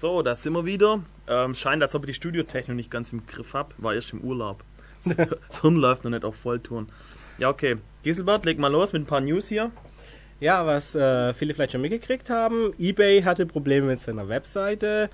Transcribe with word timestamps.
So, 0.00 0.22
da 0.22 0.34
sind 0.34 0.54
wir 0.54 0.64
wieder. 0.64 1.00
Ähm, 1.28 1.54
scheint, 1.54 1.82
als 1.82 1.94
ob 1.94 2.04
ich 2.04 2.06
die 2.06 2.14
Studiotechnik 2.14 2.74
nicht 2.74 2.90
ganz 2.90 3.12
im 3.12 3.26
Griff 3.26 3.52
habe. 3.52 3.74
War 3.76 3.92
erst 3.92 4.14
im 4.14 4.22
Urlaub. 4.22 4.64
Das 5.04 5.60
Hirn 5.60 5.76
läuft 5.76 6.04
noch 6.04 6.10
nicht 6.10 6.24
auf 6.24 6.36
Volltouren. 6.36 6.88
Ja, 7.36 7.50
okay. 7.50 7.76
Giselbert, 8.02 8.46
leg 8.46 8.58
mal 8.58 8.72
los 8.72 8.94
mit 8.94 9.02
ein 9.02 9.06
paar 9.06 9.20
News 9.20 9.48
hier. 9.48 9.70
Ja, 10.40 10.64
was 10.64 10.94
äh, 10.94 11.34
viele 11.34 11.52
vielleicht 11.52 11.72
schon 11.72 11.82
mitgekriegt 11.82 12.30
haben, 12.30 12.72
eBay 12.78 13.24
hatte 13.24 13.44
Probleme 13.44 13.88
mit 13.88 14.00
seiner 14.00 14.26
Webseite. 14.30 15.10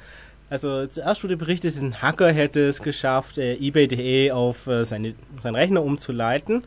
Also 0.51 0.87
zuerst 0.87 1.25
wurde 1.25 1.37
berichtet, 1.37 1.77
ein 1.79 2.01
Hacker 2.01 2.31
hätte 2.31 2.69
es 2.69 2.81
geschafft, 2.81 3.39
äh, 3.39 3.55
ebay.de 3.55 4.31
auf 4.31 4.69
äh, 4.69 4.85
seine, 4.85 5.17
seinen 5.43 5.57
Rechner 5.57 5.83
umzuleiten. 5.83 6.63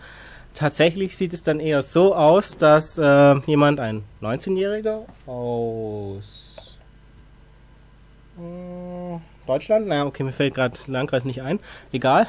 Tatsächlich 0.54 1.16
sieht 1.16 1.34
es 1.34 1.42
dann 1.42 1.62
eher 1.62 1.84
so 1.84 2.14
aus, 2.14 2.58
dass 2.58 2.98
äh, 2.98 3.36
jemand, 3.46 3.80
ein 3.80 4.04
19-Jähriger 4.22 5.06
aus 5.26 6.49
Deutschland, 9.48 9.88
naja, 9.88 10.06
okay, 10.06 10.24
mir 10.24 10.32
fällt 10.32 10.56
gerade 10.56 10.78
Landkreis 10.88 11.26
nicht 11.26 11.42
ein, 11.42 11.60
egal, 11.92 12.28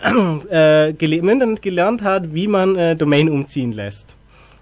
äh, 0.50 0.90
im 0.90 1.28
Internet 1.28 1.62
gelernt 1.62 2.02
hat, 2.02 2.32
wie 2.32 2.46
man 2.46 2.76
äh, 2.76 2.96
Domain 2.96 3.28
umziehen 3.28 3.72
lässt. 3.72 4.16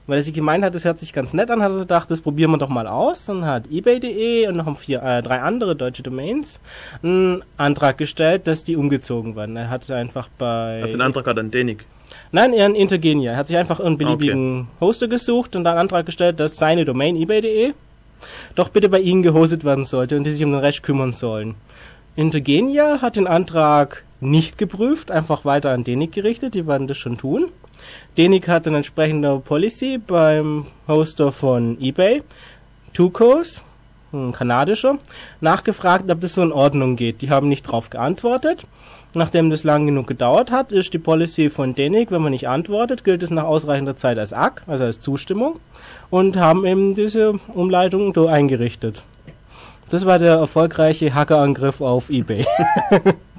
Weil 0.06 0.20
er 0.20 0.22
sich 0.22 0.32
gemeint 0.32 0.64
hat, 0.64 0.74
das 0.74 0.86
hört 0.86 1.00
sich 1.00 1.12
ganz 1.12 1.34
nett 1.34 1.50
an, 1.50 1.60
hat 1.62 1.70
er 1.70 1.80
gedacht, 1.80 2.10
das 2.10 2.22
probieren 2.22 2.50
wir 2.50 2.56
doch 2.56 2.70
mal 2.70 2.86
aus. 2.86 3.26
Dann 3.26 3.44
hat 3.44 3.66
ebay.de 3.70 4.48
und 4.48 4.56
noch 4.56 4.78
vier, 4.78 5.02
äh, 5.02 5.20
drei 5.20 5.42
andere 5.42 5.76
deutsche 5.76 6.02
Domains 6.02 6.60
einen 7.02 7.44
Antrag 7.58 7.98
gestellt, 7.98 8.46
dass 8.46 8.64
die 8.64 8.76
umgezogen 8.76 9.36
werden. 9.36 9.54
Er 9.56 9.68
hat 9.68 9.90
einfach 9.90 10.30
bei... 10.38 10.80
Also 10.80 10.96
den 10.96 11.02
Antrag 11.02 11.26
hat 11.26 11.38
an 11.38 11.50
Denik. 11.50 11.84
Nein, 12.32 12.54
eher 12.54 12.64
ein 12.64 12.74
Intergenia. 12.74 13.32
Er 13.32 13.36
hat 13.36 13.48
sich 13.48 13.58
einfach 13.58 13.80
einen 13.80 13.98
beliebigen 13.98 14.68
Hoster 14.80 15.08
gesucht 15.08 15.54
und 15.54 15.64
dann 15.64 15.72
einen 15.72 15.82
Antrag 15.82 16.06
gestellt, 16.06 16.40
dass 16.40 16.56
seine 16.56 16.86
Domain 16.86 17.14
ebay.de 17.14 17.74
doch 18.54 18.68
bitte 18.68 18.88
bei 18.88 19.00
ihnen 19.00 19.22
gehostet 19.22 19.64
werden 19.64 19.84
sollte 19.84 20.16
und 20.16 20.24
die 20.24 20.30
sich 20.30 20.44
um 20.44 20.52
den 20.52 20.60
Rest 20.60 20.82
kümmern 20.82 21.12
sollen. 21.12 21.54
Intergenia 22.16 23.00
hat 23.00 23.16
den 23.16 23.26
Antrag 23.26 24.04
nicht 24.20 24.58
geprüft, 24.58 25.10
einfach 25.10 25.44
weiter 25.44 25.70
an 25.70 25.84
Denik 25.84 26.12
gerichtet, 26.12 26.54
die 26.54 26.66
werden 26.66 26.88
das 26.88 26.98
schon 26.98 27.18
tun. 27.18 27.46
Denik 28.16 28.48
hat 28.48 28.66
eine 28.66 28.78
entsprechende 28.78 29.38
Policy 29.38 29.98
beim 29.98 30.66
Hoster 30.88 31.30
von 31.30 31.80
eBay, 31.80 32.22
Tucos, 32.92 33.62
ein 34.12 34.32
kanadischer, 34.32 34.98
nachgefragt, 35.40 36.10
ob 36.10 36.20
das 36.20 36.34
so 36.34 36.42
in 36.42 36.52
Ordnung 36.52 36.96
geht. 36.96 37.22
Die 37.22 37.30
haben 37.30 37.48
nicht 37.48 37.62
drauf 37.62 37.90
geantwortet. 37.90 38.66
Nachdem 39.18 39.50
das 39.50 39.64
lang 39.64 39.84
genug 39.84 40.06
gedauert 40.06 40.52
hat, 40.52 40.70
ist 40.70 40.94
die 40.94 40.98
Policy 41.00 41.50
von 41.50 41.74
Denik, 41.74 42.12
wenn 42.12 42.22
man 42.22 42.30
nicht 42.30 42.46
antwortet, 42.46 43.02
gilt 43.02 43.24
es 43.24 43.30
nach 43.30 43.42
ausreichender 43.42 43.96
Zeit 43.96 44.16
als 44.16 44.32
ACK, 44.32 44.62
also 44.68 44.84
als 44.84 45.00
Zustimmung, 45.00 45.58
und 46.08 46.36
haben 46.36 46.64
eben 46.64 46.94
diese 46.94 47.32
Umleitung 47.48 48.14
so 48.14 48.28
eingerichtet. 48.28 49.02
Das 49.90 50.06
war 50.06 50.20
der 50.20 50.34
erfolgreiche 50.34 51.14
Hackerangriff 51.14 51.80
auf 51.80 52.10
eBay. 52.10 52.46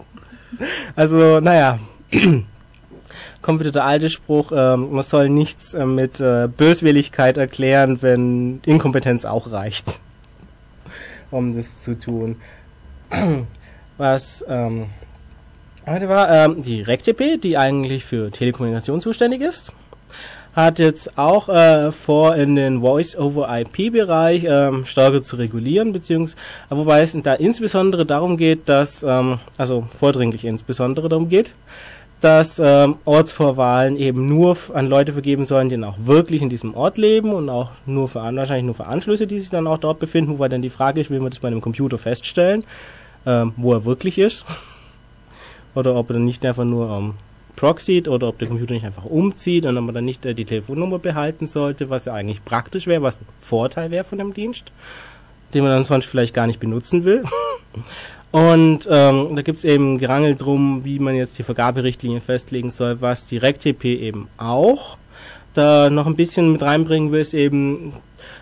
also, 0.98 1.40
naja, 1.40 1.80
kommt 3.42 3.62
wieder 3.62 3.72
der 3.72 3.86
alte 3.86 4.10
Spruch, 4.10 4.52
ähm, 4.54 4.92
man 4.92 5.04
soll 5.04 5.30
nichts 5.30 5.74
äh, 5.76 5.86
mit 5.86 6.20
äh, 6.20 6.50
Böswilligkeit 6.50 7.38
erklären, 7.38 8.02
wenn 8.02 8.60
Inkompetenz 8.66 9.24
auch 9.24 9.50
reicht, 9.50 10.02
um 11.32 11.56
das 11.56 11.80
zu 11.80 11.98
tun. 11.98 12.36
Was 13.98 14.44
ähm, 14.48 14.88
heute 15.90 16.10
war, 16.10 16.30
ähm, 16.30 16.62
die 16.62 16.82
RecTP, 16.82 17.38
die 17.42 17.58
eigentlich 17.58 18.06
für 18.06 18.32
Telekommunikation 18.32 19.02
zuständig 19.02 19.42
ist, 19.42 19.74
hat 20.54 20.80
jetzt 20.80 21.18
auch 21.18 21.50
äh, 21.50 21.92
vor, 21.92 22.36
in 22.36 22.56
den 22.56 22.82
Voice-over-IP-Bereich 22.82 24.46
ähm, 24.48 24.86
stärker 24.86 25.24
zu 25.24 25.38
regulieren, 25.38 25.94
beziehungsweise, 25.94 26.38
wobei 26.70 27.02
es 27.02 27.18
da 27.24 27.34
insbesondere 27.34 28.06
darum 28.06 28.38
geht, 28.38 28.68
dass, 28.68 29.04
ähm, 29.04 29.40
also 29.58 29.88
vordringlich 29.90 30.46
insbesondere 30.46 31.10
darum 31.10 31.30
geht, 31.30 31.54
dass 32.22 32.60
ähm, 32.60 32.98
Ortsvorwahlen 33.06 33.96
eben 33.96 34.28
nur 34.28 34.58
an 34.74 34.88
Leute 34.88 35.14
vergeben 35.14 35.46
sollen, 35.46 35.70
die 35.70 35.76
dann 35.76 35.86
auch 35.86 35.98
wirklich 36.00 36.42
in 36.42 36.50
diesem 36.50 36.74
Ort 36.74 36.98
leben 36.98 37.32
und 37.32 37.50
auch 37.50 37.72
nur 37.86 38.10
für 38.10 38.20
wahrscheinlich 38.20 38.66
nur 38.66 38.76
für 38.76 38.88
Anschlüsse, 38.88 39.26
die 39.26 39.40
sich 39.40 39.50
dann 39.50 39.68
auch 39.68 39.78
dort 39.78 40.00
befinden, 40.00 40.32
wobei 40.32 40.50
dann 40.50 40.62
die 40.62 40.70
Frage 40.70 41.00
ist, 41.00 41.10
will 41.10 41.22
man 41.22 41.30
das 41.30 41.40
bei 41.40 41.48
einem 41.48 41.62
Computer 41.62 41.98
feststellen, 41.98 42.66
ähm, 43.26 43.54
wo 43.56 43.72
er 43.72 43.86
wirklich 43.86 44.18
ist, 44.18 44.46
oder 45.80 45.96
ob 45.96 46.10
er 46.10 46.14
dann 46.14 46.26
nicht 46.26 46.46
einfach 46.46 46.66
nur 46.66 46.90
ähm, 46.90 47.14
proxied 47.56 48.08
oder 48.08 48.28
ob 48.28 48.40
der 48.40 48.48
Computer 48.48 48.74
nicht 48.74 48.86
einfach 48.86 49.06
umzieht 49.06 49.66
und 49.66 49.78
ob 49.78 49.86
man 49.86 49.96
dann 49.96 50.06
nicht 50.06 50.26
äh, 50.26 50.34
die 50.34 50.46
Telefonnummer 50.46 51.00
behalten 51.00 51.48
sollte, 51.48 51.90
was 51.90 52.06
ja 52.06 52.14
eigentlich 52.14 52.46
praktisch 52.46 52.88
wäre, 52.88 53.02
was 53.02 53.20
ein 53.20 53.26
Vorteil 53.40 53.92
wäre 53.92 54.04
von 54.04 54.18
dem 54.18 54.34
Dienst, 54.34 54.72
den 55.54 55.64
man 55.64 55.72
dann 55.72 55.84
sonst 55.84 56.06
vielleicht 56.06 56.34
gar 56.34 56.48
nicht 56.48 56.60
benutzen 56.60 57.04
will. 57.04 57.24
Und 58.32 58.88
ähm, 58.92 59.36
da 59.36 59.42
gibt's 59.42 59.64
eben 59.64 59.98
Gerangel 59.98 60.36
drum, 60.36 60.86
wie 60.86 61.00
man 61.00 61.16
jetzt 61.16 61.40
die 61.40 61.44
Vergaberichtlinien 61.44 62.22
festlegen 62.22 62.70
soll, 62.70 63.02
was 63.02 63.26
die 63.26 63.38
RecTP 63.38 63.86
eben 63.86 64.28
auch 64.38 64.98
da 65.54 65.90
noch 65.90 66.06
ein 66.06 66.16
bisschen 66.16 66.52
mit 66.52 66.62
reinbringen 66.62 67.12
will, 67.12 67.22
ist 67.22 67.34
eben 67.34 67.94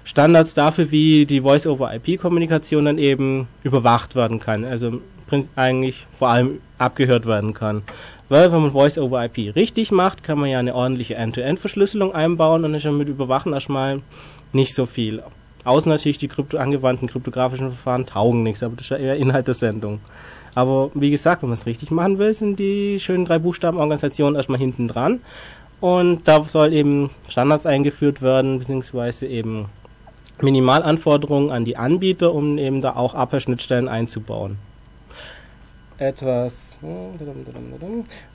Standards 0.04 0.54
dafür, 0.54 0.92
wie 0.92 1.26
die 1.26 1.42
Voice-over-IP-Kommunikation 1.42 2.86
dann 2.86 2.98
eben 2.98 3.48
überwacht 3.64 4.16
werden 4.16 4.40
kann. 4.40 4.64
Also 4.64 5.02
eigentlich 5.56 6.06
vor 6.14 6.30
allem 6.30 6.62
abgehört 6.78 7.26
werden 7.26 7.54
kann. 7.54 7.84
Weil 8.30 8.52
wenn 8.52 8.62
man 8.62 8.72
Voice-over-IP 8.72 9.56
richtig 9.56 9.92
macht, 9.92 10.24
kann 10.24 10.40
man 10.40 10.50
ja 10.50 10.60
eine 10.60 10.76
ordentliche 10.76 11.16
End-to-End-Verschlüsselung 11.16 12.14
einbauen 12.14 12.66
und 12.66 12.74
dann 12.74 12.82
ja 12.82 12.92
mit 12.92 13.08
Überwachen 13.08 13.54
erstmal 13.54 14.02
nicht 14.52 14.76
so 14.76 14.86
viel. 14.86 15.24
Außer 15.64 15.90
natürlich 15.90 16.18
die 16.18 16.28
krypto 16.28 16.58
angewandten 16.58 17.08
kryptografischen 17.08 17.70
Verfahren 17.70 18.06
taugen 18.06 18.44
nichts, 18.44 18.64
aber 18.64 18.76
das 18.76 18.86
ist 18.86 18.90
ja 18.92 18.98
eher 18.98 19.18
Inhalt 19.18 19.48
der 19.48 19.54
Sendung. 19.54 20.00
Aber 20.56 20.90
wie 20.94 21.12
gesagt, 21.12 21.42
wenn 21.42 21.50
man 21.50 21.58
es 21.58 21.66
richtig 21.66 21.92
machen 21.92 22.20
will, 22.20 22.34
sind 22.34 22.58
die 22.58 23.00
schönen 23.00 23.26
drei 23.26 23.38
Buchstaben 23.38 23.78
Organisationen 23.78 24.36
erstmal 24.36 24.60
hinten 24.60 24.88
dran. 24.88 25.22
Und 25.80 26.28
da 26.28 26.44
soll 26.46 26.74
eben 26.74 27.12
Standards 27.30 27.66
eingeführt 27.66 28.22
werden, 28.22 28.60
beziehungsweise 28.60 29.28
eben 29.28 29.66
Minimalanforderungen 30.42 31.52
an 31.52 31.66
die 31.66 31.78
Anbieter, 31.78 32.34
um 32.34 32.58
eben 32.58 32.82
da 32.82 32.96
auch 32.96 33.14
API-Schnittstellen 33.14 33.88
einzubauen. 33.88 34.58
Etwas, 36.00 36.78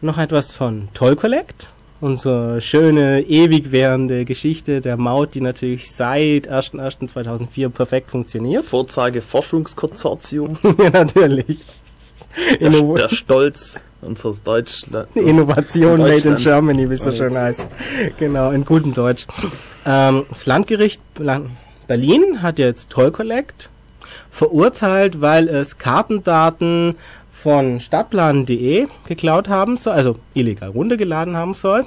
noch 0.00 0.18
etwas 0.18 0.56
von 0.56 0.88
Toll 0.94 1.14
Collect. 1.14 1.74
Unsere 2.00 2.60
schöne, 2.60 3.20
ewig 3.22 3.70
währende 3.70 4.24
Geschichte 4.24 4.80
der 4.80 4.96
Maut, 4.96 5.34
die 5.34 5.40
natürlich 5.40 5.92
seit 5.92 6.50
1.1.2004 6.50 7.68
perfekt 7.68 8.10
funktioniert. 8.10 8.64
Vorzeige 8.64 9.22
Forschungskonsortium. 9.22 10.58
ja, 10.82 10.90
natürlich. 10.90 11.60
Der, 12.58 12.60
Inno 12.62 12.96
der 12.96 13.08
Stolz 13.10 13.78
unseres 14.00 14.42
Deutschland. 14.42 15.14
Innovation 15.14 15.98
made 16.00 16.14
in 16.14 16.14
Deutschland. 16.14 16.38
Germany, 16.40 16.90
wie 16.90 16.94
es 16.94 17.04
so 17.04 17.12
schön 17.12 17.36
heißt. 17.36 17.68
Genau, 18.18 18.50
in 18.50 18.64
gutem 18.64 18.94
Deutsch. 18.94 19.28
Ähm, 19.86 20.26
das 20.28 20.46
Landgericht 20.46 21.00
Lan- 21.18 21.50
Berlin 21.86 22.42
hat 22.42 22.58
jetzt 22.58 22.90
Toll 22.90 23.12
Collect 23.12 23.70
verurteilt, 24.30 25.20
weil 25.20 25.46
es 25.48 25.78
Kartendaten 25.78 26.96
von 27.42 27.80
stadtplan.de 27.80 28.86
geklaut 29.06 29.48
haben 29.48 29.76
soll, 29.76 29.94
also 29.94 30.16
illegal 30.34 30.70
runtergeladen 30.70 31.36
haben 31.36 31.54
soll. 31.54 31.84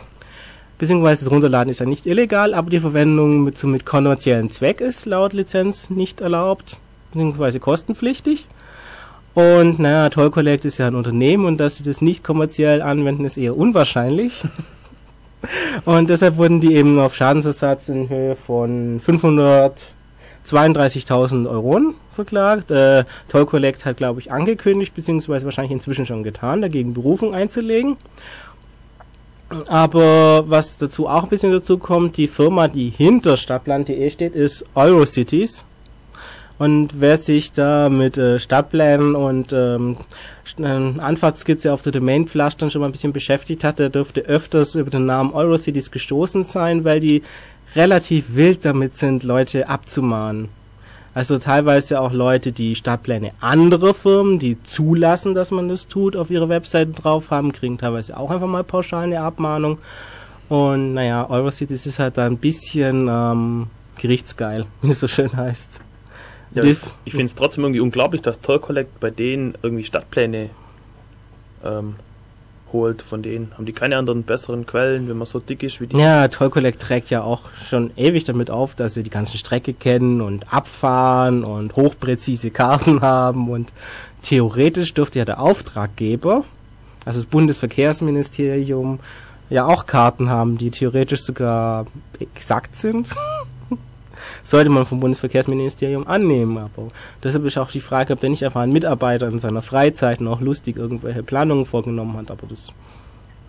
Beziehungsweise 0.77 1.23
das 1.23 1.31
Runterladen 1.31 1.71
ist 1.71 1.79
ja 1.79 1.85
nicht 1.85 2.05
illegal, 2.05 2.53
aber 2.53 2.69
die 2.69 2.81
Verwendung 2.81 3.45
mit, 3.45 3.63
mit 3.63 3.85
kommerziellen 3.85 4.51
Zweck 4.51 4.81
ist 4.81 5.05
laut 5.05 5.31
Lizenz 5.31 5.89
nicht 5.89 6.19
erlaubt, 6.19 6.77
beziehungsweise 7.11 7.61
kostenpflichtig. 7.61 8.49
Und 9.33 9.79
naja, 9.79 10.09
Toll 10.09 10.31
Collect 10.31 10.66
ist 10.66 10.77
ja 10.77 10.88
ein 10.88 10.95
Unternehmen 10.95 11.45
und 11.45 11.57
dass 11.57 11.77
sie 11.77 11.83
das 11.83 12.01
nicht 12.01 12.23
kommerziell 12.23 12.81
anwenden, 12.81 13.23
ist 13.23 13.37
eher 13.37 13.55
unwahrscheinlich. 13.55 14.43
und 15.85 16.09
deshalb 16.09 16.35
wurden 16.37 16.59
die 16.59 16.75
eben 16.75 16.99
auf 16.99 17.16
Schadensersatz 17.16 17.87
in 17.87 18.09
Höhe 18.09 18.35
von 18.35 18.99
532.000 20.45 21.50
Euro 21.50 21.94
verklagt. 22.11 22.72
Äh, 22.72 23.06
Toll 23.28 23.45
Collect 23.45 23.85
hat, 23.85 23.97
glaube 23.97 24.19
ich, 24.19 24.31
angekündigt, 24.31 24.93
beziehungsweise 24.93 25.46
wahrscheinlich 25.46 25.72
inzwischen 25.72 26.05
schon 26.05 26.23
getan, 26.23 26.61
dagegen 26.61 26.93
Berufung 26.93 27.34
einzulegen. 27.34 27.97
Aber 29.67 30.46
was 30.47 30.78
dazu 30.78 31.08
auch 31.08 31.23
ein 31.23 31.29
bisschen 31.29 31.52
dazu 31.52 31.78
kommt, 31.78 32.17
die 32.17 32.28
Firma, 32.28 32.67
die 32.67 32.90
hinter 32.90 33.37
Stadtplan.de 33.37 34.09
steht, 34.09 34.35
ist 34.35 34.66
Eurocities. 34.73 35.66
Und 36.58 37.02
wer 37.02 37.17
sich 37.17 37.52
da 37.52 37.90
mit 37.90 38.17
äh, 38.17 38.40
Stadtplänen 38.40 39.14
und 39.14 39.52
ähm, 39.52 39.97
äh, 40.58 40.64
Anfahrtskizze 40.64 41.73
auf 41.73 41.81
der 41.81 41.91
Domain-Flash 41.91 42.55
dann 42.55 42.72
schon 42.72 42.79
mal 42.79 42.87
ein 42.87 42.93
bisschen 42.93 43.11
beschäftigt 43.11 43.66
hat, 43.66 43.79
der 43.79 43.90
dürfte 43.90 44.22
öfters 44.22 44.73
über 44.75 44.90
den 44.90 45.05
Namen 45.05 45.34
Eurocities 45.34 45.91
gestoßen 45.91 46.46
sein, 46.46 46.85
weil 46.85 47.02
die 47.02 47.23
relativ 47.75 48.35
wild 48.35 48.66
damit 48.66 48.97
sind, 48.97 49.23
Leute 49.23 49.67
abzumahnen. 49.69 50.49
Also 51.13 51.37
teilweise 51.37 52.01
auch 52.01 52.11
Leute, 52.11 52.51
die 52.51 52.75
Stadtpläne 52.75 53.31
anderer 53.39 53.93
Firmen, 53.93 54.37
die 54.37 54.61
zulassen, 54.63 55.33
dass 55.33 55.49
man 55.49 55.69
das 55.69 55.87
tut, 55.87 56.16
auf 56.17 56.29
ihre 56.29 56.49
Webseiten 56.49 56.91
drauf 56.91 57.31
haben, 57.31 57.53
kriegen 57.53 57.77
teilweise 57.77 58.17
auch 58.17 58.31
einfach 58.31 58.47
mal 58.47 58.66
pauschal 58.66 59.05
eine 59.05 59.22
Abmahnung. 59.22 59.77
Und 60.49 60.93
naja, 60.93 61.29
Eurocities 61.29 61.85
ist 61.85 61.99
halt 61.99 62.17
da 62.17 62.25
ein 62.25 62.37
bisschen 62.37 63.07
ähm, 63.09 63.67
gerichtsgeil, 63.97 64.66
wie 64.81 64.91
es 64.91 64.99
so 64.99 65.07
schön 65.07 65.35
heißt. 65.35 65.79
Ja, 66.53 66.63
ich 66.63 66.79
ich 67.05 67.13
finde 67.13 67.25
es 67.25 67.35
trotzdem 67.35 67.63
irgendwie 67.63 67.79
unglaublich, 67.79 68.21
dass 68.21 68.41
Toll 68.41 68.59
Collect 68.59 68.99
bei 68.99 69.09
denen 69.09 69.55
irgendwie 69.61 69.83
Stadtpläne 69.83 70.49
ähm, 71.63 71.95
holt. 72.75 73.01
Von 73.01 73.22
denen 73.22 73.51
haben 73.53 73.66
die 73.66 73.73
keine 73.73 73.97
anderen 73.97 74.23
besseren 74.23 74.66
Quellen, 74.66 75.07
wenn 75.09 75.17
man 75.17 75.25
so 75.25 75.39
dick 75.39 75.63
ist 75.63 75.81
wie 75.81 75.87
die. 75.87 75.97
Ja, 75.97 76.27
Toll 76.27 76.49
Collect 76.49 76.81
trägt 76.81 77.09
ja 77.09 77.23
auch 77.23 77.41
schon 77.67 77.91
ewig 77.95 78.25
damit 78.25 78.51
auf, 78.51 78.75
dass 78.75 78.93
sie 78.93 79.03
die 79.03 79.09
ganzen 79.09 79.37
Strecke 79.37 79.73
kennen 79.73 80.22
und 80.22 80.53
abfahren 80.53 81.43
und 81.43 81.75
hochpräzise 81.75 82.51
Karten 82.51 83.01
haben 83.01 83.49
und 83.49 83.72
theoretisch 84.22 84.93
dürfte 84.93 85.19
ja 85.19 85.25
der 85.25 85.39
Auftraggeber, 85.39 86.43
also 87.05 87.19
das 87.19 87.27
Bundesverkehrsministerium, 87.27 88.99
ja 89.49 89.66
auch 89.66 89.85
Karten 89.85 90.29
haben, 90.29 90.57
die 90.57 90.71
theoretisch 90.71 91.21
sogar 91.21 91.85
exakt 92.19 92.75
sind. 92.75 93.09
Sollte 94.45 94.69
man 94.69 94.85
vom 94.85 95.01
Bundesverkehrsministerium 95.01 96.07
annehmen, 96.07 96.57
aber 96.57 96.87
deshalb 97.21 97.43
ist 97.43 97.57
auch 97.57 97.69
die 97.69 97.81
Frage, 97.81 98.13
ob 98.13 98.21
der 98.21 98.29
nicht 98.29 98.45
einfach 98.45 98.61
ein 98.61 98.71
Mitarbeiter 98.71 99.27
in 99.27 99.39
seiner 99.39 99.61
Freizeit 99.61 100.21
noch 100.21 100.39
lustig 100.39 100.77
irgendwelche 100.77 101.23
Planungen 101.23 101.65
vorgenommen 101.65 102.15
hat, 102.15 102.31
aber 102.31 102.47
das 102.47 102.71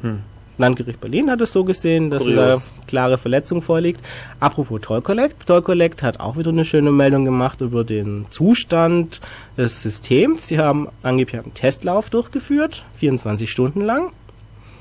Hm. 0.03 0.21
Landgericht 0.59 1.01
Berlin 1.01 1.31
hat 1.31 1.43
es 1.43 1.53
so 1.53 1.65
gesehen, 1.65 2.09
dass 2.09 2.25
da 2.25 2.57
klare 2.87 3.19
Verletzung 3.19 3.61
vorliegt. 3.61 4.01
Apropos 4.41 4.81
Toll 4.81 5.03
Collect. 5.03 5.47
Toll 5.47 5.61
Collect 5.61 6.03
hat 6.03 6.19
auch 6.19 6.39
wieder 6.39 6.49
eine 6.51 6.65
schöne 6.65 6.93
Meldung 6.93 7.27
gemacht 7.27 7.61
über 7.61 7.85
den 7.85 8.25
Zustand 8.31 9.21
des 9.59 9.83
Systems. 9.83 10.49
Sie 10.49 10.59
haben 10.59 10.89
angeblich 11.03 11.43
einen 11.43 11.53
Testlauf 11.53 12.09
durchgeführt, 12.09 12.85
24 12.95 13.51
Stunden 13.51 13.83
lang. 13.83 14.13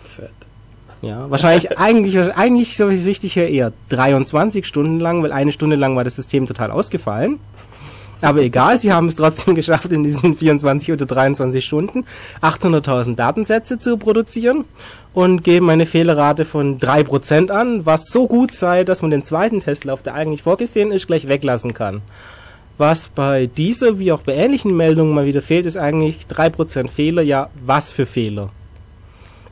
Fett. 0.01 0.31
Ja, 1.01 1.29
wahrscheinlich 1.29 1.77
eigentlich, 1.77 2.17
eigentlich 2.35 2.77
so 2.77 2.87
richtig 2.87 3.33
hier 3.33 3.49
eher 3.49 3.73
23 3.89 4.65
Stunden 4.65 4.99
lang, 4.99 5.23
weil 5.23 5.31
eine 5.31 5.51
Stunde 5.51 5.75
lang 5.75 5.95
war 5.95 6.03
das 6.03 6.15
System 6.15 6.47
total 6.47 6.71
ausgefallen. 6.71 7.39
Aber 8.21 8.41
egal, 8.41 8.77
sie 8.77 8.93
haben 8.93 9.07
es 9.07 9.15
trotzdem 9.15 9.55
geschafft, 9.55 9.91
in 9.91 10.03
diesen 10.03 10.35
24 10.35 10.91
oder 10.91 11.05
23 11.05 11.63
Stunden 11.63 12.05
800.000 12.41 13.15
Datensätze 13.15 13.77
zu 13.77 13.97
produzieren 13.97 14.65
und 15.13 15.43
geben 15.43 15.69
eine 15.69 15.85
Fehlerrate 15.85 16.45
von 16.45 16.79
3% 16.79 17.51
an, 17.51 17.85
was 17.85 18.07
so 18.07 18.27
gut 18.27 18.51
sei, 18.51 18.83
dass 18.83 19.01
man 19.01 19.11
den 19.11 19.23
zweiten 19.23 19.59
Testlauf, 19.59 20.01
der 20.01 20.15
eigentlich 20.15 20.43
vorgesehen 20.43 20.91
ist, 20.91 21.07
gleich 21.07 21.27
weglassen 21.27 21.73
kann. 21.73 22.01
Was 22.77 23.07
bei 23.07 23.45
dieser 23.45 23.99
wie 23.99 24.11
auch 24.11 24.21
bei 24.21 24.35
ähnlichen 24.35 24.75
Meldungen 24.75 25.13
mal 25.13 25.25
wieder 25.25 25.41
fehlt, 25.41 25.65
ist 25.65 25.77
eigentlich 25.77 26.25
3% 26.29 26.89
Fehler. 26.89 27.21
Ja, 27.21 27.49
was 27.65 27.91
für 27.91 28.05
Fehler? 28.05 28.49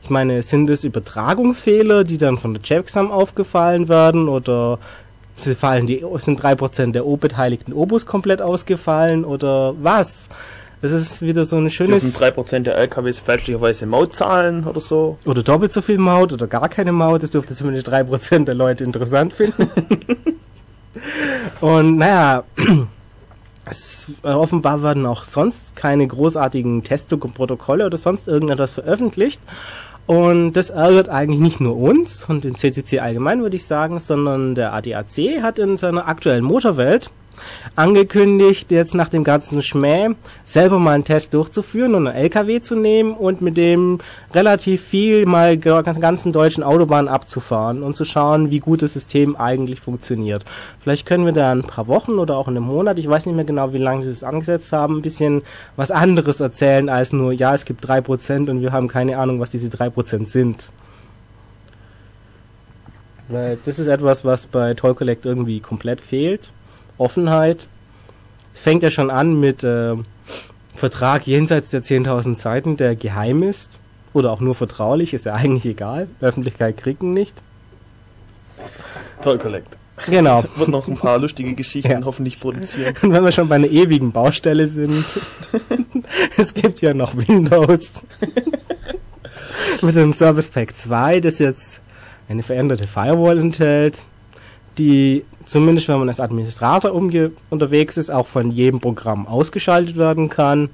Ich 0.04 0.10
meine, 0.10 0.42
sind 0.42 0.68
es 0.68 0.84
Übertragungsfehler, 0.84 2.04
die 2.04 2.18
dann 2.18 2.36
von 2.36 2.52
der 2.52 2.62
Checksum 2.62 3.10
aufgefallen 3.10 3.88
werden 3.88 4.28
oder 4.28 4.78
sie 5.34 5.54
fallen 5.54 5.86
die, 5.86 6.04
sind 6.18 6.42
3% 6.42 6.92
der 6.92 7.06
O-beteiligten 7.06 7.72
Obus 7.72 8.04
komplett 8.04 8.42
ausgefallen 8.42 9.24
oder 9.24 9.74
was? 9.82 10.28
Das 10.82 10.92
ist 10.92 11.22
wieder 11.22 11.44
so 11.44 11.56
ein 11.56 11.68
Dürfen 11.68 11.88
schönes 11.88 12.20
3% 12.20 12.64
der 12.64 12.76
LKWs 12.76 13.18
fälschlicherweise 13.18 13.86
Maut 13.86 14.14
zahlen 14.14 14.66
oder 14.66 14.82
so? 14.82 15.16
oder 15.24 15.42
doppelt 15.42 15.72
so 15.72 15.80
viel 15.80 15.96
Maut 15.96 16.34
oder 16.34 16.48
gar 16.48 16.68
keine 16.68 16.92
Maut. 16.92 17.22
Das 17.22 17.30
dürfte 17.30 17.54
zumindest 17.54 17.88
3% 17.88 18.44
der 18.44 18.54
Leute 18.54 18.84
interessant 18.84 19.32
finden. 19.32 19.70
Und 21.62 21.96
naja, 21.96 22.44
es, 23.64 24.10
äh, 24.22 24.28
offenbar 24.28 24.82
werden 24.82 25.06
auch 25.06 25.24
sonst 25.24 25.74
keine 25.76 26.06
großartigen 26.06 26.82
Testprotokolle 26.82 27.86
oder 27.86 27.96
sonst 27.96 28.28
irgendetwas 28.28 28.74
veröffentlicht. 28.74 29.40
Und 30.06 30.52
das 30.52 30.68
ärgert 30.68 31.08
eigentlich 31.08 31.40
nicht 31.40 31.60
nur 31.60 31.76
uns 31.76 32.28
und 32.28 32.44
den 32.44 32.56
CCC 32.56 33.00
allgemein, 33.00 33.40
würde 33.40 33.56
ich 33.56 33.64
sagen, 33.64 33.98
sondern 33.98 34.54
der 34.54 34.74
ADAC 34.74 35.42
hat 35.42 35.58
in 35.58 35.78
seiner 35.78 36.08
aktuellen 36.08 36.44
Motorwelt 36.44 37.10
angekündigt, 37.76 38.70
jetzt 38.70 38.94
nach 38.94 39.08
dem 39.08 39.24
ganzen 39.24 39.62
Schmäh 39.62 40.10
selber 40.44 40.78
mal 40.78 40.92
einen 40.92 41.04
Test 41.04 41.34
durchzuführen 41.34 41.94
und 41.94 42.06
einen 42.06 42.16
LKW 42.16 42.60
zu 42.60 42.76
nehmen 42.76 43.14
und 43.14 43.40
mit 43.42 43.56
dem 43.56 43.98
relativ 44.32 44.82
viel 44.82 45.26
mal 45.26 45.56
ganzen 45.56 46.32
deutschen 46.32 46.62
Autobahnen 46.62 47.08
abzufahren 47.08 47.82
und 47.82 47.96
zu 47.96 48.04
schauen, 48.04 48.50
wie 48.50 48.60
gut 48.60 48.82
das 48.82 48.92
System 48.92 49.36
eigentlich 49.36 49.80
funktioniert. 49.80 50.44
Vielleicht 50.80 51.06
können 51.06 51.24
wir 51.24 51.32
da 51.32 51.52
in 51.52 51.60
ein 51.60 51.66
paar 51.66 51.86
Wochen 51.88 52.12
oder 52.12 52.36
auch 52.36 52.48
in 52.48 52.56
einem 52.56 52.66
Monat, 52.66 52.98
ich 52.98 53.08
weiß 53.08 53.26
nicht 53.26 53.34
mehr 53.34 53.44
genau, 53.44 53.72
wie 53.72 53.78
lange 53.78 54.04
sie 54.04 54.10
das 54.10 54.24
angesetzt 54.24 54.72
haben, 54.72 54.98
ein 54.98 55.02
bisschen 55.02 55.42
was 55.76 55.90
anderes 55.90 56.40
erzählen 56.40 56.88
als 56.88 57.12
nur, 57.12 57.32
ja, 57.32 57.54
es 57.54 57.64
gibt 57.64 57.86
drei 57.86 58.00
Prozent 58.00 58.48
und 58.48 58.60
wir 58.60 58.72
haben 58.72 58.88
keine 58.88 59.18
Ahnung, 59.18 59.40
was 59.40 59.50
diese 59.50 59.68
drei 59.68 59.90
Prozent 59.90 60.30
sind. 60.30 60.68
Weil 63.28 63.58
das 63.64 63.78
ist 63.78 63.86
etwas, 63.86 64.24
was 64.24 64.46
bei 64.46 64.74
Toy 64.74 64.94
Collect 64.94 65.24
irgendwie 65.24 65.60
komplett 65.60 66.00
fehlt. 66.00 66.52
Offenheit. 66.98 67.68
Es 68.54 68.60
fängt 68.60 68.82
ja 68.82 68.90
schon 68.90 69.10
an 69.10 69.38
mit 69.40 69.64
äh, 69.64 69.94
Vertrag 70.74 71.26
jenseits 71.26 71.70
der 71.70 71.82
10.000 71.82 72.36
Seiten, 72.36 72.76
der 72.76 72.96
geheim 72.96 73.42
ist. 73.42 73.78
Oder 74.12 74.30
auch 74.30 74.40
nur 74.40 74.54
vertraulich, 74.54 75.12
ist 75.14 75.24
ja 75.26 75.34
eigentlich 75.34 75.66
egal. 75.66 76.08
Öffentlichkeit 76.20 76.76
kriegt 76.76 77.02
ihn 77.02 77.14
nicht. 77.14 77.42
Toll 79.22 79.38
Collect. 79.38 79.76
Genau. 80.08 80.44
Wird 80.56 80.68
noch 80.68 80.88
ein 80.88 80.96
paar 80.96 81.18
lustige 81.18 81.54
Geschichten 81.54 81.90
Ja. 81.90 82.00
hoffentlich 82.04 82.40
produzieren. 82.40 82.94
Und 83.02 83.12
wenn 83.12 83.24
wir 83.24 83.32
schon 83.32 83.48
bei 83.48 83.56
einer 83.56 83.68
ewigen 83.68 84.12
Baustelle 84.12 84.66
sind, 84.66 85.04
es 86.36 86.54
gibt 86.54 86.80
ja 86.80 86.94
noch 86.94 87.16
Windows. 87.16 88.02
Mit 89.82 89.96
dem 89.96 90.12
Service 90.12 90.48
Pack 90.48 90.76
2, 90.76 91.20
das 91.20 91.38
jetzt 91.38 91.80
eine 92.28 92.42
veränderte 92.42 92.88
Firewall 92.88 93.38
enthält, 93.38 94.04
die 94.78 95.24
zumindest 95.46 95.88
wenn 95.88 95.98
man 95.98 96.08
als 96.08 96.20
Administrator 96.20 96.92
unterwegs 97.50 97.96
ist, 97.96 98.10
auch 98.10 98.26
von 98.26 98.50
jedem 98.50 98.80
Programm 98.80 99.26
ausgeschaltet 99.26 99.96
werden 99.96 100.28
kann. 100.28 100.70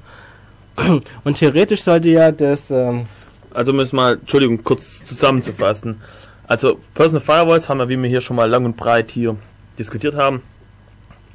Und 1.25 1.39
theoretisch 1.39 1.83
sollte 1.83 2.11
ja 2.11 2.33
das, 2.33 2.71
ähm, 2.71 3.07
Also 3.53 3.73
müssen 3.73 3.97
wir 3.97 4.13
Entschuldigung, 4.13 4.63
kurz 4.63 5.05
zusammenzufassen. 5.05 6.01
Also 6.47 6.79
Personal 6.95 7.21
Firewalls 7.21 7.69
haben 7.69 7.79
wir, 7.79 7.89
wie 7.89 7.97
wir 7.97 8.09
hier 8.09 8.21
schon 8.21 8.37
mal 8.37 8.49
lang 8.49 8.65
und 8.65 8.77
breit 8.77 9.11
hier 9.11 9.37
diskutiert 9.79 10.17
haben, 10.17 10.43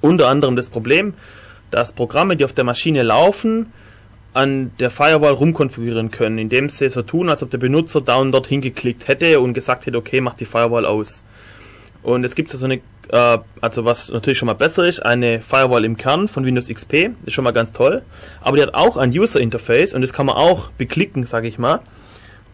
unter 0.01 0.27
anderem 0.27 0.55
das 0.55 0.69
Problem, 0.69 1.13
dass 1.71 1.93
Programme, 1.93 2.35
die 2.35 2.45
auf 2.45 2.53
der 2.53 2.63
Maschine 2.63 3.03
laufen, 3.03 3.71
an 4.33 4.71
der 4.79 4.89
Firewall 4.89 5.31
rumkonfigurieren 5.31 6.11
können, 6.11 6.37
indem 6.37 6.67
sie 6.67 6.89
so 6.89 7.01
tun, 7.01 7.29
als 7.29 7.41
ob 7.41 7.49
der 7.49 7.57
Benutzer 7.57 8.19
und 8.19 8.33
dort 8.33 8.47
hingeklickt 8.47 9.07
hätte 9.07 9.39
und 9.39 9.53
gesagt 9.53 9.85
hätte, 9.85 9.97
okay, 9.97 10.19
mach 10.19 10.33
die 10.33 10.45
Firewall 10.45 10.85
aus. 10.85 11.23
Und 12.05 12.23
es 12.23 12.35
gibt 12.35 12.53
ja 12.53 12.59
so 12.59 12.65
eine, 12.65 12.75
äh, 13.09 13.39
also 13.61 13.83
was 13.83 14.11
natürlich 14.11 14.37
schon 14.37 14.45
mal 14.45 14.53
besser 14.53 14.85
ist, 14.85 14.99
eine 15.03 15.41
Firewall 15.41 15.83
im 15.83 15.97
Kern 15.97 16.27
von 16.27 16.45
Windows 16.45 16.67
XP, 16.67 17.09
ist 17.25 17.33
schon 17.33 17.43
mal 17.43 17.51
ganz 17.51 17.71
toll. 17.71 18.03
Aber 18.41 18.57
die 18.57 18.61
hat 18.63 18.75
auch 18.75 18.95
ein 18.97 19.09
User 19.09 19.39
Interface 19.39 19.95
und 19.95 20.01
das 20.01 20.13
kann 20.13 20.27
man 20.27 20.35
auch 20.35 20.69
beklicken, 20.77 21.25
sage 21.25 21.47
ich 21.47 21.57
mal. 21.57 21.79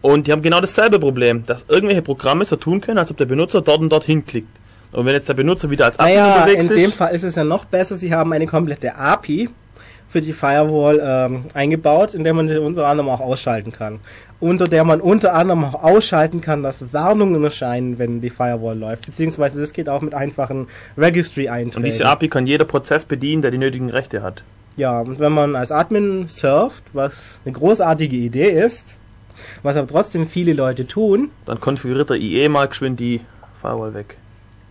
Und 0.00 0.26
die 0.26 0.32
haben 0.32 0.40
genau 0.40 0.62
dasselbe 0.62 0.98
Problem, 0.98 1.42
dass 1.42 1.66
irgendwelche 1.68 2.00
Programme 2.00 2.46
so 2.46 2.56
tun 2.56 2.80
können, 2.80 2.96
als 2.96 3.10
ob 3.10 3.18
der 3.18 3.26
Benutzer 3.26 3.60
dort 3.60 3.80
und 3.80 3.92
dort 3.92 4.04
hinklickt. 4.04 4.48
Und 4.90 5.04
wenn 5.04 5.12
jetzt 5.12 5.28
der 5.28 5.34
Benutzer 5.34 5.68
wieder 5.68 5.84
als 5.84 5.98
Admin 5.98 6.16
naja, 6.16 6.34
unterwegs 6.34 6.70
in 6.70 6.76
ist, 6.76 6.82
dem 6.84 6.92
Fall 6.92 7.14
ist 7.14 7.22
es 7.22 7.34
ja 7.34 7.44
noch 7.44 7.66
besser, 7.66 7.94
sie 7.94 8.14
haben 8.14 8.32
eine 8.32 8.46
komplette 8.46 8.96
API 8.96 9.50
für 10.12 10.20
die 10.20 10.34
Firewall 10.34 11.00
ähm, 11.02 11.44
eingebaut, 11.54 12.12
in 12.12 12.22
der 12.22 12.34
man 12.34 12.46
sie 12.46 12.58
unter 12.58 12.86
anderem 12.86 13.08
auch 13.08 13.20
ausschalten 13.20 13.72
kann. 13.72 13.98
Unter 14.40 14.68
der 14.68 14.84
man 14.84 15.00
unter 15.00 15.32
anderem 15.32 15.64
auch 15.64 15.82
ausschalten 15.82 16.42
kann, 16.42 16.62
dass 16.62 16.92
Warnungen 16.92 17.42
erscheinen, 17.42 17.98
wenn 17.98 18.20
die 18.20 18.28
Firewall 18.28 18.76
läuft. 18.76 19.06
Beziehungsweise 19.06 19.58
das 19.58 19.72
geht 19.72 19.88
auch 19.88 20.02
mit 20.02 20.14
einfachen 20.14 20.66
Registry-Einträgen. 20.98 21.76
und 21.76 21.84
diese 21.84 22.04
API 22.06 22.28
kann 22.28 22.46
jeder 22.46 22.66
Prozess 22.66 23.06
bedienen, 23.06 23.40
der 23.40 23.50
die 23.52 23.58
nötigen 23.58 23.88
Rechte 23.88 24.22
hat. 24.22 24.44
Ja, 24.76 25.00
und 25.00 25.18
wenn 25.18 25.32
man 25.32 25.56
als 25.56 25.72
Admin 25.72 26.28
surft, 26.28 26.84
was 26.92 27.38
eine 27.44 27.54
großartige 27.54 28.16
Idee 28.16 28.50
ist, 28.50 28.98
was 29.62 29.78
aber 29.78 29.88
trotzdem 29.88 30.28
viele 30.28 30.52
Leute 30.52 30.86
tun, 30.86 31.30
Dann 31.46 31.58
konfiguriert 31.58 32.10
der 32.10 32.16
IE 32.18 32.48
mal 32.50 32.68
geschwind 32.68 33.00
die 33.00 33.22
Firewall 33.58 33.94
weg. 33.94 34.18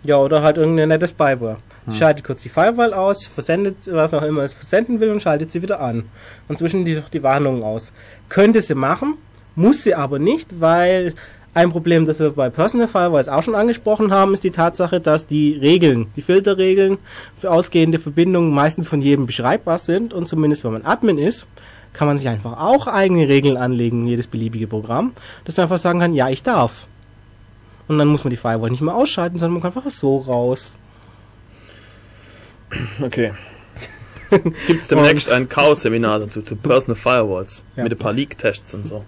Ja, 0.04 0.18
oder 0.18 0.44
halt 0.44 0.58
irgendein 0.58 0.90
nettes 0.90 1.12
Spyware. 1.12 1.58
Sie 1.88 1.96
Schaltet 1.96 2.24
kurz 2.24 2.44
die 2.44 2.50
Firewall 2.50 2.94
aus, 2.94 3.26
versendet, 3.26 3.78
was 3.88 4.14
auch 4.14 4.22
immer 4.22 4.44
es 4.44 4.54
versenden 4.54 5.00
will 5.00 5.10
und 5.10 5.22
schaltet 5.22 5.52
sie 5.52 5.62
wieder 5.62 5.80
an. 5.80 6.04
Und 6.48 6.60
zwischen 6.60 6.86
die, 6.86 7.02
die 7.12 7.24
Warnungen 7.24 7.64
aus. 7.64 7.92
Könnte 8.30 8.62
sie 8.62 8.76
machen, 8.76 9.16
muss 9.56 9.84
sie 9.84 9.96
aber 9.96 10.20
nicht, 10.20 10.62
weil 10.62 11.16
ein 11.54 11.72
Problem, 11.72 12.06
das 12.06 12.20
wir 12.20 12.32
bei 12.32 12.50
Personal 12.50 12.88
Firewalls 12.88 13.28
auch 13.28 13.44
schon 13.44 13.56
angesprochen 13.56 14.12
haben, 14.12 14.34
ist 14.34 14.44
die 14.44 14.52
Tatsache, 14.52 15.02
dass 15.02 15.28
die 15.28 15.54
Regeln, 15.54 16.08
die 16.16 16.22
Filterregeln 16.22 16.98
für 17.38 17.52
ausgehende 17.52 18.00
Verbindungen 18.00 18.52
meistens 18.54 18.88
von 18.88 19.02
jedem 19.02 19.26
beschreibbar 19.26 19.78
sind 19.78 20.14
und 20.14 20.28
zumindest 20.28 20.64
wenn 20.64 20.72
man 20.72 20.86
Admin 20.86 21.18
ist, 21.18 21.48
kann 21.92 22.08
man 22.08 22.18
sich 22.18 22.30
einfach 22.30 22.58
auch 22.58 22.88
eigene 22.88 23.28
Regeln 23.28 23.58
anlegen, 23.58 24.08
jedes 24.08 24.28
beliebige 24.28 24.68
Programm, 24.68 25.12
das 25.44 25.56
dann 25.56 25.64
einfach 25.64 25.78
sagen 25.78 26.00
kann, 26.00 26.14
ja, 26.14 26.30
ich 26.30 26.44
darf. 26.44 26.88
Und 27.90 27.98
dann 27.98 28.08
muss 28.08 28.24
man 28.24 28.32
die 28.32 28.38
Firewall 28.38 28.70
nicht 28.70 28.82
mehr 28.82 28.96
ausschalten, 28.96 29.38
sondern 29.38 29.54
man 29.54 29.62
kann 29.62 29.76
einfach 29.76 29.92
so 29.92 30.20
raus. 30.20 30.76
Okay. 33.02 33.34
Gibt 34.68 34.82
es 34.82 34.88
demnächst 34.88 35.30
ein 35.30 35.50
Chaos-Seminar 35.50 36.20
dazu, 36.20 36.42
zu 36.42 36.56
Personal 36.56 36.96
Firewalls. 36.96 37.64
Ja. 37.76 37.84
Mit 37.84 37.92
ein 37.92 37.98
paar 37.98 38.14
Leak-Tests 38.14 38.74
und 38.74 38.88
so. 38.88 39.04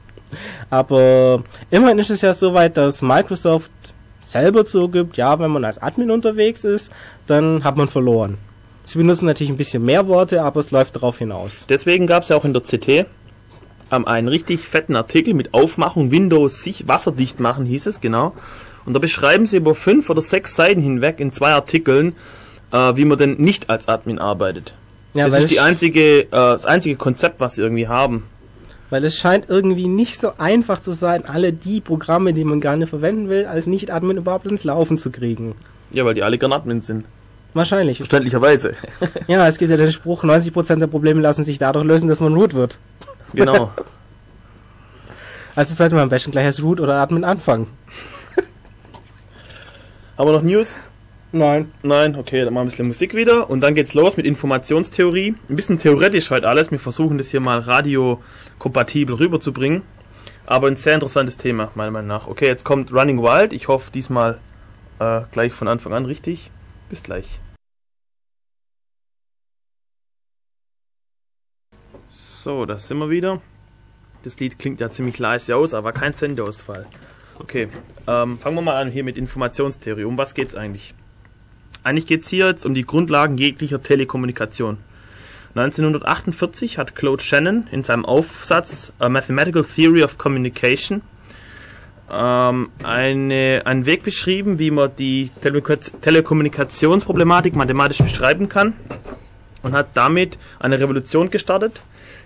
Aber 0.70 1.44
immerhin 1.72 2.00
ist 2.00 2.12
es 2.12 2.22
ja 2.22 2.34
so 2.34 2.54
weit, 2.54 2.76
dass 2.76 3.02
Microsoft 3.02 3.72
selber 4.22 4.66
zugibt, 4.66 5.16
ja, 5.16 5.40
wenn 5.40 5.52
man 5.52 5.64
als 5.64 5.82
Admin 5.82 6.12
unterwegs 6.12 6.64
ist, 6.64 6.92
dann 7.28 7.64
hat 7.64 7.78
man 7.78 7.88
verloren. 7.88 8.38
Sie 8.84 8.98
benutzen 8.98 9.28
natürlich 9.28 9.52
ein 9.52 9.58
bisschen 9.58 9.86
mehr 9.86 10.08
Worte, 10.08 10.42
aber 10.42 10.60
es 10.60 10.72
läuft 10.72 10.98
darauf 10.98 11.20
hinaus. 11.20 11.66
Deswegen 11.70 12.08
gab 12.08 12.24
es 12.24 12.30
ja 12.30 12.36
auch 12.36 12.44
in 12.44 12.54
der 12.54 12.64
CT 12.64 13.06
ähm, 13.92 14.08
einen 14.08 14.28
richtig 14.28 14.68
fetten 14.68 14.96
Artikel 14.96 15.34
mit 15.34 15.54
Aufmachung, 15.54 16.12
Windows 16.12 16.64
sich 16.64 16.88
wasserdicht 16.88 17.40
machen, 17.40 17.66
hieß 17.66 17.86
es, 17.86 18.02
genau. 18.02 18.34
Und 18.86 18.94
da 18.94 19.00
beschreiben 19.00 19.46
sie 19.46 19.58
über 19.58 19.76
fünf 19.76 20.10
oder 20.10 20.22
sechs 20.22 20.56
Seiten 20.56 20.82
hinweg 20.82 21.22
in 21.22 21.32
zwei 21.32 21.54
Artikeln, 21.54 22.16
äh, 22.74 22.98
wie 22.98 23.06
man 23.06 23.18
denn 23.18 23.36
nicht 23.38 23.70
als 23.70 23.88
Admin 23.88 24.20
arbeitet. 24.20 24.74
Ja, 25.14 25.30
das 25.30 25.44
ist 25.44 25.52
die 25.52 25.60
einzige, 25.60 26.22
äh, 26.22 26.28
das 26.32 26.66
einzige 26.66 26.96
Konzept, 26.96 27.40
was 27.40 27.56
sie 27.56 27.62
irgendwie 27.62 27.88
haben. 27.88 28.24
Weil 28.90 29.06
es 29.06 29.18
scheint 29.18 29.50
irgendwie 29.50 29.88
nicht 29.88 30.20
so 30.20 30.34
einfach 30.38 30.82
zu 30.82 30.92
sein, 30.92 31.26
alle 31.26 31.54
die 31.54 31.82
Programme, 31.82 32.34
die 32.34 32.44
man 32.44 32.60
gerne 32.60 32.88
verwenden 32.88 33.30
will, 33.30 33.46
als 33.46 33.68
Nicht-Admin 33.68 34.18
überhaupt 34.18 34.46
ins 34.46 34.64
Laufen 34.64 34.98
zu 34.98 35.12
kriegen. 35.12 35.56
Ja, 35.92 36.04
weil 36.06 36.16
die 36.16 36.24
alle 36.24 36.38
gern 36.38 36.52
Admin 36.52 36.82
sind. 36.82 37.06
Wahrscheinlich. 37.54 37.98
Verständlicherweise. 37.98 38.74
Ja, 39.28 39.48
es 39.48 39.58
gibt 39.58 39.72
ja 39.72 39.78
den 39.78 39.92
Spruch, 39.92 40.24
90% 40.24 40.78
der 40.78 40.88
Probleme 40.88 41.22
lassen 41.22 41.46
sich 41.46 41.60
dadurch 41.60 41.86
lösen, 41.86 42.10
dass 42.10 42.20
man 42.20 42.34
Root 42.34 42.54
wird. 42.54 42.80
genau. 43.34 43.72
Also 45.56 45.76
sollte 45.76 45.94
man 45.94 46.06
am 46.06 46.10
besten 46.10 46.32
gleich 46.32 46.48
als 46.48 46.64
Root 46.64 46.80
oder 46.80 46.96
Admin 46.96 47.24
anfangen. 47.24 47.68
Haben 50.18 50.28
wir 50.28 50.34
noch 50.34 50.42
News? 50.42 50.78
Nein. 51.36 51.72
Nein, 51.82 52.16
okay, 52.16 52.46
dann 52.46 52.54
machen 52.54 52.58
wir 52.58 52.62
ein 52.62 52.68
bisschen 52.68 52.88
Musik 52.88 53.16
wieder 53.16 53.50
und 53.50 53.62
dann 53.62 53.74
geht's 53.74 53.96
los 53.96 54.18
mit 54.18 54.28
Informationstheorie. 54.28 55.34
Ein 55.50 55.56
bisschen 55.56 55.80
theoretisch 55.80 56.30
heute 56.30 56.48
alles. 56.48 56.70
Wir 56.70 56.78
versuchen 56.78 57.18
das 57.18 57.30
hier 57.30 57.40
mal 57.40 57.58
radiokompatibel 57.58 59.16
rüberzubringen. 59.16 59.82
Aber 60.46 60.68
ein 60.68 60.76
sehr 60.76 60.94
interessantes 60.94 61.40
Thema, 61.40 61.72
meiner 61.74 61.90
Meinung 61.90 62.08
nach. 62.08 62.28
Okay, 62.28 62.46
jetzt 62.46 62.64
kommt 62.64 62.94
Running 62.94 63.24
Wild. 63.24 63.52
Ich 63.52 63.68
hoffe 63.68 63.92
diesmal 63.92 64.40
äh, 65.00 65.22
gleich 65.32 65.54
von 65.54 65.68
Anfang 65.68 65.94
an 65.94 66.06
richtig. 66.06 66.52
Bis 66.90 67.02
gleich. 67.02 67.40
So, 72.12 72.68
da 72.68 72.78
sind 72.78 73.00
wir 73.00 73.10
wieder. 73.10 73.42
Das 74.22 74.40
Lied 74.40 74.60
klingt 74.60 74.80
ja 74.82 74.92
ziemlich 74.92 75.18
leise 75.18 75.56
aus, 75.56 75.74
aber 75.74 75.94
kein 75.94 76.14
Sendeausfall. 76.14 76.86
Okay, 77.40 77.70
ähm, 78.06 78.38
fangen 78.38 78.56
wir 78.56 78.62
mal 78.62 78.80
an 78.80 78.92
hier 78.92 79.04
mit 79.04 79.18
Informationstheorie. 79.18 80.04
Um 80.04 80.16
was 80.20 80.36
geht's 80.36 80.54
eigentlich? 80.54 80.94
Eigentlich 81.84 82.08
geht's 82.08 82.30
hier 82.30 82.48
jetzt 82.48 82.66
um 82.66 82.74
die 82.74 82.86
Grundlagen 82.86 83.38
jeglicher 83.38 83.82
Telekommunikation. 83.82 84.78
1948 85.56 86.78
hat 86.78 86.96
Claude 86.96 87.24
Shannon 87.24 87.68
in 87.72 87.84
seinem 87.84 88.06
Aufsatz 88.06 88.94
A 89.00 89.10
Mathematical 89.10 89.64
Theory 89.64 90.04
of 90.04 90.18
Communication 90.18 91.02
ähm, 92.12 92.70
eine, 92.84 93.62
einen 93.66 93.86
Weg 93.86 94.04
beschrieben, 94.04 94.60
wie 94.60 94.72
man 94.72 94.96
die 94.98 95.32
Telekommunika- 95.44 95.92
Telekommunikationsproblematik 96.02 97.56
mathematisch 97.56 98.00
beschreiben 98.00 98.50
kann 98.50 98.74
und 99.62 99.74
hat 99.74 99.90
damit 99.94 100.38
eine 100.60 100.80
Revolution 100.80 101.30
gestartet, 101.30 101.82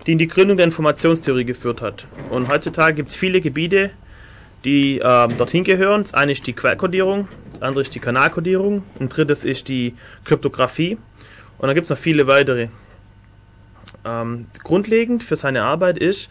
die 0.06 0.12
in 0.12 0.18
die 0.18 0.28
Gründung 0.28 0.56
der 0.56 0.66
Informationstheorie 0.66 1.44
geführt 1.44 1.80
hat. 1.80 2.06
Und 2.30 2.48
heutzutage 2.48 2.94
gibt 2.94 3.10
es 3.10 3.14
viele 3.14 3.40
Gebiete, 3.40 3.90
die 4.64 4.98
ähm, 5.02 5.36
dorthin 5.38 5.64
gehören. 5.64 6.02
Das 6.02 6.14
eine 6.14 6.32
ist 6.32 6.46
die 6.46 6.52
Quellkodierung, 6.52 7.28
das 7.52 7.62
andere 7.62 7.82
ist 7.82 7.94
die 7.94 8.00
Kanalkodierung, 8.00 8.82
ein 9.00 9.08
drittes 9.08 9.44
ist 9.44 9.68
die 9.68 9.94
Kryptographie 10.24 10.98
und 11.58 11.66
dann 11.66 11.74
gibt 11.74 11.84
es 11.84 11.90
noch 11.90 11.98
viele 11.98 12.26
weitere. 12.26 12.68
Ähm, 14.04 14.46
grundlegend 14.62 15.22
für 15.22 15.36
seine 15.36 15.62
Arbeit 15.62 15.98
ist, 15.98 16.30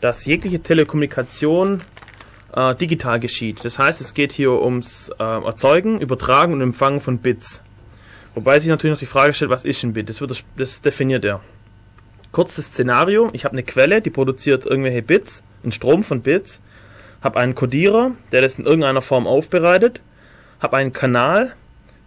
dass 0.00 0.24
jegliche 0.24 0.60
Telekommunikation 0.60 1.80
äh, 2.54 2.74
digital 2.74 3.18
geschieht. 3.20 3.64
Das 3.64 3.78
heißt, 3.78 4.00
es 4.00 4.14
geht 4.14 4.32
hier 4.32 4.52
ums 4.52 5.10
äh, 5.18 5.22
Erzeugen, 5.22 6.00
Übertragen 6.00 6.52
und 6.52 6.60
Empfangen 6.60 7.00
von 7.00 7.18
Bits. 7.18 7.62
Wobei 8.34 8.60
sich 8.60 8.68
natürlich 8.68 8.94
noch 8.94 9.00
die 9.00 9.06
Frage 9.06 9.34
stellt, 9.34 9.50
was 9.50 9.64
ist 9.64 9.82
ein 9.82 9.92
Bit? 9.94 10.08
Das, 10.08 10.20
wird, 10.20 10.44
das- 10.56 10.80
definiert 10.82 11.24
er. 11.24 11.40
Kurz 12.30 12.54
das 12.54 12.66
Szenario, 12.66 13.30
ich 13.32 13.44
habe 13.44 13.52
eine 13.54 13.62
Quelle, 13.62 14.00
die 14.02 14.10
produziert 14.10 14.66
irgendwelche 14.66 15.02
Bits, 15.02 15.42
einen 15.62 15.72
Strom 15.72 16.04
von 16.04 16.20
Bits, 16.20 16.60
habe 17.22 17.40
einen 17.40 17.54
Codierer, 17.54 18.12
der 18.32 18.42
das 18.42 18.58
in 18.58 18.64
irgendeiner 18.64 19.02
Form 19.02 19.26
aufbereitet, 19.26 20.00
habe 20.60 20.76
einen 20.76 20.92
Kanal, 20.92 21.54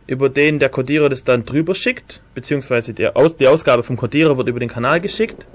über 0.08 0.30
den 0.30 0.60
der 0.60 0.70
Codierer 0.70 1.10
das 1.10 1.24
dann 1.24 1.46
drüber 1.46 1.76
schickt, 1.76 2.22
beziehungsweise 2.34 2.94
der 2.94 3.16
Aus 3.16 3.38
die 3.38 3.48
Ausgabe 3.48 3.84
vom 3.84 3.98
Codierer 3.98 4.38
wird 4.38 4.48
über 4.48 4.60
den 4.60 4.70
Kanal 4.70 5.00
geschickt. 5.00 5.46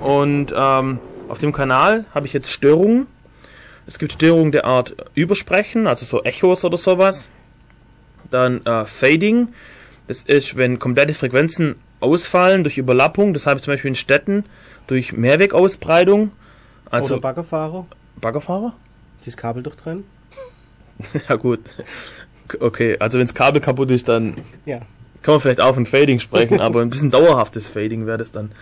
Und 0.00 0.52
ähm, 0.56 0.98
auf 1.28 1.38
dem 1.38 1.52
Kanal 1.52 2.04
habe 2.14 2.26
ich 2.26 2.32
jetzt 2.32 2.50
Störungen. 2.50 3.06
Es 3.86 3.98
gibt 3.98 4.12
Störungen 4.12 4.52
der 4.52 4.64
Art 4.64 4.96
Übersprechen, 5.14 5.86
also 5.86 6.04
so 6.04 6.22
Echos 6.22 6.64
oder 6.64 6.76
sowas. 6.76 7.28
Dann 8.30 8.64
äh, 8.66 8.84
Fading. 8.84 9.48
Das 10.08 10.22
ist, 10.22 10.56
wenn 10.56 10.78
komplette 10.78 11.14
Frequenzen 11.14 11.76
ausfallen 12.00 12.62
durch 12.62 12.78
Überlappung. 12.78 13.34
Das 13.34 13.46
habe 13.46 13.58
ich 13.58 13.64
zum 13.64 13.74
Beispiel 13.74 13.90
in 13.90 13.94
Städten 13.94 14.44
durch 14.86 15.12
Mehrwegausbreitung. 15.12 16.30
Also 16.90 17.14
Oder 17.14 17.22
Baggerfahrer, 17.22 17.86
Baggerfahrer? 18.20 18.74
dieses 19.24 19.36
Kabel 19.36 19.62
durchtrennen. 19.62 20.04
Ja 21.28 21.34
gut. 21.36 21.60
Okay, 22.60 22.96
also 23.00 23.18
wenn 23.18 23.26
das 23.26 23.34
Kabel 23.34 23.60
kaputt 23.60 23.90
ist, 23.90 24.08
dann 24.08 24.34
Ja. 24.64 24.78
kann 25.22 25.34
man 25.34 25.40
vielleicht 25.40 25.60
auch 25.60 25.74
von 25.74 25.84
Fading 25.84 26.20
sprechen, 26.20 26.60
aber 26.60 26.80
ein 26.80 26.90
bisschen 26.90 27.10
dauerhaftes 27.10 27.68
Fading 27.68 28.06
wäre 28.06 28.18
das 28.18 28.30
dann. 28.32 28.52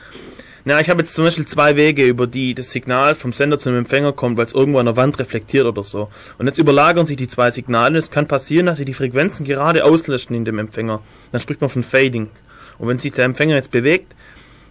Na, 0.65 0.81
ich 0.81 0.89
habe 0.89 1.03
jetzt 1.03 1.15
zum 1.15 1.25
Beispiel 1.25 1.47
zwei 1.47 1.77
Wege, 1.77 2.07
über 2.07 2.27
die 2.27 2.55
das 2.55 2.71
Signal 2.71 3.15
vom 3.15 3.33
Sender 3.35 3.59
zum 3.59 3.77
Empfänger 3.77 4.13
kommt, 4.15 4.39
weil 4.39 4.47
es 4.47 4.55
irgendwo 4.55 4.79
an 4.79 4.87
der 4.87 4.97
Wand 4.97 5.19
reflektiert 5.19 5.67
oder 5.67 5.85
so. 5.85 6.09
Und 6.39 6.47
jetzt 6.47 6.59
überlagern 6.59 7.05
sich 7.05 7.19
die 7.19 7.29
zwei 7.29 7.51
Signale. 7.51 7.99
Es 7.99 8.11
kann 8.11 8.27
passieren, 8.27 8.65
dass 8.67 8.79
sie 8.79 8.87
die 8.87 8.95
Frequenzen 8.95 9.45
gerade 9.45 9.85
auslöschen 9.85 10.35
in 10.35 10.47
dem 10.47 10.59
Empfänger. 10.59 11.03
Dann 11.33 11.41
spricht 11.43 11.61
man 11.61 11.69
von 11.69 11.83
Fading. 11.83 12.31
Und 12.79 12.89
wenn 12.89 12.99
sich 12.99 13.13
der 13.13 13.27
Empfänger 13.27 13.57
jetzt 13.57 13.71
bewegt, 13.73 14.15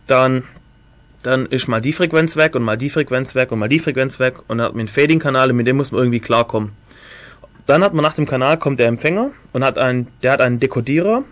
dann 0.07 0.43
dann 1.23 1.45
ist 1.47 1.67
mal 1.67 1.81
die 1.81 1.93
Frequenz 1.93 2.35
weg 2.35 2.55
und 2.55 2.63
mal 2.63 2.77
die 2.77 2.89
Frequenz 2.89 3.33
weg 3.33 3.51
und 3.51 3.59
mal 3.59 3.69
die 3.69 3.79
Frequenz 3.79 4.19
weg 4.19 4.35
und 4.47 4.57
dann 4.57 4.67
hat 4.67 4.73
man 4.73 4.81
einen 4.81 4.87
Fading-Kanal 4.87 5.49
und 5.49 5.57
mit 5.57 5.67
dem 5.67 5.77
muss 5.77 5.91
man 5.91 6.01
irgendwie 6.01 6.19
klarkommen. 6.19 6.71
Dann 7.65 7.83
hat 7.83 7.93
man 7.93 8.03
nach 8.03 8.15
dem 8.15 8.25
Kanal 8.25 8.57
kommt 8.57 8.79
der 8.79 8.87
Empfänger 8.87 9.31
und 9.53 9.63
hat 9.63 9.77
einen, 9.77 10.07
der 10.21 10.33
hat 10.33 10.41
einen 10.41 10.59
Dekodierer, 10.59 11.23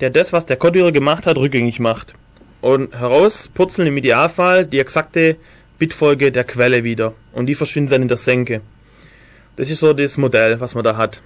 der 0.00 0.10
das, 0.10 0.32
was 0.32 0.46
der 0.46 0.56
Kodierer 0.56 0.92
gemacht 0.92 1.26
hat, 1.26 1.36
rückgängig 1.36 1.78
macht. 1.78 2.14
Und 2.62 2.98
herauspurzeln 2.98 3.86
im 3.88 3.96
Idealfall 3.98 4.66
die 4.66 4.80
exakte 4.80 5.36
Bitfolge 5.78 6.32
der 6.32 6.44
Quelle 6.44 6.82
wieder. 6.84 7.12
Und 7.32 7.46
die 7.46 7.54
verschwindet 7.54 7.92
dann 7.92 8.02
in 8.02 8.08
der 8.08 8.16
Senke. 8.16 8.62
Das 9.56 9.70
ist 9.70 9.80
so 9.80 9.92
das 9.92 10.16
Modell, 10.16 10.58
was 10.60 10.74
man 10.74 10.82
da 10.82 10.96
hat. 10.96 11.20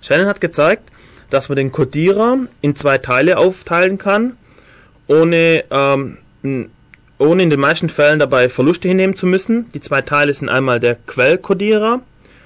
Shannon 0.00 0.26
hat 0.26 0.40
gezeigt, 0.40 0.90
dass 1.30 1.48
man 1.48 1.56
den 1.56 1.70
Kodierer 1.70 2.38
in 2.60 2.74
zwei 2.74 2.98
Teile 2.98 3.38
aufteilen 3.38 3.98
kann, 3.98 4.36
ohne, 5.06 5.64
ähm, 5.70 6.18
ohne 7.18 7.42
in 7.42 7.50
den 7.50 7.60
meisten 7.60 7.88
Fällen 7.88 8.18
dabei 8.18 8.48
Verluste 8.48 8.88
hinnehmen 8.88 9.16
zu 9.16 9.26
müssen. 9.26 9.70
Die 9.72 9.80
zwei 9.80 10.02
Teile 10.02 10.32
sind 10.34 10.48
einmal 10.48 10.80
der 10.80 10.96
Quellkodierer 10.96 12.00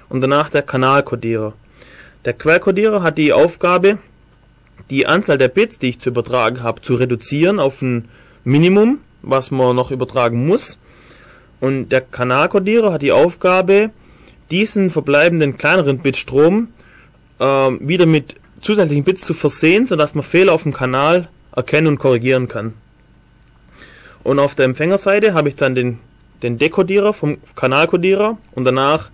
und 0.09 0.21
danach 0.21 0.51
der 0.51 0.63
Kanalkodierer. 0.63 1.55
Der 2.25 2.33
Quellkodierer 2.35 3.03
hat 3.03 3.19
die 3.19 3.33
Aufgabe, 3.33 3.99
die 4.91 5.07
Anzahl 5.07 5.39
der 5.39 5.49
Bits, 5.49 5.79
die 5.79 5.89
ich 5.89 6.01
zu 6.01 6.11
übertragen 6.11 6.63
habe, 6.63 6.83
zu 6.83 6.95
reduzieren 6.95 7.59
auf 7.59 7.83
ein 7.83 8.09
Minimum, 8.45 9.01
was 9.23 9.51
man 9.51 9.75
noch 9.77 9.91
übertragen 9.91 10.47
muss. 10.47 10.79
Und 11.61 11.91
der 11.91 12.01
Kanalkodierer 12.01 12.93
hat 12.93 13.03
die 13.03 13.13
Aufgabe, 13.13 13.91
diesen 14.51 14.91
verbleibenden 14.91 15.57
kleineren 15.57 15.99
Bitstrom 15.99 16.69
ähm, 17.39 17.79
wieder 17.83 18.07
mit 18.07 18.37
zusätzlichen 18.61 19.05
Bits 19.05 19.25
zu 19.25 19.35
versehen, 19.35 19.87
sodass 19.87 20.15
man 20.15 20.25
Fehler 20.25 20.53
auf 20.53 20.65
dem 20.65 20.73
Kanal 20.73 21.29
erkennen 21.55 21.87
und 21.89 21.99
korrigieren 21.99 22.49
kann. 22.49 22.75
Und 24.23 24.39
auf 24.39 24.55
der 24.55 24.67
Empfängerseite 24.67 25.35
habe 25.35 25.49
ich 25.49 25.57
dann 25.57 25.75
den, 25.75 25.99
den 26.43 26.59
Dekodierer 26.59 27.13
vom 27.13 27.39
Kanalkodierer 27.57 28.39
und 28.55 28.65
danach 28.65 29.11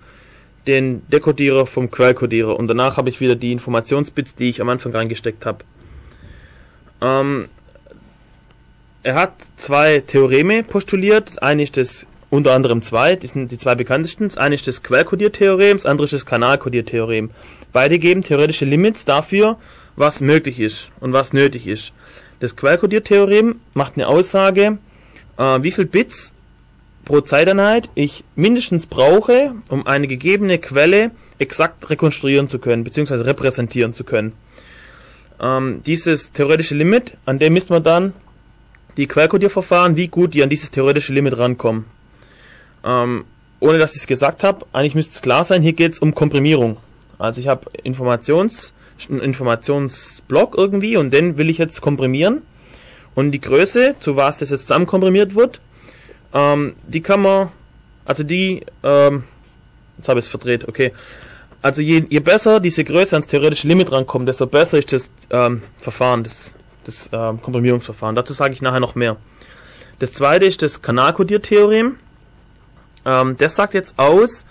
den 0.67 1.09
Dekodierer 1.09 1.67
vom 1.67 1.91
Quellkodierer 1.91 2.59
und 2.59 2.67
danach 2.67 2.97
habe 2.97 3.09
ich 3.09 3.21
wieder 3.21 3.37
die 3.37 3.53
Informationsbits, 3.53 4.35
die 4.35 4.49
ich 4.49 4.61
am 4.61 4.69
Anfang 4.69 4.93
reingesteckt 4.93 5.47
habe. 5.47 5.59
Ähm, 7.01 7.49
er 9.03 9.15
hat 9.15 9.35
zwei 9.57 10.01
Theoreme 10.01 10.65
postuliert. 10.65 11.29
Das 11.29 11.39
eine 11.39 11.63
ist 11.63 11.77
das, 11.77 12.07
unter 12.31 12.53
anderem 12.53 12.83
zwei, 12.83 13.15
die 13.15 13.29
sind 13.29 13.53
die 13.53 13.59
zwei 13.59 13.77
bekanntesten. 13.77 14.25
Das 14.25 14.37
eine 14.37 14.57
ist 14.57 14.67
das 14.67 14.83
Quellkodiertheorem, 14.83 15.77
das 15.77 15.87
andere 15.87 16.07
ist 16.07 16.15
das 16.15 16.27
Kanalkodiertheorem. 16.27 17.31
Beide 17.73 17.99
geben 18.01 18.25
theoretische 18.25 18.65
Limits 18.65 19.05
dafür, 19.05 19.59
was 19.95 20.21
möglich 20.21 20.59
ist 20.59 20.91
und 20.99 21.13
was 21.13 21.33
nötig 21.33 21.69
ist. 21.69 21.93
Das 22.41 22.57
Quellkodiertheorem 22.57 23.61
macht 23.75 23.93
eine 23.95 24.09
Aussage, 24.09 24.79
äh, 25.39 25.63
wie 25.63 25.71
viel 25.71 25.87
Bits 25.87 26.33
pro 27.05 27.21
Zeiteinheit 27.21 27.89
ich 27.95 28.25
mindestens 28.35 28.87
brauche, 28.87 29.55
um 29.71 29.87
eine 29.87 30.07
gegebene 30.09 30.59
Quelle 30.59 31.11
exakt 31.39 31.89
rekonstruieren 31.89 32.49
zu 32.49 32.59
können, 32.59 32.85
beziehungsweise 32.85 33.27
repräsentieren 33.27 33.93
zu 33.93 34.05
können. 34.05 34.33
Ähm, 35.41 35.83
dieses 35.85 36.33
theoretische 36.33 36.75
Limit, 36.75 37.13
an 37.27 37.39
dem 37.39 37.53
misst 37.53 37.71
man 37.71 37.83
dann 37.83 38.13
die 38.97 39.07
Quellkodierverfahren, 39.07 39.97
wie 39.97 40.09
gut 40.09 40.35
die 40.35 40.43
an 40.43 40.49
dieses 40.49 40.71
theoretische 40.71 41.13
Limit 41.13 41.37
rankommen. 41.37 41.85
Ähm, 42.85 43.25
ohne 43.61 43.79
dass 43.79 43.95
ich 43.95 44.01
es 44.01 44.07
gesagt 44.07 44.43
habe, 44.43 44.67
eigentlich 44.73 44.95
müsste 44.95 45.15
es 45.15 45.23
klar 45.23 45.45
sein, 45.45 45.63
hier 45.63 45.73
geht 45.73 45.93
es 45.93 45.99
um 45.99 46.15
Komprimierung. 46.15 46.79
Also 47.19 47.41
ich 47.41 47.49
habe 47.49 47.71
einen 47.85 49.21
Informationsblock 49.21 50.57
irgendwie 50.57 50.97
und 50.97 51.13
den 51.13 51.39
will 51.39 51.51
ich 51.51 51.59
jetzt 51.59 51.81
komprimieren. 51.81 52.43
Und 53.17 53.33
die 53.33 53.41
Größe, 53.41 53.97
zu 53.99 54.15
was 54.15 54.39
das 54.39 54.51
jetzt 54.51 54.69
zusammen 54.69 54.87
komprimiert 54.87 55.35
wird, 55.35 55.59
ähm, 56.35 56.77
die 56.87 57.01
kann 57.01 57.23
man, 57.23 57.49
also 58.05 58.23
die, 58.23 58.65
ähm, 58.83 59.25
jetzt 59.97 60.09
habe 60.09 60.21
ich 60.21 60.27
es 60.27 60.31
verdreht, 60.31 60.69
okay. 60.69 60.93
Also 61.63 61.81
je, 61.81 62.05
je 62.11 62.21
besser 62.21 62.61
diese 62.61 62.85
Größe 62.85 63.17
ans 63.17 63.27
theoretische 63.27 63.67
Limit 63.67 63.91
rankommt, 63.91 64.29
desto 64.29 64.47
besser 64.47 64.79
ist 64.79 64.93
das 64.93 65.11
ähm, 65.31 65.63
Verfahren, 65.79 66.25
das, 66.25 66.55
das 66.85 67.09
ähm, 67.11 67.41
Komprimierungsverfahren. 67.41 68.15
Dazu 68.15 68.35
sage 68.35 68.53
ich 68.53 68.61
nachher 68.61 68.81
noch 68.81 68.95
mehr. 68.95 69.17
Das 69.99 70.13
zweite 70.13 70.45
ist 70.45 70.61
das 70.61 70.83
Kanalkodiertheorem. 70.83 71.97
Ähm, 73.07 73.37
das 73.39 73.57
sagt 73.57 73.73
jetzt 73.73 73.99
aus, 73.99 74.45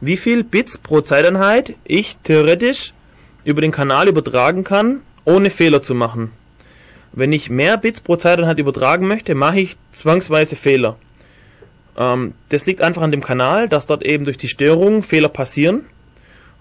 wie 0.00 0.16
viel 0.16 0.42
Bits 0.42 0.76
pro 0.76 1.02
Zeiteinheit 1.02 1.76
ich 1.84 2.16
theoretisch 2.24 2.94
über 3.44 3.60
den 3.60 3.70
Kanal 3.70 4.08
übertragen 4.08 4.64
kann, 4.64 5.02
ohne 5.24 5.50
Fehler 5.50 5.82
zu 5.82 5.94
machen. 5.94 6.32
Wenn 7.18 7.32
ich 7.32 7.50
mehr 7.50 7.76
Bits 7.78 8.00
pro 8.00 8.14
Zeiteinheit 8.14 8.58
übertragen 8.58 9.08
möchte, 9.08 9.34
mache 9.34 9.58
ich 9.58 9.76
zwangsweise 9.92 10.54
Fehler. 10.54 10.96
Ähm, 11.96 12.34
das 12.48 12.64
liegt 12.66 12.80
einfach 12.80 13.02
an 13.02 13.10
dem 13.10 13.24
Kanal, 13.24 13.68
dass 13.68 13.86
dort 13.86 14.04
eben 14.04 14.24
durch 14.24 14.38
die 14.38 14.46
Störung 14.46 15.02
Fehler 15.02 15.28
passieren. 15.28 15.86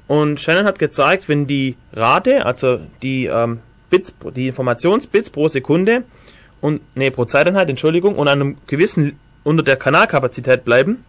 Und 0.08 0.40
Shannon 0.40 0.66
hat 0.66 0.80
gezeigt, 0.80 1.30
wenn 1.30 1.46
die 1.46 1.76
Rate, 1.94 2.46
also 2.46 2.80
die 3.04 3.28
ähm, 3.28 3.60
Bits, 3.92 4.16
die 4.36 4.48
Informationsbits 4.48 5.30
pro 5.30 5.48
Sekunde 5.48 6.04
und 6.60 6.82
nee, 6.96 7.12
pro 7.12 7.26
Zeiteinheit, 7.26 7.70
Entschuldigung, 7.70 8.16
und 8.16 8.28
einem 8.28 8.58
gewissen 8.66 9.20
unter 9.44 9.62
der 9.62 9.76
Kanalkapazität 9.76 10.66
bleiben, 10.66 11.06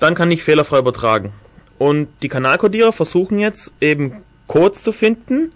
dann 0.00 0.16
kann 0.16 0.32
ich 0.32 0.42
fehlerfrei 0.42 0.80
übertragen. 0.80 1.32
Und 1.78 2.08
die 2.22 2.28
Kanalkodierer 2.28 2.92
versuchen 2.92 3.38
jetzt 3.38 3.72
eben 3.80 4.22
Codes 4.48 4.82
zu 4.82 4.90
finden, 4.90 5.52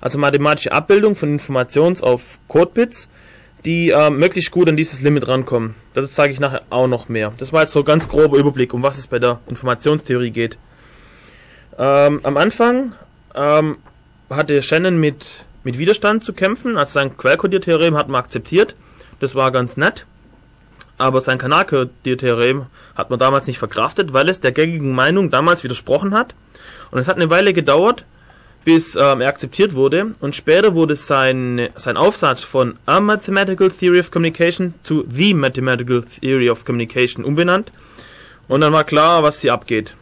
also 0.00 0.18
mathematische 0.18 0.72
Abbildung 0.72 1.16
von 1.16 1.38
Informations- 1.38 2.02
auf 2.02 2.38
Codebits, 2.48 3.08
die 3.64 3.90
äh, 3.90 4.10
möglichst 4.10 4.50
gut 4.50 4.68
an 4.68 4.76
dieses 4.76 5.00
Limit 5.02 5.26
rankommen. 5.26 5.74
Das 5.94 6.12
zeige 6.12 6.32
ich 6.32 6.40
nachher 6.40 6.62
auch 6.70 6.86
noch 6.86 7.08
mehr. 7.08 7.32
Das 7.38 7.52
war 7.52 7.62
jetzt 7.62 7.72
so 7.72 7.82
ganz 7.82 8.08
grober 8.08 8.38
Überblick, 8.38 8.72
um 8.72 8.82
was 8.82 8.98
es 8.98 9.06
bei 9.06 9.18
der 9.18 9.40
Informationstheorie 9.48 10.30
geht. 10.30 10.58
Ähm, 11.76 12.20
am 12.22 12.36
Anfang 12.36 12.92
ähm, 13.34 13.78
hatte 14.30 14.62
Shannon 14.62 14.98
mit, 14.98 15.26
mit 15.64 15.78
Widerstand 15.78 16.24
zu 16.24 16.32
kämpfen, 16.32 16.76
also 16.76 16.92
sein 16.92 17.16
Quellkodiertheorem 17.16 17.96
hat 17.96 18.08
man 18.08 18.20
akzeptiert. 18.20 18.74
Das 19.20 19.34
war 19.34 19.50
ganz 19.50 19.76
nett. 19.76 20.06
Aber 20.96 21.20
sein 21.20 21.38
Kanalkodiertheorem 21.38 22.66
hat 22.96 23.10
man 23.10 23.18
damals 23.18 23.46
nicht 23.46 23.58
verkraftet, 23.58 24.12
weil 24.12 24.28
es 24.28 24.40
der 24.40 24.52
gängigen 24.52 24.92
Meinung 24.92 25.30
damals 25.30 25.62
widersprochen 25.62 26.14
hat. 26.14 26.34
Und 26.90 26.98
es 26.98 27.06
hat 27.06 27.16
eine 27.16 27.30
Weile 27.30 27.52
gedauert, 27.52 28.04
bis 28.68 28.96
ähm, 28.96 29.22
er 29.22 29.28
akzeptiert 29.28 29.74
wurde. 29.74 30.12
Und 30.20 30.36
später 30.36 30.74
wurde 30.74 30.94
sein, 30.94 31.70
sein 31.76 31.96
Aufsatz 31.96 32.42
von 32.42 32.78
A 32.84 33.00
Mathematical 33.00 33.70
Theory 33.70 33.98
of 33.98 34.10
Communication 34.10 34.74
zu 34.82 35.06
The 35.10 35.32
Mathematical 35.32 36.02
Theory 36.02 36.50
of 36.50 36.66
Communication 36.66 37.24
umbenannt. 37.24 37.72
Und 38.46 38.60
dann 38.60 38.74
war 38.74 38.84
klar, 38.84 39.22
was 39.22 39.40
hier 39.40 39.54
abgeht. 39.54 39.94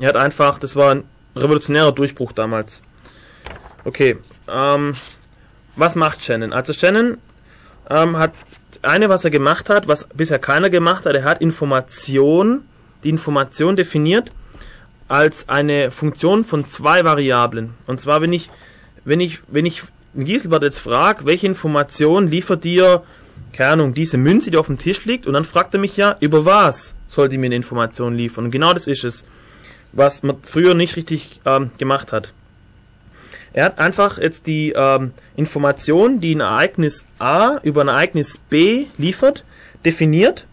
Er 0.00 0.10
hat 0.10 0.16
einfach, 0.16 0.58
das 0.58 0.76
war 0.76 0.96
ein 0.96 1.04
revolutionärer 1.34 1.92
Durchbruch 1.92 2.32
damals. 2.32 2.82
Okay, 3.86 4.18
ähm, 4.48 4.92
was 5.74 5.94
macht 5.94 6.22
Shannon? 6.22 6.52
Also 6.52 6.74
Shannon 6.74 7.16
ähm, 7.88 8.18
hat 8.18 8.34
eine, 8.82 9.08
was 9.08 9.24
er 9.24 9.30
gemacht 9.30 9.70
hat, 9.70 9.88
was 9.88 10.06
bisher 10.12 10.38
keiner 10.38 10.68
gemacht 10.68 11.06
hat, 11.06 11.14
er 11.14 11.24
hat 11.24 11.40
Information, 11.40 12.64
die 13.02 13.08
Information 13.08 13.76
definiert 13.76 14.30
als 15.12 15.50
eine 15.50 15.90
Funktion 15.90 16.42
von 16.42 16.64
zwei 16.64 17.04
Variablen. 17.04 17.74
Und 17.86 18.00
zwar, 18.00 18.22
wenn 18.22 18.32
ich, 18.32 18.48
wenn 19.04 19.20
ich, 19.20 19.40
wenn 19.46 19.66
ich 19.66 19.82
Gieselbert 20.14 20.62
jetzt 20.62 20.78
frage, 20.78 21.26
welche 21.26 21.46
Information 21.46 22.28
liefert 22.28 22.64
dir, 22.64 23.02
keine 23.52 23.72
Ahnung, 23.72 23.92
diese 23.92 24.16
Münze, 24.16 24.50
die 24.50 24.56
auf 24.56 24.68
dem 24.68 24.78
Tisch 24.78 25.04
liegt, 25.04 25.26
und 25.26 25.34
dann 25.34 25.44
fragt 25.44 25.74
er 25.74 25.80
mich 25.80 25.98
ja, 25.98 26.16
über 26.20 26.46
was 26.46 26.94
soll 27.08 27.28
die 27.28 27.36
mir 27.36 27.46
eine 27.46 27.56
Information 27.56 28.14
liefern? 28.14 28.46
Und 28.46 28.52
genau 28.52 28.72
das 28.72 28.86
ist 28.86 29.04
es, 29.04 29.26
was 29.92 30.22
man 30.22 30.38
früher 30.44 30.72
nicht 30.72 30.96
richtig 30.96 31.42
ähm, 31.44 31.72
gemacht 31.76 32.10
hat. 32.10 32.32
Er 33.52 33.66
hat 33.66 33.78
einfach 33.78 34.16
jetzt 34.16 34.46
die 34.46 34.72
ähm, 34.74 35.12
Information, 35.36 36.20
die 36.20 36.34
ein 36.34 36.40
Ereignis 36.40 37.04
A 37.18 37.58
über 37.62 37.82
ein 37.82 37.88
Ereignis 37.88 38.38
B 38.48 38.86
liefert, 38.96 39.44
definiert 39.84 40.46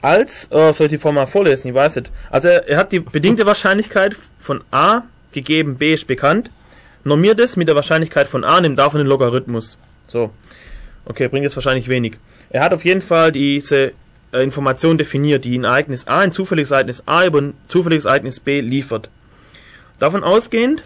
als, 0.00 0.48
äh, 0.50 0.72
soll 0.72 0.86
ich 0.86 0.92
die 0.92 0.98
Formel 0.98 1.26
vorlesen, 1.26 1.68
ich 1.68 1.74
weiß 1.74 1.96
nicht. 1.96 2.10
Also 2.30 2.48
er, 2.48 2.68
er 2.68 2.78
hat 2.78 2.92
die 2.92 3.00
bedingte 3.00 3.46
Wahrscheinlichkeit 3.46 4.16
von 4.38 4.62
A 4.70 5.02
gegeben, 5.32 5.76
B 5.76 5.94
ist 5.94 6.06
bekannt, 6.06 6.50
normiert 7.04 7.40
es 7.40 7.56
mit 7.56 7.68
der 7.68 7.74
Wahrscheinlichkeit 7.74 8.28
von 8.28 8.44
A, 8.44 8.60
nimmt 8.60 8.78
davon 8.78 8.98
den 8.98 9.06
Logarithmus. 9.06 9.78
So. 10.06 10.30
Okay, 11.04 11.28
bringt 11.28 11.44
jetzt 11.44 11.56
wahrscheinlich 11.56 11.88
wenig. 11.88 12.18
Er 12.50 12.62
hat 12.62 12.72
auf 12.72 12.84
jeden 12.84 13.02
Fall 13.02 13.32
diese 13.32 13.92
äh, 14.32 14.42
Information 14.42 14.98
definiert, 14.98 15.44
die 15.44 15.58
ein 15.58 15.64
Ereignis 15.64 16.06
A, 16.06 16.20
ein 16.20 16.32
zufälliges 16.32 16.70
Ereignis 16.70 17.02
A 17.06 17.24
über 17.24 17.40
ein 17.40 17.54
zufälliges 17.66 18.04
Ereignis 18.04 18.40
B 18.40 18.60
liefert. 18.60 19.10
Davon 19.98 20.22
ausgehend 20.22 20.82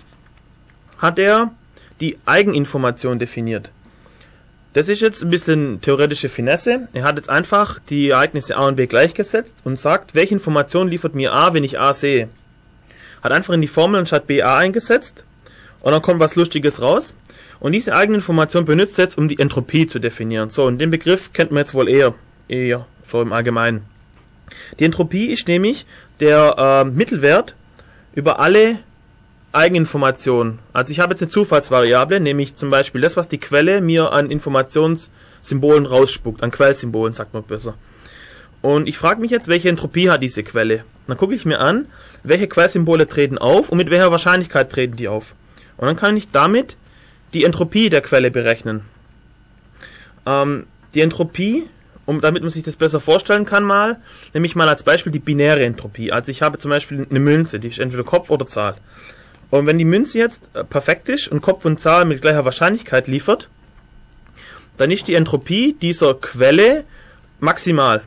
hat 0.98 1.18
er 1.18 1.52
die 2.00 2.18
Eigeninformation 2.24 3.18
definiert. 3.18 3.70
Das 4.74 4.88
ist 4.88 5.02
jetzt 5.02 5.22
ein 5.22 5.28
bisschen 5.28 5.82
theoretische 5.82 6.30
Finesse. 6.30 6.88
Er 6.94 7.04
hat 7.04 7.16
jetzt 7.16 7.28
einfach 7.28 7.78
die 7.90 8.08
Ereignisse 8.08 8.56
A 8.56 8.68
und 8.68 8.76
B 8.76 8.86
gleichgesetzt 8.86 9.54
und 9.64 9.78
sagt, 9.78 10.14
welche 10.14 10.34
Information 10.34 10.88
liefert 10.88 11.14
mir 11.14 11.34
A, 11.34 11.52
wenn 11.52 11.64
ich 11.64 11.78
A 11.78 11.92
sehe. 11.92 12.30
Hat 13.22 13.32
einfach 13.32 13.52
in 13.52 13.60
die 13.60 13.68
Formel 13.68 14.00
anstatt 14.00 14.26
BA 14.26 14.56
eingesetzt 14.56 15.24
und 15.80 15.92
dann 15.92 16.00
kommt 16.00 16.20
was 16.20 16.36
Lustiges 16.36 16.80
raus. 16.80 17.14
Und 17.60 17.72
diese 17.72 17.94
Eigeninformation 17.94 18.64
benutzt 18.64 18.96
jetzt, 18.98 19.18
um 19.18 19.28
die 19.28 19.38
Entropie 19.38 19.86
zu 19.86 19.98
definieren. 19.98 20.50
So, 20.50 20.64
und 20.64 20.78
den 20.78 20.90
Begriff 20.90 21.32
kennt 21.32 21.50
man 21.50 21.60
jetzt 21.60 21.74
wohl 21.74 21.88
eher, 21.88 22.14
eher 22.48 22.86
so 23.06 23.20
im 23.20 23.32
Allgemeinen. 23.32 23.84
Die 24.78 24.84
Entropie 24.84 25.26
ist 25.26 25.48
nämlich 25.48 25.86
der 26.18 26.56
äh, 26.56 26.84
Mittelwert 26.84 27.54
über 28.14 28.40
alle 28.40 28.78
Eigeninformation. 29.52 30.58
Also 30.72 30.92
ich 30.92 31.00
habe 31.00 31.12
jetzt 31.12 31.22
eine 31.22 31.30
Zufallsvariable, 31.30 32.20
nämlich 32.20 32.56
zum 32.56 32.70
Beispiel 32.70 33.00
das, 33.00 33.16
was 33.16 33.28
die 33.28 33.38
Quelle 33.38 33.80
mir 33.80 34.12
an 34.12 34.30
Informationssymbolen 34.30 35.86
rausspuckt, 35.86 36.42
an 36.42 36.50
Quellsymbolen, 36.50 37.14
sagt 37.14 37.34
man 37.34 37.42
besser. 37.42 37.74
Und 38.62 38.88
ich 38.88 38.96
frage 38.96 39.20
mich 39.20 39.30
jetzt, 39.30 39.48
welche 39.48 39.68
Entropie 39.68 40.08
hat 40.08 40.22
diese 40.22 40.42
Quelle? 40.42 40.84
Dann 41.06 41.16
gucke 41.16 41.34
ich 41.34 41.44
mir 41.44 41.60
an, 41.60 41.86
welche 42.22 42.48
Quellsymbole 42.48 43.08
treten 43.08 43.36
auf 43.36 43.68
und 43.68 43.78
mit 43.78 43.90
welcher 43.90 44.10
Wahrscheinlichkeit 44.10 44.70
treten 44.70 44.96
die 44.96 45.08
auf. 45.08 45.34
Und 45.76 45.86
dann 45.86 45.96
kann 45.96 46.16
ich 46.16 46.30
damit 46.30 46.76
die 47.34 47.44
Entropie 47.44 47.90
der 47.90 48.02
Quelle 48.02 48.30
berechnen. 48.30 48.82
Ähm, 50.26 50.66
die 50.94 51.00
Entropie, 51.00 51.64
um 52.06 52.20
damit 52.20 52.42
man 52.42 52.50
sich 52.50 52.62
das 52.62 52.76
besser 52.76 53.00
vorstellen 53.00 53.44
kann 53.44 53.64
mal, 53.64 53.98
nehme 54.32 54.46
ich 54.46 54.54
mal 54.54 54.68
als 54.68 54.84
Beispiel 54.84 55.12
die 55.12 55.18
binäre 55.18 55.64
Entropie. 55.64 56.12
Also 56.12 56.30
ich 56.30 56.42
habe 56.42 56.58
zum 56.58 56.70
Beispiel 56.70 57.06
eine 57.08 57.20
Münze, 57.20 57.58
die 57.58 57.68
ist 57.68 57.80
entweder 57.80 58.04
Kopf 58.04 58.30
oder 58.30 58.46
Zahl. 58.46 58.76
Und 59.52 59.66
wenn 59.66 59.76
die 59.76 59.84
Münze 59.84 60.16
jetzt 60.16 60.48
äh, 60.54 60.64
perfekt 60.64 61.10
ist 61.10 61.28
und 61.28 61.42
Kopf 61.42 61.66
und 61.66 61.78
Zahl 61.78 62.06
mit 62.06 62.22
gleicher 62.22 62.46
Wahrscheinlichkeit 62.46 63.06
liefert, 63.06 63.50
dann 64.78 64.90
ist 64.90 65.08
die 65.08 65.14
Entropie 65.14 65.74
dieser 65.74 66.14
Quelle 66.14 66.84
maximal, 67.38 68.02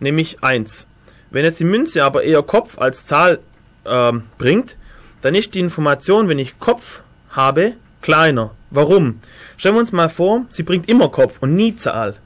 nämlich 0.00 0.44
1. 0.44 0.86
Wenn 1.30 1.46
jetzt 1.46 1.60
die 1.60 1.64
Münze 1.64 2.04
aber 2.04 2.24
eher 2.24 2.42
Kopf 2.42 2.78
als 2.78 3.06
Zahl 3.06 3.38
ähm, 3.86 4.24
bringt, 4.36 4.76
dann 5.22 5.34
ist 5.34 5.54
die 5.54 5.60
Information, 5.60 6.28
wenn 6.28 6.38
ich 6.38 6.58
Kopf 6.58 7.00
habe, 7.30 7.72
kleiner. 8.02 8.50
Warum? 8.68 9.20
Stellen 9.56 9.76
wir 9.76 9.80
uns 9.80 9.92
mal 9.92 10.10
vor, 10.10 10.44
sie 10.50 10.62
bringt 10.62 10.90
immer 10.90 11.08
Kopf 11.08 11.38
und 11.40 11.54
nie 11.54 11.74
Zahl. 11.74 12.16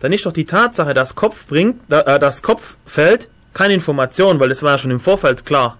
Dann 0.00 0.12
ist 0.12 0.26
doch 0.26 0.32
die 0.32 0.46
Tatsache, 0.46 0.94
dass 0.94 1.14
Kopf 1.14 1.46
bringt, 1.46 1.92
äh, 1.92 2.18
dass 2.18 2.42
Kopf 2.42 2.76
fällt, 2.84 3.28
keine 3.54 3.74
Information, 3.74 4.40
weil 4.40 4.48
das 4.48 4.64
war 4.64 4.72
ja 4.72 4.78
schon 4.78 4.90
im 4.90 4.98
Vorfeld 4.98 5.46
klar. 5.46 5.78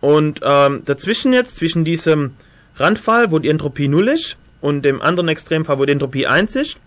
Und 0.00 0.40
ähm, 0.42 0.82
dazwischen 0.84 1.32
jetzt, 1.32 1.56
zwischen 1.56 1.84
diesem 1.84 2.34
Randfall, 2.76 3.30
wo 3.30 3.38
die 3.38 3.48
Entropie 3.48 3.88
0 3.88 4.08
ist, 4.08 4.36
und 4.60 4.82
dem 4.82 5.00
anderen 5.00 5.28
Extremfall, 5.28 5.78
wo 5.78 5.84
die 5.84 5.92
Entropie 5.92 6.26
1 6.26 6.56
ist, 6.56 6.78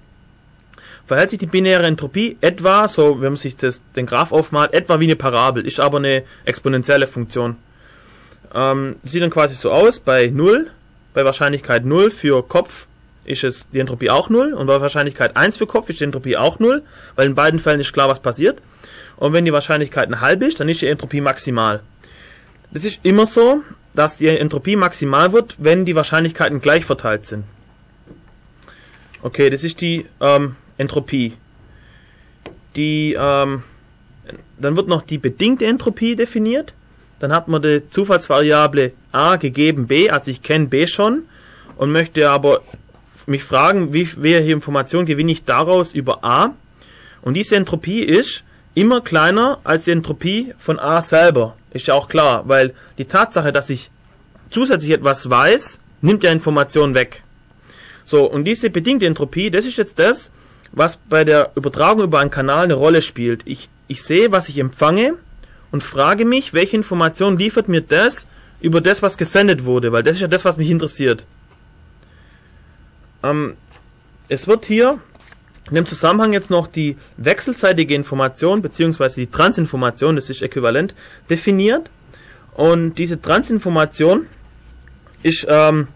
verhält 1.05 1.29
sich 1.29 1.39
die 1.39 1.45
binäre 1.45 1.85
Entropie 1.85 2.37
etwa, 2.41 2.87
so 2.87 3.21
wenn 3.21 3.33
man 3.33 3.37
sich 3.37 3.55
das, 3.55 3.81
den 3.95 4.05
Graph 4.05 4.31
aufmalt, 4.31 4.73
etwa 4.73 4.99
wie 4.99 5.05
eine 5.05 5.15
Parabel, 5.15 5.65
ist 5.65 5.79
aber 5.79 5.97
eine 5.97 6.23
exponentielle 6.45 7.07
Funktion. 7.07 7.55
Ähm, 8.53 8.97
sieht 9.03 9.23
dann 9.23 9.29
quasi 9.29 9.55
so 9.55 9.71
aus, 9.71 9.99
bei 9.99 10.27
0, 10.27 10.69
bei 11.13 11.25
Wahrscheinlichkeit 11.25 11.85
0 11.85 12.11
für 12.11 12.43
Kopf 12.43 12.87
ist 13.23 13.43
es 13.43 13.67
die 13.71 13.79
Entropie 13.79 14.09
auch 14.09 14.29
0 14.29 14.53
und 14.53 14.65
bei 14.65 14.81
Wahrscheinlichkeit 14.81 15.37
1 15.37 15.57
für 15.57 15.67
Kopf 15.67 15.89
ist 15.89 15.99
die 15.99 16.05
Entropie 16.05 16.37
auch 16.37 16.59
0, 16.59 16.81
weil 17.15 17.27
in 17.27 17.35
beiden 17.35 17.59
Fällen 17.59 17.79
ist 17.79 17.93
klar, 17.93 18.09
was 18.09 18.19
passiert. 18.19 18.59
Und 19.15 19.33
wenn 19.33 19.45
die 19.45 19.53
Wahrscheinlichkeit 19.53 20.07
eine 20.07 20.21
halbe 20.21 20.45
ist, 20.45 20.59
dann 20.59 20.67
ist 20.67 20.81
die 20.81 20.87
Entropie 20.87 21.21
maximal. 21.21 21.81
Das 22.71 22.85
ist 22.85 22.99
immer 23.03 23.25
so, 23.25 23.63
dass 23.93 24.17
die 24.17 24.27
Entropie 24.27 24.75
maximal 24.75 25.33
wird, 25.33 25.55
wenn 25.57 25.85
die 25.85 25.95
Wahrscheinlichkeiten 25.95 26.61
gleich 26.61 26.85
verteilt 26.85 27.25
sind. 27.25 27.43
Okay, 29.21 29.49
das 29.49 29.63
ist 29.63 29.81
die 29.81 30.05
ähm, 30.19 30.55
Entropie. 30.77 31.33
Die, 32.75 33.15
ähm, 33.19 33.63
dann 34.57 34.75
wird 34.77 34.87
noch 34.87 35.01
die 35.01 35.17
bedingte 35.17 35.65
Entropie 35.65 36.15
definiert. 36.15 36.73
dann 37.21 37.31
hat 37.31 37.47
man 37.47 37.61
die 37.61 37.87
Zufallsvariable 37.87 38.93
a 39.11 39.35
gegeben 39.35 39.87
b, 39.87 40.09
also 40.09 40.31
ich 40.31 40.41
kenne 40.41 40.65
b 40.65 40.87
schon 40.87 41.23
und 41.77 41.91
möchte 41.91 42.29
aber 42.29 42.61
mich 43.27 43.43
fragen, 43.43 43.93
wie 43.93 44.09
welche 44.17 44.51
Information 44.51 45.05
gewinne 45.05 45.31
ich 45.31 45.45
daraus 45.45 45.93
über 45.93 46.23
a. 46.23 46.55
Und 47.21 47.35
diese 47.35 47.55
Entropie 47.55 48.01
ist 48.01 48.43
immer 48.73 49.01
kleiner 49.01 49.59
als 49.63 49.83
die 49.83 49.91
Entropie 49.91 50.55
von 50.57 50.79
a 50.79 51.01
selber. 51.01 51.55
Ist 51.71 51.87
ja 51.87 51.93
auch 51.93 52.07
klar, 52.07 52.43
weil 52.47 52.73
die 52.97 53.05
Tatsache, 53.05 53.51
dass 53.51 53.69
ich 53.69 53.89
zusätzlich 54.49 54.91
etwas 54.91 55.29
weiß, 55.29 55.79
nimmt 56.01 56.23
ja 56.23 56.31
Information 56.31 56.93
weg. 56.93 57.23
So, 58.05 58.25
und 58.25 58.43
diese 58.43 58.69
bedingte 58.69 59.05
Entropie, 59.05 59.49
das 59.49 59.65
ist 59.65 59.77
jetzt 59.77 59.97
das, 59.99 60.31
was 60.71 60.97
bei 60.97 61.23
der 61.23 61.51
Übertragung 61.55 62.03
über 62.03 62.19
einen 62.19 62.29
Kanal 62.29 62.65
eine 62.65 62.73
Rolle 62.73 63.01
spielt. 63.01 63.41
Ich, 63.45 63.69
ich 63.87 64.03
sehe, 64.03 64.31
was 64.31 64.49
ich 64.49 64.57
empfange 64.57 65.15
und 65.71 65.83
frage 65.83 66.25
mich, 66.25 66.53
welche 66.53 66.75
Information 66.75 67.37
liefert 67.37 67.67
mir 67.67 67.81
das 67.81 68.27
über 68.59 68.81
das, 68.81 69.01
was 69.01 69.17
gesendet 69.17 69.65
wurde, 69.65 69.91
weil 69.91 70.03
das 70.03 70.17
ist 70.17 70.21
ja 70.21 70.27
das, 70.27 70.45
was 70.45 70.57
mich 70.57 70.69
interessiert. 70.69 71.25
Ähm, 73.23 73.55
es 74.27 74.47
wird 74.47 74.65
hier 74.65 74.99
in 75.71 75.75
dem 75.75 75.85
Zusammenhang 75.85 76.33
jetzt 76.33 76.49
noch 76.49 76.67
die 76.67 76.97
wechselseitige 77.15 77.95
Information 77.95 78.61
beziehungsweise 78.61 79.21
die 79.21 79.27
Transinformation, 79.27 80.17
das 80.17 80.29
ist 80.29 80.41
äquivalent, 80.41 80.93
definiert. 81.29 81.89
Und 82.53 82.95
diese 82.95 83.21
Transinformation 83.21 84.27
ist 85.23 85.47
ähm, 85.49 85.87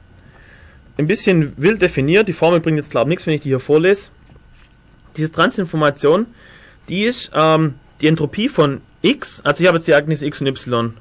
ein 0.98 1.08
bisschen 1.08 1.52
wild 1.58 1.82
definiert. 1.82 2.30
Die 2.30 2.34
Formel 2.34 2.62
bringt 2.62 2.78
jetzt 2.78 2.90
glaube 2.90 3.08
ich 3.08 3.10
nichts, 3.10 3.28
wenn 3.28 3.34
ich 3.34 3.42
die 3.42 3.50
hier 3.50 3.60
vorlese. 3.60 4.12
Diese 5.18 5.30
Transinformation, 5.30 6.28
die 6.88 7.04
ist 7.04 7.32
ähm, 7.34 7.76
die 8.00 8.08
Entropie 8.08 8.48
von 8.48 8.80
x, 9.02 9.42
also 9.44 9.62
ich 9.62 9.68
habe 9.68 9.80
jetzt 9.80 9.88
die 9.88 9.92
Ereignisse 9.92 10.26
x 10.26 10.40
und 10.40 10.48
y. 10.48 10.94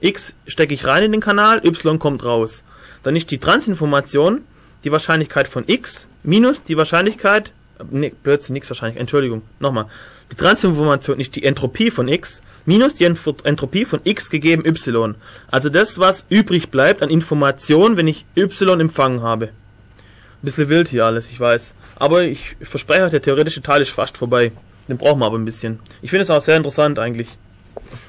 x 0.00 0.34
stecke 0.46 0.72
ich 0.72 0.86
rein 0.86 1.04
in 1.04 1.12
den 1.12 1.20
Kanal, 1.20 1.60
y 1.66 1.98
kommt 1.98 2.24
raus. 2.24 2.64
Dann 3.02 3.14
ist 3.14 3.30
die 3.30 3.38
Transinformation 3.38 4.40
die 4.84 4.90
Wahrscheinlichkeit 4.90 5.48
von 5.48 5.64
x 5.66 6.06
minus 6.22 6.62
die 6.62 6.78
Wahrscheinlichkeit, 6.78 7.52
ne, 7.90 8.12
plötzlich 8.22 8.50
nichts 8.50 8.70
wahrscheinlich, 8.70 9.00
Entschuldigung, 9.00 9.42
nochmal. 9.60 9.86
Die 10.30 10.36
Transinformation 10.36 11.20
ist 11.20 11.36
die 11.36 11.44
Entropie 11.44 11.90
von 11.90 12.08
x 12.08 12.40
minus 12.64 12.94
die 12.94 13.04
Entropie 13.04 13.84
von 13.84 14.00
x 14.04 14.30
gegeben 14.30 14.64
y. 14.64 15.14
Also 15.50 15.68
das, 15.68 15.98
was 15.98 16.24
übrig 16.28 16.70
bleibt 16.70 17.02
an 17.02 17.10
Information, 17.10 17.96
wenn 17.96 18.08
ich 18.08 18.24
y 18.36 18.80
empfangen 18.80 19.22
habe. 19.22 19.46
Ein 19.46 19.52
bisschen 20.42 20.68
wild 20.68 20.88
hier 20.88 21.04
alles, 21.04 21.30
ich 21.30 21.38
weiß. 21.38 21.74
Aber 21.96 22.22
ich 22.22 22.56
verspreche 22.60 23.04
euch, 23.04 23.10
der 23.10 23.22
theoretische 23.22 23.62
Teil 23.62 23.82
ist 23.82 23.90
fast 23.90 24.16
vorbei. 24.16 24.52
Den 24.88 24.96
brauchen 24.96 25.20
wir 25.20 25.26
aber 25.26 25.38
ein 25.38 25.44
bisschen. 25.44 25.78
Ich 26.00 26.10
finde 26.10 26.22
es 26.22 26.30
auch 26.30 26.40
sehr 26.40 26.56
interessant 26.56 26.98
eigentlich. 26.98 27.28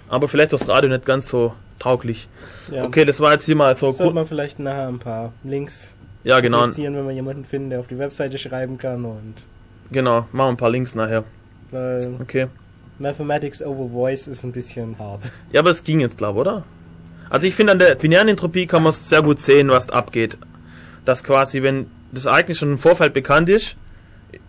Aber 0.07 0.27
vielleicht 0.27 0.53
das 0.53 0.67
Radio 0.67 0.89
nicht 0.89 1.05
ganz 1.05 1.27
so 1.27 1.53
tauglich. 1.77 2.29
Ja. 2.71 2.86
Okay, 2.86 3.05
das 3.05 3.19
war 3.19 3.33
jetzt 3.33 3.45
hier 3.45 3.55
mal 3.55 3.75
so 3.75 3.88
gut. 3.88 3.97
Sollte 3.97 4.13
man 4.13 4.25
vielleicht 4.25 4.59
nachher 4.59 4.88
ein 4.88 4.99
paar 4.99 5.33
Links 5.43 5.93
ja, 6.23 6.39
genau. 6.39 6.67
wenn 6.75 7.05
man 7.05 7.15
jemanden 7.15 7.45
findet, 7.45 7.73
der 7.73 7.79
auf 7.81 7.88
die 7.88 7.99
Webseite 7.99 8.38
schreiben 8.38 8.77
kann 8.77 9.05
und. 9.05 9.33
Genau, 9.93 10.27
machen 10.32 10.47
wir 10.47 10.47
ein 10.47 10.58
paar 10.58 10.71
Links 10.71 10.95
nachher. 10.95 11.23
Weil 11.71 12.15
okay. 12.19 12.47
Mathematics 12.99 13.62
over 13.62 13.89
Voice 13.89 14.27
ist 14.27 14.43
ein 14.43 14.51
bisschen 14.51 14.97
hart. 14.99 15.32
Ja, 15.51 15.62
aber 15.62 15.69
es 15.69 15.84
ging 15.84 15.99
jetzt, 15.99 16.17
glaube 16.17 16.39
oder? 16.39 16.63
Also 17.29 17.47
ich 17.47 17.56
finde, 17.56 17.73
an 17.73 17.79
der 17.79 17.95
binären 17.95 18.27
Entropie 18.27 18.67
kann 18.67 18.84
man 18.84 18.91
sehr 18.91 19.21
gut 19.21 19.39
sehen, 19.39 19.69
was 19.69 19.89
abgeht. 19.89 20.38
Dass 21.06 21.23
quasi, 21.23 21.63
wenn 21.63 21.88
das 22.12 22.25
Ereignis 22.25 22.58
schon 22.58 22.71
im 22.71 22.77
Vorfeld 22.77 23.13
bekannt 23.13 23.49
ist, 23.49 23.75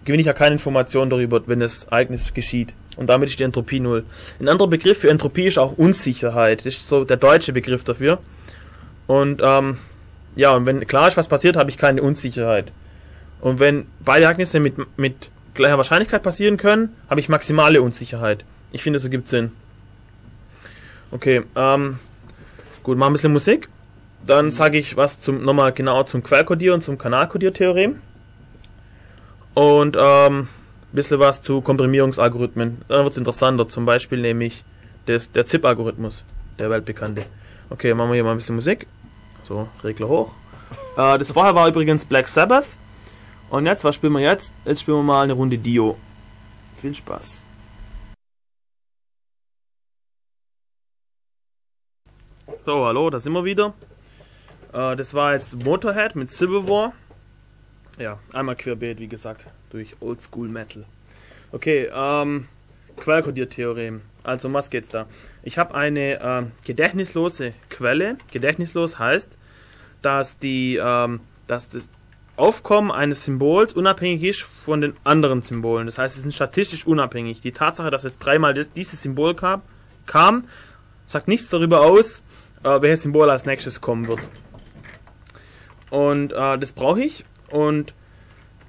gewinne 0.05 0.21
ich 0.21 0.27
ja 0.27 0.33
keine 0.33 0.55
Information 0.55 1.11
darüber, 1.11 1.43
wenn 1.47 1.61
das 1.61 1.85
Ereignis 1.85 2.33
geschieht. 2.33 2.75
Und 2.97 3.09
damit 3.09 3.29
ist 3.29 3.39
die 3.39 3.45
Entropie 3.45 3.81
null. 3.81 4.05
Ein 4.41 4.49
anderer 4.49 4.69
Begriff 4.69 4.99
für 4.99 5.11
Entropie 5.11 5.45
ist 5.45 5.59
auch 5.59 5.77
Unsicherheit. 5.77 6.65
Das 6.65 6.75
ist 6.75 6.87
so 6.87 7.05
der 7.05 7.17
deutsche 7.17 7.53
Begriff 7.53 7.85
dafür. 7.85 8.19
Und 9.07 9.43
ähm, 9.45 9.79
ja, 10.37 10.53
und 10.53 10.67
wenn 10.67 10.87
klar 10.87 11.09
ist, 11.09 11.17
was 11.17 11.29
passiert, 11.29 11.57
habe 11.57 11.71
ich 11.71 11.79
keine 11.79 12.03
Unsicherheit. 12.03 12.73
Und 13.45 13.61
wenn 13.61 13.85
beide 14.01 14.25
Ereignisse 14.25 14.59
mit, 14.59 14.75
mit 14.97 15.31
gleicher 15.53 15.77
Wahrscheinlichkeit 15.77 16.23
passieren 16.23 16.57
können, 16.57 16.97
habe 17.11 17.21
ich 17.21 17.29
maximale 17.29 17.83
Unsicherheit. 17.83 18.43
Ich 18.73 18.83
finde, 18.83 18.99
so 18.99 19.11
gibt 19.11 19.29
Sinn. 19.29 19.53
Okay, 21.11 21.43
ähm, 21.55 21.99
gut, 22.83 22.97
machen 22.97 23.11
ein 23.11 23.13
bisschen 23.13 23.35
Musik. 23.35 23.69
Dann 24.27 24.51
sage 24.51 24.79
ich 24.79 24.97
was 24.97 25.21
zum 25.21 25.45
nochmal 25.45 25.73
genau 25.73 26.05
zum 26.05 26.23
Quellkodier 26.23 26.73
und 26.73 26.83
zum 26.83 26.97
Kanalkodiertheorem. 26.97 28.01
Und 29.53 29.95
ähm, 30.01 30.41
ein 30.41 30.49
bisschen 30.93 31.21
was 31.21 31.43
zu 31.43 31.61
Komprimierungsalgorithmen. 31.61 32.81
Dann 32.89 33.03
wird 33.03 33.13
es 33.13 33.19
interessanter. 33.19 33.69
Zum 33.69 33.85
Beispiel 33.85 34.23
nämlich 34.23 34.65
des, 35.07 35.31
der 35.33 35.45
ZIP-Algorithmus, 35.45 36.25
der 36.59 36.71
weltbekannte. 36.71 37.27
Okay, 37.69 37.93
machen 37.93 38.09
wir 38.09 38.15
hier 38.15 38.25
mal 38.25 38.31
ein 38.31 38.39
bisschen 38.39 38.55
Musik. 38.55 38.87
So, 39.47 39.69
Regler 39.85 40.09
hoch. 40.09 40.33
Äh, 40.97 41.19
das 41.19 41.31
vorher 41.33 41.55
war 41.55 41.69
übrigens 41.69 42.07
Black 42.07 42.27
Sabbath. 42.27 42.65
Und 43.51 43.67
jetzt, 43.67 43.85
was 43.85 43.95
spielen 43.95 44.13
wir 44.15 44.21
jetzt? 44.21 44.53
Jetzt 44.65 44.81
spielen 44.81 44.99
wir 44.99 45.03
mal 45.03 45.23
eine 45.23 45.35
Runde 45.35 45.59
Dio. 45.59 45.97
Viel 46.77 46.95
Spaß. 46.95 47.47
So, 52.67 52.85
hallo, 52.85 53.11
da 53.11 53.19
sind 53.19 53.33
wir 53.33 53.45
wieder. 53.45 53.75
Äh, 54.73 54.97
das 54.97 55.15
war 55.15 55.35
jetzt 55.35 55.63
Motorhead 55.63 56.17
mit 56.17 56.31
Civil 56.31 56.67
War. 56.67 56.95
Ja, 57.99 58.19
einmal 58.33 58.57
querbeet, 58.57 58.99
wie 58.99 59.07
gesagt, 59.07 59.47
durch 59.71 59.95
Oldschool 60.01 60.49
Metal. 60.49 60.85
Okay, 61.53 61.91
ähm, 61.95 62.49
Quellkodiertheorem. 62.97 64.03
Also, 64.23 64.49
um 64.49 64.55
was 64.55 64.71
geht's 64.71 64.89
da? 64.89 65.07
Ich 65.43 65.59
habe 65.59 65.75
eine 65.75 66.21
äh, 66.21 66.43
gedächtnislose 66.65 67.53
Quelle. 67.69 68.17
Gedächtnislos 68.33 68.99
heißt, 68.99 69.31
dass 70.03 70.39
die, 70.39 70.81
ähm, 70.83 71.21
dass 71.47 71.69
das 71.69 71.91
Aufkommen 72.37 72.91
eines 72.91 73.25
Symbols 73.25 73.75
unabhängig 73.75 74.23
ist 74.25 74.43
von 74.43 74.81
den 74.81 74.95
anderen 75.05 75.43
Symbolen. 75.43 75.87
Das 75.87 75.99
heißt, 75.99 76.19
es 76.19 76.25
ist 76.25 76.35
statistisch 76.35 76.87
unabhängig. 76.87 77.41
Die 77.41 77.53
Tatsache, 77.53 77.91
dass 77.91 78.03
jetzt 78.03 78.19
dreimal 78.19 78.55
dieses 78.55 79.03
Symbol 79.03 79.35
kam, 79.35 79.63
kam, 80.07 80.45
sagt 81.07 81.29
nichts 81.29 81.49
darüber 81.49 81.83
aus, 81.83 82.23
äh, 82.65 82.81
welches 82.83 83.03
Symbol 83.03 83.31
als 83.31 83.45
nächstes 83.45 83.81
kommen 83.81 84.09
wird. 84.09 84.21
Und 85.91 86.33
äh, 86.33 86.59
das 86.59 86.73
brauche 86.73 87.03
ich. 87.03 87.25
Und 87.51 87.95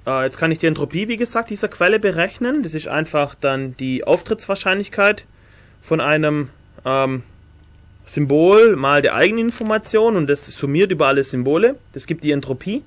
äh, 0.06 0.22
jetzt 0.22 0.38
kann 0.38 0.52
ich 0.52 0.60
die 0.60 0.66
Entropie, 0.66 1.08
wie 1.08 1.16
gesagt, 1.16 1.50
dieser 1.50 1.68
Quelle 1.68 1.98
berechnen. 1.98 2.62
Das 2.62 2.72
ist 2.72 2.86
einfach 2.86 3.34
dann 3.34 3.76
die 3.76 4.04
Auftrittswahrscheinlichkeit 4.04 5.26
von 5.80 6.00
einem 6.00 6.50
ähm, 6.84 7.24
Symbol 8.04 8.76
mal 8.76 9.02
der 9.02 9.16
Eigeninformation 9.16 10.16
und 10.16 10.28
das 10.28 10.46
summiert 10.46 10.92
über 10.92 11.08
alle 11.08 11.24
Symbole. 11.24 11.76
Das 11.92 12.06
gibt 12.06 12.22
die 12.22 12.30
Entropie. 12.30 12.84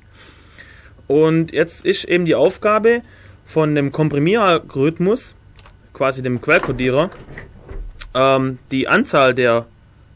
Und 1.10 1.52
jetzt 1.54 1.86
ist 1.86 2.06
eben 2.06 2.26
die 2.26 2.36
Aufgabe 2.36 3.02
von 3.43 3.74
dem 3.74 3.91
Komprimieralgorithmus, 3.91 5.34
quasi 5.91 6.22
dem 6.22 6.39
Quellkodierer, 6.39 7.10
ähm, 8.13 8.60
die 8.69 8.88
Anzahl 8.88 9.34
der 9.34 9.65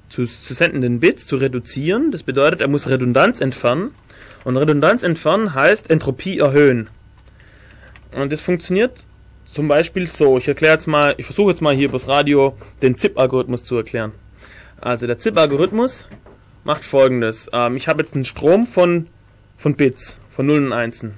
zu, 0.10 0.24
zu 0.26 0.54
sendenden 0.54 1.00
Bits 1.00 1.26
zu 1.26 1.38
reduzieren. 1.38 2.12
Das 2.12 2.22
bedeutet, 2.22 2.62
er 2.62 2.68
muss 2.68 2.88
Redundanz 2.88 3.42
entfernen. 3.42 3.90
Und 4.44 4.56
Redundanz 4.56 5.02
entfernen 5.02 5.56
heißt 5.56 5.90
Entropie 5.90 6.38
erhöhen. 6.38 6.92
Und 8.12 8.32
das 8.32 8.42
funktioniert 8.42 9.08
zum 9.46 9.68
Beispiel 9.68 10.06
so, 10.06 10.38
ich 10.38 10.48
erkläre 10.48 10.76
jetzt 10.76 10.88
mal, 10.88 11.16
ich 11.18 11.26
versuche 11.26 11.50
jetzt 11.50 11.62
mal 11.62 11.74
hier 11.74 11.90
übers 11.90 12.08
Radio 12.08 12.56
den 12.84 12.96
ZIP-Algorithmus 12.96 13.64
zu 13.64 13.78
erklären. 13.78 14.12
Also 14.80 15.08
der 15.08 15.18
ZIP-Algorithmus 15.18 16.08
macht 16.64 16.86
folgendes. 16.86 17.50
Ähm, 17.52 17.78
ich 17.78 17.88
habe 17.88 18.04
jetzt 18.04 18.14
einen 18.14 18.26
Strom 18.26 18.68
von, 18.68 19.08
von 19.58 19.76
Bits, 19.76 20.20
von 20.34 20.48
Nullen 20.48 20.68
und 20.68 20.74
Einsen. 20.74 21.14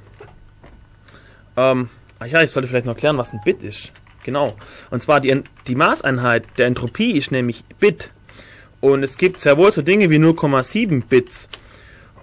Ähm, 1.58 1.90
ach 2.20 2.28
ja, 2.28 2.42
ich 2.42 2.52
sollte 2.52 2.68
vielleicht 2.68 2.86
noch 2.86 2.94
erklären, 2.94 3.18
was 3.18 3.32
ein 3.32 3.42
Bit 3.46 3.64
ist. 3.64 3.92
Genau. 4.24 4.56
Und 4.92 5.02
zwar 5.02 5.22
die, 5.22 5.44
die 5.68 5.76
Maßeinheit 5.76 6.44
der 6.58 6.66
Entropie 6.66 7.18
ist 7.18 7.32
nämlich 7.32 7.64
Bit. 7.80 8.10
Und 8.82 9.04
es 9.04 9.18
gibt 9.18 9.40
sehr 9.40 9.58
wohl 9.58 9.72
so 9.72 9.82
Dinge 9.82 10.10
wie 10.10 10.18
0,7 10.18 11.04
Bits. 11.08 11.48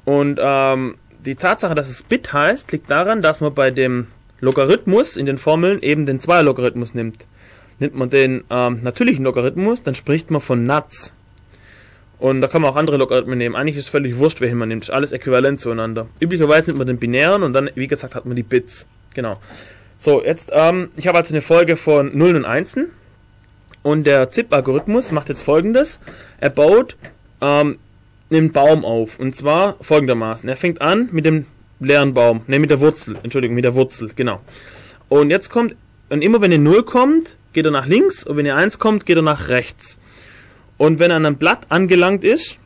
Und 0.04 0.38
ähm, 0.40 0.96
die 1.24 1.36
Tatsache, 1.36 1.74
dass 1.74 1.88
es 1.88 2.02
Bit 2.02 2.32
heißt, 2.32 2.72
liegt 2.72 2.90
daran, 2.90 3.22
dass 3.22 3.40
man 3.40 3.54
bei 3.54 3.70
dem 3.70 4.08
Logarithmus 4.40 5.16
in 5.16 5.26
den 5.26 5.38
Formeln 5.38 5.80
eben 5.80 6.04
den 6.04 6.20
Zweierlogarithmus 6.20 6.94
nimmt. 6.94 7.24
Nimmt 7.78 7.94
man 7.94 8.10
den 8.10 8.44
ähm, 8.50 8.80
natürlichen 8.82 9.24
Logarithmus, 9.24 9.82
dann 9.82 9.94
spricht 9.94 10.30
man 10.30 10.40
von 10.40 10.64
Nuts. 10.64 11.14
Und 12.22 12.40
da 12.40 12.46
kann 12.46 12.62
man 12.62 12.70
auch 12.70 12.76
andere 12.76 12.98
Logarithmen 12.98 13.36
nehmen. 13.36 13.56
Eigentlich 13.56 13.74
ist 13.74 13.86
es 13.86 13.88
völlig 13.88 14.16
wurscht, 14.16 14.40
welchen 14.40 14.56
man 14.56 14.68
nimmt. 14.68 14.84
Ist 14.84 14.90
alles 14.90 15.10
äquivalent 15.10 15.60
zueinander. 15.60 16.06
Üblicherweise 16.20 16.70
nimmt 16.70 16.78
man 16.78 16.86
den 16.86 16.98
binären 16.98 17.42
und 17.42 17.52
dann, 17.52 17.68
wie 17.74 17.88
gesagt, 17.88 18.14
hat 18.14 18.26
man 18.26 18.36
die 18.36 18.44
Bits. 18.44 18.86
Genau. 19.12 19.40
So, 19.98 20.22
jetzt, 20.24 20.50
ähm, 20.52 20.90
ich 20.94 21.08
habe 21.08 21.18
also 21.18 21.34
eine 21.34 21.40
Folge 21.40 21.76
von 21.76 22.16
Nullen 22.16 22.36
und 22.36 22.44
Einsen. 22.44 22.92
Und 23.82 24.06
der 24.06 24.30
ZIP-Algorithmus 24.30 25.10
macht 25.10 25.30
jetzt 25.30 25.42
folgendes. 25.42 25.98
Er 26.38 26.50
baut 26.50 26.96
ähm, 27.40 27.80
einen 28.30 28.52
Baum 28.52 28.84
auf. 28.84 29.18
Und 29.18 29.34
zwar 29.34 29.74
folgendermaßen. 29.80 30.48
Er 30.48 30.56
fängt 30.56 30.80
an 30.80 31.08
mit 31.10 31.24
dem 31.24 31.46
leeren 31.80 32.14
Baum. 32.14 32.42
Ne, 32.46 32.60
mit 32.60 32.70
der 32.70 32.78
Wurzel. 32.78 33.16
Entschuldigung, 33.24 33.56
mit 33.56 33.64
der 33.64 33.74
Wurzel, 33.74 34.12
genau. 34.14 34.40
Und 35.08 35.30
jetzt 35.30 35.48
kommt, 35.48 35.74
und 36.08 36.22
immer 36.22 36.40
wenn 36.40 36.52
eine 36.52 36.62
0 36.62 36.84
kommt, 36.84 37.34
geht 37.52 37.64
er 37.64 37.72
nach 37.72 37.86
links 37.86 38.22
und 38.22 38.36
wenn 38.36 38.46
eine 38.46 38.54
1 38.54 38.78
kommt, 38.78 39.06
geht 39.06 39.16
er 39.16 39.22
nach 39.22 39.48
rechts. 39.48 39.98
Und 40.78 40.98
wenn 40.98 41.10
er 41.10 41.16
an 41.18 41.26
einem 41.26 41.36
Blatt 41.36 41.66
angelangt 41.68 42.24
ist, 42.24 42.58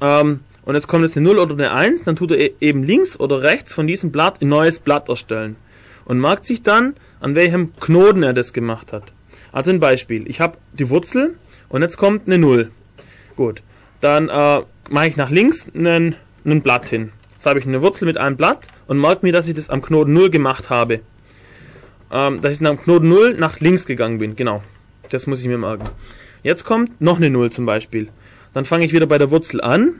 ähm, 0.00 0.40
und 0.64 0.74
jetzt 0.74 0.86
kommt 0.88 1.04
jetzt 1.04 1.16
eine 1.16 1.26
0 1.28 1.38
oder 1.38 1.52
eine 1.54 1.72
1, 1.72 2.04
dann 2.04 2.16
tut 2.16 2.30
er 2.30 2.38
e- 2.38 2.54
eben 2.60 2.82
links 2.82 3.20
oder 3.20 3.42
rechts 3.42 3.74
von 3.74 3.86
diesem 3.86 4.10
Blatt 4.10 4.40
ein 4.40 4.48
neues 4.48 4.78
Blatt 4.78 5.08
erstellen. 5.08 5.56
Und 6.06 6.20
merkt 6.20 6.46
sich 6.46 6.62
dann, 6.62 6.94
an 7.20 7.34
welchem 7.34 7.74
Knoten 7.76 8.22
er 8.22 8.32
das 8.32 8.52
gemacht 8.52 8.92
hat. 8.92 9.12
Also 9.52 9.70
ein 9.70 9.80
Beispiel. 9.80 10.28
Ich 10.28 10.40
habe 10.40 10.58
die 10.72 10.88
Wurzel 10.90 11.36
und 11.68 11.82
jetzt 11.82 11.96
kommt 11.96 12.26
eine 12.26 12.38
0. 12.38 12.70
Gut. 13.36 13.62
Dann 14.00 14.28
äh, 14.28 14.62
mache 14.90 15.06
ich 15.06 15.16
nach 15.16 15.30
links 15.30 15.66
einen, 15.74 16.16
einen 16.44 16.62
Blatt 16.62 16.88
hin. 16.88 17.12
Jetzt 17.32 17.46
habe 17.46 17.58
ich 17.58 17.66
eine 17.66 17.82
Wurzel 17.82 18.06
mit 18.06 18.16
einem 18.16 18.36
Blatt 18.36 18.66
und 18.86 19.00
merke 19.00 19.24
mir, 19.24 19.32
dass 19.32 19.48
ich 19.48 19.54
das 19.54 19.70
am 19.70 19.82
Knoten 19.82 20.12
0 20.12 20.30
gemacht 20.30 20.70
habe. 20.70 21.00
Ähm, 22.10 22.40
dass 22.40 22.58
ich 22.60 22.66
am 22.66 22.80
Knoten 22.80 23.08
0 23.08 23.34
nach 23.34 23.60
links 23.60 23.86
gegangen 23.86 24.18
bin. 24.18 24.34
Genau. 24.34 24.62
Das 25.10 25.26
muss 25.26 25.40
ich 25.40 25.46
mir 25.46 25.58
merken. 25.58 25.88
Jetzt 26.44 26.64
kommt 26.64 27.00
noch 27.00 27.16
eine 27.16 27.30
0 27.30 27.50
zum 27.50 27.64
Beispiel. 27.66 28.08
Dann 28.52 28.66
fange 28.66 28.84
ich 28.84 28.92
wieder 28.92 29.06
bei 29.06 29.18
der 29.18 29.30
Wurzel 29.30 29.62
an. 29.62 29.98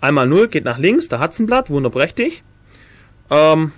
Einmal 0.00 0.26
0 0.26 0.48
geht 0.48 0.64
nach 0.64 0.78
links, 0.78 1.08
da 1.08 1.18
hat's 1.18 1.38
ein 1.40 1.46
Blatt, 1.46 1.70
wunderprächtig. 1.70 2.44
Ähm, 3.30 3.72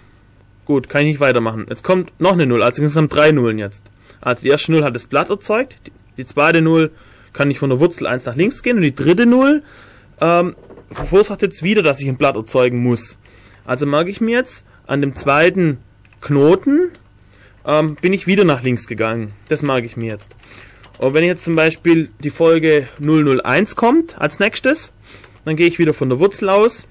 gut, 0.66 0.88
kann 0.88 1.00
ich 1.00 1.08
nicht 1.08 1.20
weitermachen. 1.20 1.66
Jetzt 1.68 1.82
kommt 1.82 2.12
noch 2.20 2.34
eine 2.34 2.46
0, 2.46 2.62
also 2.62 2.82
insgesamt 2.82 3.14
drei 3.14 3.32
Nullen 3.32 3.58
jetzt. 3.58 3.82
Also 4.20 4.42
die 4.42 4.48
erste 4.48 4.72
0 4.72 4.84
hat 4.84 4.94
das 4.94 5.06
Blatt 5.06 5.30
erzeugt, 5.30 5.76
die, 6.16 6.24
zweite 6.24 6.60
0 6.60 6.90
kann 7.32 7.50
ich 7.50 7.58
von 7.58 7.70
der 7.70 7.80
Wurzel 7.80 8.06
1 8.06 8.26
nach 8.26 8.36
links 8.36 8.62
gehen 8.62 8.76
und 8.76 8.82
die 8.82 8.94
dritte 8.94 9.26
0 9.26 9.62
ähm, 10.20 10.56
verursacht 10.90 11.42
jetzt 11.42 11.62
wieder, 11.62 11.82
dass 11.82 12.00
ich 12.00 12.08
ein 12.08 12.16
Blatt 12.16 12.36
erzeugen 12.36 12.82
muss. 12.82 13.16
Also 13.64 13.86
merke 13.86 14.10
ich 14.10 14.20
mir 14.20 14.38
jetzt, 14.38 14.66
an 14.86 15.00
dem 15.00 15.14
zweiten 15.14 15.78
Knoten 16.20 16.90
ähm, 17.66 17.96
bin 17.96 18.12
ich 18.12 18.26
wieder 18.26 18.44
nach 18.44 18.62
links 18.62 18.86
gegangen. 18.86 19.32
Das 19.48 19.62
mag 19.62 19.84
ich 19.84 19.96
mir 19.96 20.12
jetzt. 20.12 20.36
Und 20.98 21.14
wenn 21.14 21.24
jetzt 21.24 21.44
zum 21.44 21.56
Beispiel 21.56 22.10
die 22.20 22.30
Folge 22.30 22.88
001 23.00 23.76
kommt 23.76 24.18
als 24.18 24.38
nächstes, 24.38 24.92
dann 25.44 25.56
gehe 25.56 25.66
ich 25.66 25.78
wieder 25.78 25.94
von 25.94 26.08
der 26.08 26.18
Wurzel 26.18 26.48
aus 26.48 26.86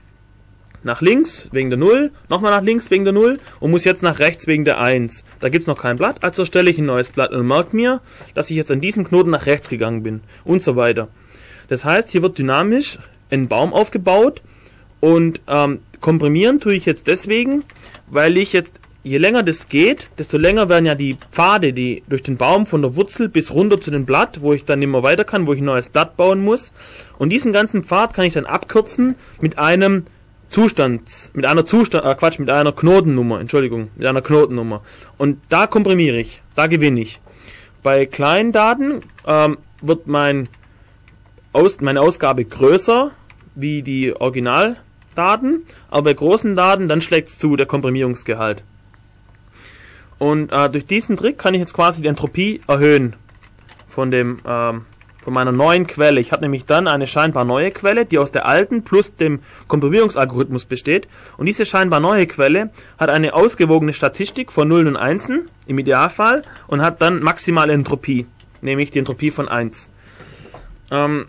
nach 0.84 1.02
links 1.02 1.48
wegen 1.52 1.70
der 1.70 1.80
0, 1.80 2.12
nochmal 2.30 2.52
nach 2.52 2.62
links 2.62 2.92
wegen 2.92 3.06
der 3.06 3.14
0 3.14 3.40
und 3.60 3.72
muss 3.72 3.86
jetzt 3.86 4.04
nach 4.04 4.20
rechts 4.20 4.48
wegen 4.48 4.66
der 4.66 4.80
1. 4.80 5.24
Da 5.40 5.50
gibt's 5.50 5.68
noch 5.68 5.82
kein 5.82 5.98
Blatt, 5.98 6.24
also 6.24 6.46
stelle 6.46 6.70
ich 6.70 6.78
ein 6.78 6.86
neues 6.86 7.10
Blatt 7.10 7.32
und 7.32 7.48
merke 7.48 7.76
mir, 7.76 8.02
dass 8.34 8.50
ich 8.50 8.58
jetzt 8.58 8.72
an 8.72 8.82
diesem 8.82 9.06
Knoten 9.06 9.32
nach 9.32 9.46
rechts 9.46 9.70
gegangen 9.70 10.04
bin 10.04 10.22
und 10.44 10.62
so 10.62 10.76
weiter. 10.76 11.08
Das 11.70 11.86
heißt, 11.86 12.10
hier 12.10 12.22
wird 12.22 12.38
dynamisch 12.38 13.00
ein 13.32 13.48
Baum 13.48 13.74
aufgebaut 13.74 14.42
und 15.00 15.42
ähm, 15.48 15.80
komprimieren 16.02 16.60
tue 16.60 16.76
ich 16.76 16.86
jetzt 16.86 17.08
deswegen, 17.08 17.64
weil 18.08 18.38
ich 18.38 18.54
jetzt 18.54 18.80
je 19.04 19.18
länger 19.18 19.44
das 19.44 19.68
geht, 19.68 20.10
desto 20.18 20.38
länger 20.38 20.70
werden 20.70 20.86
ja 20.86 20.96
die 20.96 21.18
Pfade, 21.32 21.74
die 21.74 22.04
durch 22.08 22.24
den 22.24 22.38
Baum 22.38 22.66
von 22.66 22.82
der 22.82 22.96
Wurzel 22.96 23.30
bis 23.30 23.54
runter 23.54 23.80
zu 23.80 23.92
dem 23.92 24.06
Blatt, 24.06 24.42
wo 24.42 24.54
ich 24.54 24.66
dann 24.66 24.82
immer 24.82 25.04
weiter 25.04 25.26
kann, 25.26 25.46
wo 25.46 25.54
ich 25.54 25.60
ein 25.60 25.66
neues 25.66 25.90
Blatt 25.90 26.16
bauen 26.16 26.42
muss. 26.42 26.72
Und 27.20 27.30
diesen 27.30 27.54
ganzen 27.54 27.84
Pfad 27.84 28.14
kann 28.14 28.26
ich 28.26 28.34
dann 28.34 28.46
abkürzen 28.46 29.16
mit 29.42 29.60
einem 29.60 30.06
Zustand, 30.50 31.32
mit 31.34 31.46
einer 31.46 31.66
Zustand, 31.66 32.06
äh 32.06 32.16
Quatsch, 32.16 32.40
mit 32.40 32.50
einer 32.50 32.72
Knotennummer, 32.72 33.40
Entschuldigung, 33.40 33.90
mit 33.96 34.08
einer 34.08 34.22
Knotennummer. 34.22 34.82
Und 35.18 35.40
da 35.50 35.68
komprimiere 35.68 36.18
ich, 36.18 36.42
da 36.56 36.68
gewinne 36.68 37.02
ich. 37.02 37.20
Bei 37.82 38.06
kleinen 38.06 38.52
Daten 38.52 39.02
ähm, 39.28 39.58
wird 39.82 40.08
mein 40.08 40.48
Aus, 41.52 41.82
meine 41.82 42.02
Ausgabe 42.02 42.46
größer 42.46 43.12
wie 43.56 43.82
die 43.82 44.16
Originaldaten, 44.16 45.64
aber 45.90 46.04
bei 46.04 46.14
großen 46.14 46.56
Daten 46.56 46.88
dann 46.88 47.02
schlägt 47.02 47.30
es 47.30 47.38
zu, 47.38 47.56
der 47.56 47.66
Komprimierungsgehalt. 47.66 48.64
Und 50.24 50.54
äh, 50.54 50.70
durch 50.70 50.86
diesen 50.86 51.18
Trick 51.18 51.38
kann 51.38 51.54
ich 51.54 51.60
jetzt 51.60 51.74
quasi 51.74 52.02
die 52.02 52.08
Entropie 52.08 52.62
erhöhen 52.66 53.14
von 53.90 54.10
dem 54.10 54.38
ähm, 54.48 54.86
von 55.22 55.34
meiner 55.34 55.52
neuen 55.52 55.86
Quelle. 55.86 56.22
Ich 56.22 56.32
habe 56.32 56.44
nämlich 56.44 56.64
dann 56.64 56.88
eine 56.88 57.08
scheinbar 57.08 57.44
neue 57.44 57.72
Quelle, 57.72 58.06
die 58.06 58.18
aus 58.20 58.32
der 58.32 58.46
alten 58.46 58.86
plus 58.86 59.18
dem 59.18 59.42
Komprimierungsalgorithmus 59.68 60.64
besteht. 60.64 61.10
Und 61.36 61.48
diese 61.48 61.66
scheinbar 61.66 62.00
neue 62.00 62.26
Quelle 62.26 62.72
hat 62.98 63.10
eine 63.10 63.34
ausgewogene 63.34 63.92
Statistik 63.92 64.54
von 64.54 64.70
Nullen 64.70 64.88
und 64.88 64.96
Einsen 64.96 65.50
im 65.68 65.78
Idealfall 65.78 66.44
und 66.68 66.82
hat 66.82 67.02
dann 67.02 67.22
maximale 67.22 67.74
Entropie, 67.74 68.26
nämlich 68.62 68.92
die 68.92 69.00
Entropie 69.00 69.30
von 69.30 69.50
1. 69.50 69.90
Ähm, 70.90 71.26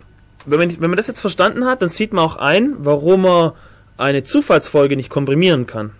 wenn, 0.47 0.59
man, 0.61 0.71
wenn 0.81 0.91
man 0.91 0.97
das 0.97 1.09
jetzt 1.09 1.21
verstanden 1.21 1.67
hat, 1.67 1.83
dann 1.83 1.89
sieht 1.89 2.13
man 2.13 2.25
auch 2.25 2.37
ein, 2.37 2.75
warum 2.79 3.23
man 3.23 3.53
eine 3.97 4.23
Zufallsfolge 4.23 4.95
nicht 4.95 5.11
komprimieren 5.11 5.67
kann. 5.67 5.91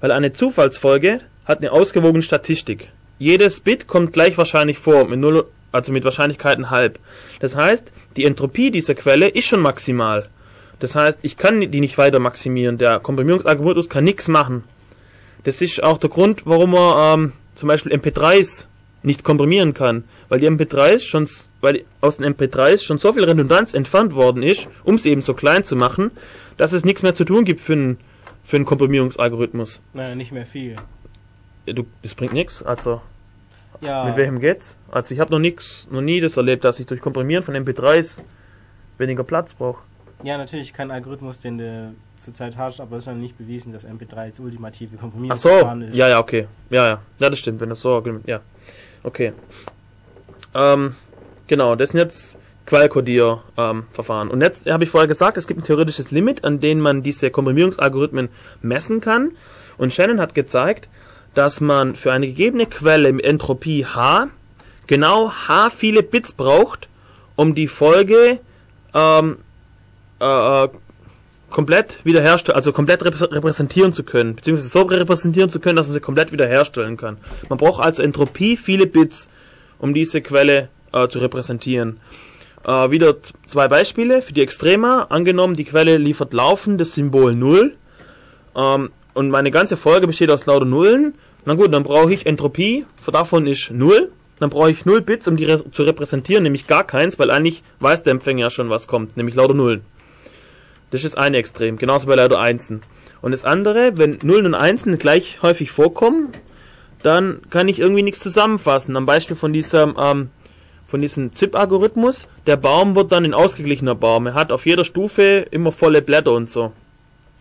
Weil 0.00 0.12
eine 0.12 0.34
Zufallsfolge 0.34 1.20
hat 1.44 1.58
eine 1.58 1.72
ausgewogene 1.72 2.22
Statistik. 2.22 2.88
Jedes 3.18 3.60
Bit 3.60 3.86
kommt 3.86 4.12
gleich 4.12 4.36
wahrscheinlich 4.38 4.78
vor, 4.78 5.06
mit 5.06 5.20
0, 5.20 5.46
also 5.72 5.92
mit 5.92 6.04
Wahrscheinlichkeiten 6.04 6.70
halb. 6.70 6.98
Das 7.40 7.56
heißt, 7.56 7.92
die 8.16 8.24
Entropie 8.24 8.70
dieser 8.70 8.94
Quelle 8.94 9.28
ist 9.28 9.46
schon 9.46 9.60
maximal. 9.60 10.28
Das 10.80 10.94
heißt, 10.94 11.20
ich 11.22 11.36
kann 11.36 11.60
die 11.60 11.80
nicht 11.80 11.98
weiter 11.98 12.18
maximieren. 12.18 12.78
Der 12.78 13.00
Komprimierungsalgorithmus 13.00 13.88
kann 13.88 14.04
nichts 14.04 14.28
machen. 14.28 14.64
Das 15.44 15.62
ist 15.62 15.82
auch 15.82 15.98
der 15.98 16.10
Grund, 16.10 16.42
warum 16.46 16.72
man 16.72 17.20
ähm, 17.20 17.32
zum 17.54 17.68
Beispiel 17.68 17.92
MP3s 17.92 18.66
nicht 19.02 19.22
komprimieren 19.22 19.74
kann, 19.74 20.04
weil 20.30 20.40
die 20.40 20.48
MP3s 20.48 21.00
schon, 21.00 21.28
weil 21.60 21.84
aus 22.00 22.16
den 22.16 22.34
MP3s 22.34 22.82
schon 22.82 22.98
so 22.98 23.12
viel 23.12 23.24
Redundanz 23.24 23.74
entfernt 23.74 24.14
worden 24.14 24.42
ist, 24.42 24.68
um 24.82 24.94
es 24.94 25.04
eben 25.04 25.20
so 25.20 25.34
klein 25.34 25.64
zu 25.64 25.76
machen, 25.76 26.10
dass 26.56 26.72
es 26.72 26.84
nichts 26.84 27.02
mehr 27.02 27.14
zu 27.14 27.24
tun 27.24 27.44
gibt 27.44 27.60
für 27.60 27.74
einen 27.74 27.98
für 28.44 28.56
einen 28.56 28.66
Komprimierungsalgorithmus. 28.66 29.80
Naja, 29.94 30.14
nicht 30.14 30.30
mehr 30.30 30.46
viel. 30.46 30.76
Du, 31.66 31.84
das 32.02 32.14
bringt 32.14 32.32
nichts. 32.32 32.62
Also 32.62 33.00
Ja. 33.80 34.04
mit 34.04 34.16
welchem 34.16 34.38
geht's? 34.40 34.76
Also 34.90 35.14
ich 35.14 35.20
habe 35.20 35.30
noch 35.32 35.38
nix, 35.38 35.86
noch 35.90 36.00
nie 36.02 36.20
das 36.20 36.36
erlebt, 36.36 36.64
dass 36.64 36.78
ich 36.80 36.86
durch 36.86 37.00
Komprimieren 37.00 37.42
von 37.42 37.54
MP3s 37.54 38.20
weniger 38.98 39.24
Platz 39.24 39.54
brauche. 39.54 39.82
Ja, 40.22 40.38
natürlich 40.38 40.72
kein 40.72 40.90
Algorithmus, 40.90 41.38
den 41.40 41.58
du 41.58 41.94
zurzeit 42.20 42.56
hast, 42.56 42.80
aber 42.80 42.96
es 42.96 43.02
ist 43.04 43.08
noch 43.08 43.14
nicht 43.14 43.36
bewiesen, 43.36 43.72
dass 43.72 43.84
MP3 43.86 44.30
das 44.30 44.40
ultimative 44.40 44.90
Ach 44.94 44.96
so, 44.96 45.00
Komprimierungsverfahren 45.00 45.82
ist. 45.82 45.94
ja, 45.96 46.08
ja, 46.08 46.18
okay. 46.18 46.46
Ja, 46.70 46.86
ja. 46.88 46.98
Ja, 47.18 47.30
das 47.30 47.38
stimmt, 47.38 47.60
wenn 47.60 47.68
das 47.68 47.80
so 47.80 48.02
ja. 48.26 48.40
Okay. 49.02 49.32
Ähm, 50.54 50.94
genau, 51.46 51.74
das 51.76 51.90
sind 51.90 51.98
jetzt 52.00 52.38
Quellcodier-Verfahren. 52.66 54.28
Und 54.30 54.40
jetzt 54.40 54.66
habe 54.66 54.84
ich 54.84 54.90
vorher 54.90 55.08
gesagt, 55.08 55.36
es 55.36 55.46
gibt 55.46 55.60
ein 55.60 55.64
theoretisches 55.64 56.10
Limit, 56.10 56.44
an 56.44 56.60
dem 56.60 56.80
man 56.80 57.02
diese 57.02 57.30
Komprimierungsalgorithmen 57.30 58.28
messen 58.62 59.00
kann. 59.00 59.32
Und 59.76 59.92
Shannon 59.92 60.20
hat 60.20 60.34
gezeigt, 60.34 60.88
dass 61.34 61.60
man 61.60 61.96
für 61.96 62.12
eine 62.12 62.26
gegebene 62.26 62.66
Quelle 62.66 63.12
mit 63.12 63.24
Entropie 63.24 63.84
H 63.84 64.28
genau 64.86 65.30
H 65.30 65.70
viele 65.70 66.02
Bits 66.02 66.32
braucht, 66.32 66.88
um 67.36 67.54
die 67.54 67.68
Folge 67.68 68.38
ähm, 68.94 69.38
äh, 70.20 70.64
äh, 70.64 70.68
komplett 71.50 72.04
wiederherstellen, 72.04 72.56
also 72.56 72.72
komplett 72.72 73.02
reprä- 73.02 73.32
repräsentieren 73.32 73.92
zu 73.92 74.02
können, 74.02 74.36
beziehungsweise 74.36 74.68
so 74.68 74.82
repräsentieren 74.82 75.50
zu 75.50 75.60
können, 75.60 75.76
dass 75.76 75.86
man 75.86 75.94
sie 75.94 76.00
komplett 76.00 76.32
wiederherstellen 76.32 76.96
kann. 76.96 77.18
Man 77.48 77.58
braucht 77.58 77.82
also 77.82 78.02
Entropie 78.02 78.56
viele 78.56 78.86
Bits, 78.86 79.28
um 79.78 79.94
diese 79.94 80.20
Quelle 80.20 80.68
äh, 80.92 81.08
zu 81.08 81.18
repräsentieren. 81.18 82.00
Äh, 82.64 82.90
wieder 82.90 83.16
zwei 83.46 83.68
Beispiele 83.68 84.22
für 84.22 84.32
die 84.32 84.42
Extrema. 84.42 85.06
Angenommen, 85.10 85.54
die 85.54 85.64
Quelle 85.64 85.96
liefert 85.96 86.32
laufendes 86.32 86.94
Symbol 86.94 87.34
0 87.34 87.74
ähm, 88.56 88.90
und 89.14 89.30
meine 89.30 89.50
ganze 89.50 89.76
Folge 89.76 90.06
besteht 90.06 90.30
aus 90.30 90.46
lauter 90.46 90.64
Nullen. 90.64 91.14
Na 91.44 91.54
gut, 91.54 91.72
dann 91.72 91.82
brauche 91.82 92.12
ich 92.12 92.26
Entropie, 92.26 92.84
davon 93.10 93.46
ist 93.46 93.70
0. 93.70 94.10
Dann 94.40 94.50
brauche 94.50 94.70
ich 94.70 94.84
0 94.84 95.00
Bits, 95.02 95.28
um 95.28 95.36
die 95.36 95.44
re 95.44 95.70
zu 95.70 95.84
repräsentieren, 95.84 96.42
nämlich 96.42 96.66
gar 96.66 96.84
keins, 96.84 97.18
weil 97.18 97.30
eigentlich 97.30 97.62
weiß 97.78 98.02
der 98.02 98.10
Empfänger 98.10 98.40
ja 98.40 98.50
schon, 98.50 98.68
was 98.68 98.88
kommt, 98.88 99.16
nämlich 99.16 99.36
lauter 99.36 99.54
Nullen. 99.54 99.82
Das 100.90 101.04
ist 101.04 101.16
eine 101.16 101.36
Extrem, 101.36 101.76
genauso 101.76 102.08
bei 102.08 102.16
lauter 102.16 102.40
Einsen. 102.40 102.82
Und 103.22 103.30
das 103.30 103.44
andere, 103.44 103.96
wenn 103.96 104.18
Nullen 104.22 104.46
und 104.46 104.54
Einsen 104.54 104.98
gleich 104.98 105.40
häufig 105.42 105.70
vorkommen, 105.70 106.28
dann 107.02 107.42
kann 107.50 107.68
ich 107.68 107.78
irgendwie 107.78 108.02
nichts 108.02 108.20
zusammenfassen. 108.20 108.96
Am 108.96 109.06
Beispiel 109.06 109.36
von 109.36 109.52
diesem, 109.52 109.94
ähm, 109.98 110.30
von 110.86 111.00
diesem 111.00 111.32
ZIP-Algorithmus, 111.32 112.28
der 112.46 112.56
Baum 112.56 112.96
wird 112.96 113.12
dann 113.12 113.24
ein 113.24 113.34
ausgeglichener 113.34 113.94
Baum. 113.94 114.26
Er 114.26 114.34
hat 114.34 114.50
auf 114.50 114.66
jeder 114.66 114.84
Stufe 114.84 115.46
immer 115.50 115.70
volle 115.70 116.02
Blätter 116.02 116.32
und 116.32 116.50
so. 116.50 116.72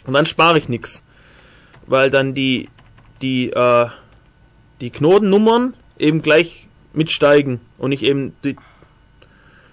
Und 0.05 0.13
dann 0.13 0.25
spare 0.25 0.57
ich 0.57 0.69
nichts. 0.69 1.03
Weil 1.85 2.09
dann 2.09 2.33
die, 2.33 2.69
die, 3.21 3.51
äh, 3.51 3.87
die 4.81 4.89
Knotennummern 4.89 5.73
eben 5.99 6.21
gleich 6.21 6.67
mitsteigen 6.93 7.59
und 7.77 7.89
nicht 7.89 8.03
eben 8.03 8.35
die, 8.43 8.55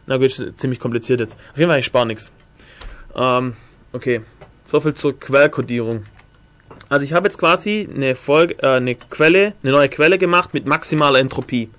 na 0.07 0.17
gut, 0.17 0.55
ziemlich 0.57 0.81
kompliziert 0.81 1.21
jetzt. 1.21 1.39
Auf 1.53 1.59
jeden 1.59 1.71
Fall, 1.71 1.79
ich 1.79 1.85
spare 1.87 2.07
nichts. 2.07 2.33
Ähm, 3.15 3.55
okay. 3.93 4.23
So 4.65 4.81
viel 4.81 4.95
zur 4.95 5.19
Quellcodierung. 5.19 6.05
Also 6.89 7.05
ich 7.05 7.13
habe 7.13 7.29
jetzt 7.29 7.39
quasi 7.39 7.89
eine 7.93 8.15
Folge, 8.15 8.55
äh, 8.63 8.77
eine 8.77 8.95
Quelle, 8.95 9.55
eine 9.63 9.73
neue 9.73 9.89
Quelle 9.89 10.19
gemacht 10.19 10.55
mit 10.55 10.67
maximaler 10.67 11.19
Entropie. 11.19 11.71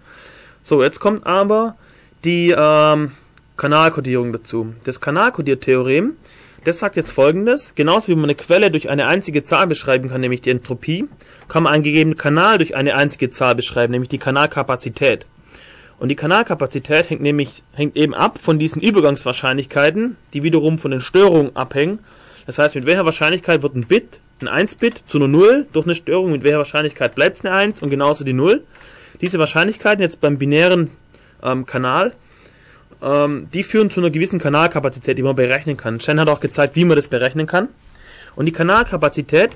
So, 0.63 0.83
jetzt 0.83 0.99
kommt 0.99 1.25
aber 1.25 1.75
die 2.23 2.53
ähm, 2.57 3.11
Kanalkodierung 3.57 4.31
dazu. 4.33 4.73
Das 4.83 5.01
Kanalkodiertheorem, 5.01 6.13
das 6.63 6.79
sagt 6.79 6.95
jetzt 6.95 7.11
folgendes, 7.11 7.73
genauso 7.75 8.09
wie 8.09 8.15
man 8.15 8.25
eine 8.25 8.35
Quelle 8.35 8.69
durch 8.69 8.89
eine 8.89 9.07
einzige 9.07 9.43
Zahl 9.43 9.67
beschreiben 9.67 10.09
kann, 10.09 10.21
nämlich 10.21 10.41
die 10.41 10.51
Entropie, 10.51 11.05
kann 11.47 11.63
man 11.63 11.73
einen 11.73 11.83
gegebenen 11.83 12.17
Kanal 12.17 12.57
durch 12.57 12.75
eine 12.75 12.95
einzige 12.95 13.29
Zahl 13.29 13.55
beschreiben, 13.55 13.91
nämlich 13.91 14.09
die 14.09 14.19
Kanalkapazität. 14.19 15.25
Und 15.97 16.09
die 16.09 16.15
Kanalkapazität 16.15 17.09
hängt 17.09 17.21
nämlich 17.21 17.63
hängt 17.73 17.95
eben 17.95 18.13
ab 18.13 18.39
von 18.39 18.57
diesen 18.57 18.81
Übergangswahrscheinlichkeiten, 18.81 20.17
die 20.33 20.43
wiederum 20.43 20.79
von 20.79 20.91
den 20.91 21.01
Störungen 21.01 21.55
abhängen. 21.55 21.99
Das 22.45 22.57
heißt, 22.57 22.75
mit 22.75 22.85
welcher 22.85 23.05
Wahrscheinlichkeit 23.05 23.61
wird 23.61 23.75
ein 23.75 23.85
Bit, 23.85 24.19
ein 24.41 24.47
1-Bit 24.47 25.03
zu 25.05 25.19
einer 25.19 25.27
0 25.27 25.67
durch 25.71 25.85
eine 25.85 25.95
Störung, 25.95 26.31
mit 26.31 26.43
welcher 26.43 26.57
Wahrscheinlichkeit 26.57 27.13
bleibt 27.15 27.37
es 27.37 27.45
eine 27.45 27.53
1 27.53 27.81
und 27.81 27.91
genauso 27.91 28.23
die 28.23 28.33
0. 28.33 28.63
Diese 29.21 29.37
Wahrscheinlichkeiten 29.37 30.01
jetzt 30.01 30.21
beim 30.21 30.37
binären 30.37 30.89
ähm, 31.43 31.65
Kanal, 31.65 32.13
ähm, 33.01 33.47
die 33.53 33.63
führen 33.63 33.89
zu 33.89 33.99
einer 33.99 34.09
gewissen 34.09 34.39
Kanalkapazität, 34.39 35.17
die 35.17 35.23
man 35.23 35.35
berechnen 35.35 35.77
kann. 35.77 35.99
Shen 35.99 36.19
hat 36.19 36.29
auch 36.29 36.39
gezeigt, 36.39 36.75
wie 36.75 36.85
man 36.85 36.95
das 36.95 37.07
berechnen 37.07 37.47
kann. 37.47 37.69
Und 38.35 38.45
die 38.45 38.51
Kanalkapazität, 38.51 39.51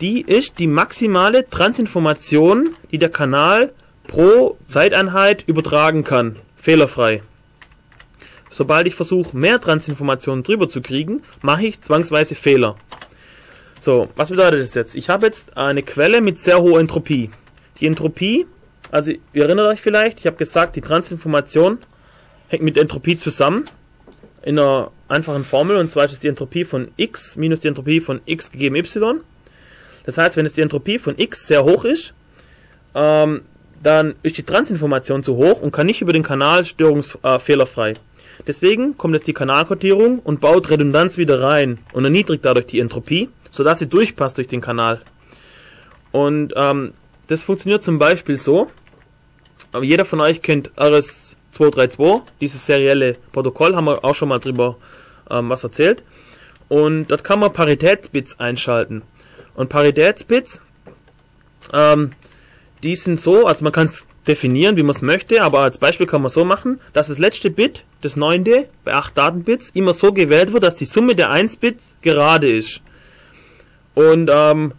die 0.00 0.22
ist 0.22 0.58
die 0.58 0.66
maximale 0.66 1.48
Transinformation, 1.48 2.70
die 2.90 2.98
der 2.98 3.10
Kanal 3.10 3.72
pro 4.06 4.56
Zeiteinheit 4.66 5.44
übertragen 5.46 6.04
kann. 6.04 6.36
Fehlerfrei. 6.56 7.22
Sobald 8.50 8.86
ich 8.86 8.94
versuche, 8.94 9.36
mehr 9.36 9.60
Transinformationen 9.60 10.42
drüber 10.42 10.68
zu 10.68 10.80
kriegen, 10.80 11.22
mache 11.42 11.66
ich 11.66 11.80
zwangsweise 11.80 12.34
Fehler. 12.34 12.76
So, 13.80 14.08
was 14.16 14.30
bedeutet 14.30 14.62
das 14.62 14.74
jetzt? 14.74 14.96
Ich 14.96 15.08
habe 15.10 15.26
jetzt 15.26 15.56
eine 15.56 15.82
Quelle 15.82 16.20
mit 16.20 16.38
sehr 16.38 16.60
hoher 16.60 16.80
Entropie. 16.80 17.30
Die 17.78 17.86
Entropie, 17.86 18.46
also 18.90 19.12
ihr 19.32 19.44
erinnert 19.44 19.66
euch 19.66 19.80
vielleicht, 19.80 20.18
ich 20.18 20.26
habe 20.26 20.36
gesagt, 20.36 20.74
die 20.74 20.80
Transinformation 20.80 21.78
hängt 22.48 22.62
mit 22.62 22.76
Entropie 22.76 23.16
zusammen 23.16 23.64
in 24.42 24.58
einer 24.58 24.90
einfachen 25.08 25.44
Formel 25.44 25.76
und 25.76 25.90
zwar 25.90 26.04
ist 26.04 26.12
es 26.12 26.20
die 26.20 26.28
Entropie 26.28 26.64
von 26.64 26.88
x 26.96 27.36
minus 27.36 27.60
die 27.60 27.68
Entropie 27.68 28.00
von 28.00 28.20
x 28.24 28.50
gegeben 28.50 28.76
y. 28.76 29.20
Das 30.04 30.18
heißt, 30.18 30.36
wenn 30.36 30.46
es 30.46 30.54
die 30.54 30.62
Entropie 30.62 30.98
von 30.98 31.18
x 31.18 31.46
sehr 31.46 31.64
hoch 31.64 31.84
ist, 31.84 32.14
ähm, 32.94 33.42
dann 33.82 34.14
ist 34.22 34.38
die 34.38 34.42
Transinformation 34.42 35.22
zu 35.22 35.36
hoch 35.36 35.60
und 35.60 35.70
kann 35.70 35.86
nicht 35.86 36.00
über 36.00 36.12
den 36.12 36.22
Kanal 36.22 36.64
störungsfehlerfrei. 36.64 37.90
Äh, 37.90 37.96
Deswegen 38.46 38.96
kommt 38.96 39.14
jetzt 39.14 39.26
die 39.26 39.32
Kanalkodierung 39.34 40.20
und 40.20 40.40
baut 40.40 40.70
Redundanz 40.70 41.18
wieder 41.18 41.42
rein 41.42 41.78
und 41.92 42.04
erniedrigt 42.04 42.44
dadurch 42.44 42.66
die 42.66 42.80
Entropie, 42.80 43.28
sodass 43.50 43.80
sie 43.80 43.88
durchpasst 43.88 44.36
durch 44.36 44.48
den 44.48 44.60
Kanal. 44.60 45.00
Und 46.12 46.52
ähm, 46.56 46.92
das 47.26 47.42
funktioniert 47.42 47.82
zum 47.82 47.98
Beispiel 47.98 48.36
so. 48.36 48.70
Aber 49.72 49.84
jeder 49.84 50.04
von 50.04 50.20
euch 50.20 50.40
kennt 50.40 50.70
RS232, 51.58 52.22
dieses 52.40 52.64
serielle 52.64 53.16
Protokoll, 53.32 53.74
haben 53.74 53.86
wir 53.86 54.04
auch 54.04 54.14
schon 54.14 54.28
mal 54.28 54.38
drüber 54.38 54.76
ähm, 55.30 55.50
was 55.50 55.64
erzählt. 55.64 56.02
Und 56.68 57.06
dort 57.08 57.24
kann 57.24 57.40
man 57.40 57.52
Paritätsbits 57.52 58.38
einschalten. 58.40 59.02
Und 59.54 59.68
Paritätsbits, 59.68 60.60
ähm, 61.72 62.12
die 62.82 62.96
sind 62.96 63.20
so, 63.20 63.46
also 63.46 63.64
man 63.64 63.72
kann 63.72 63.86
es 63.86 64.04
definieren, 64.26 64.76
wie 64.76 64.82
man 64.82 64.94
es 64.94 65.02
möchte, 65.02 65.42
aber 65.42 65.60
als 65.60 65.78
Beispiel 65.78 66.06
kann 66.06 66.22
man 66.22 66.30
so 66.30 66.44
machen, 66.44 66.80
dass 66.92 67.08
das 67.08 67.18
letzte 67.18 67.50
Bit, 67.50 67.84
das 68.02 68.14
neunte, 68.14 68.68
bei 68.84 68.92
8 68.94 69.16
Datenbits, 69.16 69.70
immer 69.70 69.94
so 69.94 70.12
gewählt 70.12 70.52
wird, 70.52 70.62
dass 70.62 70.74
die 70.74 70.84
Summe 70.84 71.16
der 71.16 71.30
1 71.30 71.56
Bit 71.56 71.78
gerade 72.02 72.50
ist. 72.50 72.82
Und, 73.94 74.30
ähm, 74.32 74.74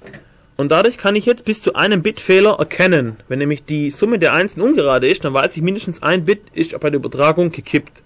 und 0.59 0.73
dadurch 0.73 0.97
kann 0.97 1.15
ich 1.15 1.25
jetzt 1.25 1.45
bis 1.45 1.61
zu 1.61 1.75
einem 1.75 2.01
Bitfehler 2.01 2.57
erkennen. 2.59 3.15
Wenn 3.29 3.39
nämlich 3.39 3.63
die 3.63 3.91
Summe 3.91 4.19
der 4.19 4.33
Einsen 4.33 4.59
ungerade 4.59 5.07
ist, 5.07 5.23
dann 5.23 5.33
weiß 5.33 5.55
ich 5.55 5.63
mindestens 5.63 6.03
ein 6.03 6.25
Bit 6.25 6.41
ist 6.53 6.77
bei 6.77 6.89
der 6.89 6.99
Übertragung 6.99 7.49
gekippt. 7.49 8.03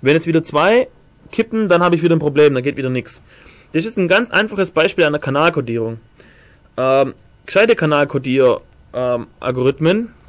Wenn 0.00 0.14
jetzt 0.14 0.28
wieder 0.28 0.44
zwei 0.44 0.86
kippen, 1.32 1.68
dann 1.68 1.82
habe 1.82 1.96
ich 1.96 2.04
wieder 2.04 2.14
ein 2.14 2.20
Problem, 2.20 2.54
dann 2.54 2.62
geht 2.62 2.76
wieder 2.76 2.90
nichts. 2.90 3.22
Das 3.72 3.84
ist 3.84 3.98
ein 3.98 4.06
ganz 4.06 4.30
einfaches 4.30 4.70
Beispiel 4.70 5.02
einer 5.02 5.18
Kanalkodierung. 5.18 5.98
Ähm, 6.76 7.14
gescheite 7.44 7.74
Kanalkodier 7.74 8.60
ähm, 8.94 9.26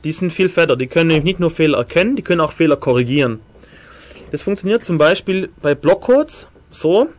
die 0.04 0.12
sind 0.14 0.34
viel 0.34 0.50
fetter. 0.50 0.76
Die 0.76 0.88
können 0.88 1.10
nämlich 1.10 1.26
nicht 1.26 1.40
nur 1.40 1.52
Fehler 1.52 1.78
erkennen, 1.78 2.16
die 2.16 2.24
können 2.24 2.42
auch 2.42 2.54
Fehler 2.54 2.78
korrigieren. 2.78 3.40
Das 4.32 4.42
funktioniert 4.42 4.84
zum 4.84 4.98
Beispiel 4.98 5.50
bei 5.62 5.76
Blockcodes 5.76 6.48
so. 6.72 7.10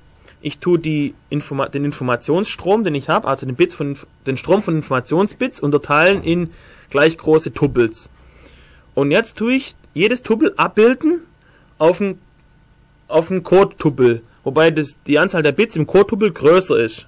Ich 0.43 0.59
tue 0.59 0.79
die 0.79 1.15
Informa 1.31 1.69
den 1.69 1.85
Informationsstrom, 1.85 2.85
den 2.85 2.95
ich 2.95 3.09
habe, 3.09 3.29
also 3.29 3.47
den, 3.47 3.55
Bits 3.55 3.75
von, 3.75 3.97
den 4.27 4.37
Strom 4.37 4.63
von 4.63 4.77
Informationsbits, 4.77 5.61
unterteilen 5.61 6.23
in 6.23 6.51
gleich 6.91 7.17
große 7.17 7.53
Tupels. 7.53 8.11
Und 8.95 9.11
jetzt 9.11 9.39
tue 9.39 9.55
ich 9.55 9.75
jedes 9.95 10.23
Tupel 10.23 10.53
abbilden 10.57 11.21
auf 11.79 12.01
ein, 12.01 12.19
auf 13.09 13.31
ein 13.31 13.43
Code-Tupel, 13.43 14.23
wobei 14.45 14.71
das, 14.71 14.99
die 15.07 15.19
Anzahl 15.19 15.43
der 15.43 15.53
Bits 15.53 15.77
im 15.77 15.87
Code-Tupel 15.87 16.33
größer 16.33 16.77
ist. 16.77 17.07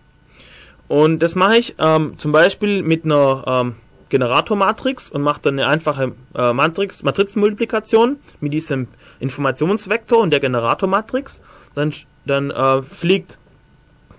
Und 0.87 1.19
das 1.21 1.35
mache 1.35 1.57
ich 1.57 1.75
ähm, 1.79 2.19
zum 2.19 2.33
Beispiel 2.33 2.83
mit 2.83 3.05
einer 3.05 3.45
ähm, 3.47 3.75
Generatormatrix 4.11 5.11
und 5.11 5.23
macht 5.23 5.45
dann 5.45 5.59
eine 5.59 5.69
einfache 5.69 6.13
äh, 6.35 6.53
Matrix, 6.53 7.03
Matrizenmultiplikation 7.03 8.17
mit 8.41 8.53
diesem 8.53 8.89
Informationsvektor 9.19 10.19
und 10.21 10.31
der 10.31 10.41
Generatormatrix. 10.41 11.41
Dann, 11.75 11.93
dann 12.27 12.51
äh, 12.51 12.83
fliegt 12.83 13.39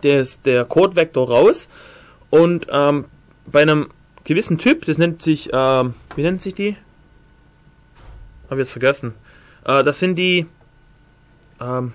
des, 0.03 0.41
der 0.41 0.65
Codevektor 0.65 1.27
raus 1.27 1.67
und 2.29 2.67
ähm, 2.69 3.05
bei 3.45 3.61
einem 3.61 3.87
gewissen 4.23 4.57
Typ, 4.57 4.85
das 4.85 4.97
nennt 4.97 5.21
sich, 5.21 5.51
äh, 5.51 5.83
wie 6.15 6.21
nennt 6.21 6.41
sich 6.41 6.55
die? 6.55 6.75
Habe 8.49 8.61
jetzt 8.61 8.71
vergessen. 8.71 9.13
Äh, 9.63 9.83
das 9.83 9.99
sind 9.99 10.15
die 10.15 10.45
ähm, 11.61 11.93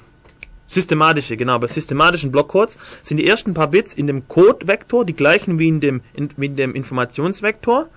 Systematische, 0.66 1.36
genau, 1.36 1.58
bei 1.58 1.66
systematischen 1.66 2.30
Blockcodes 2.30 2.78
sind 3.02 3.16
die 3.16 3.26
ersten 3.26 3.54
paar 3.54 3.68
Bits 3.68 3.92
in 3.92 4.06
dem 4.06 4.28
Codevektor 4.28 5.04
die 5.04 5.14
gleichen 5.14 5.58
wie 5.58 5.66
in 5.66 5.80
dem, 5.80 6.00
in, 6.14 6.30
wie 6.36 6.46
in 6.46 6.54
dem 6.54 6.74
Informationsvektor 6.74 7.88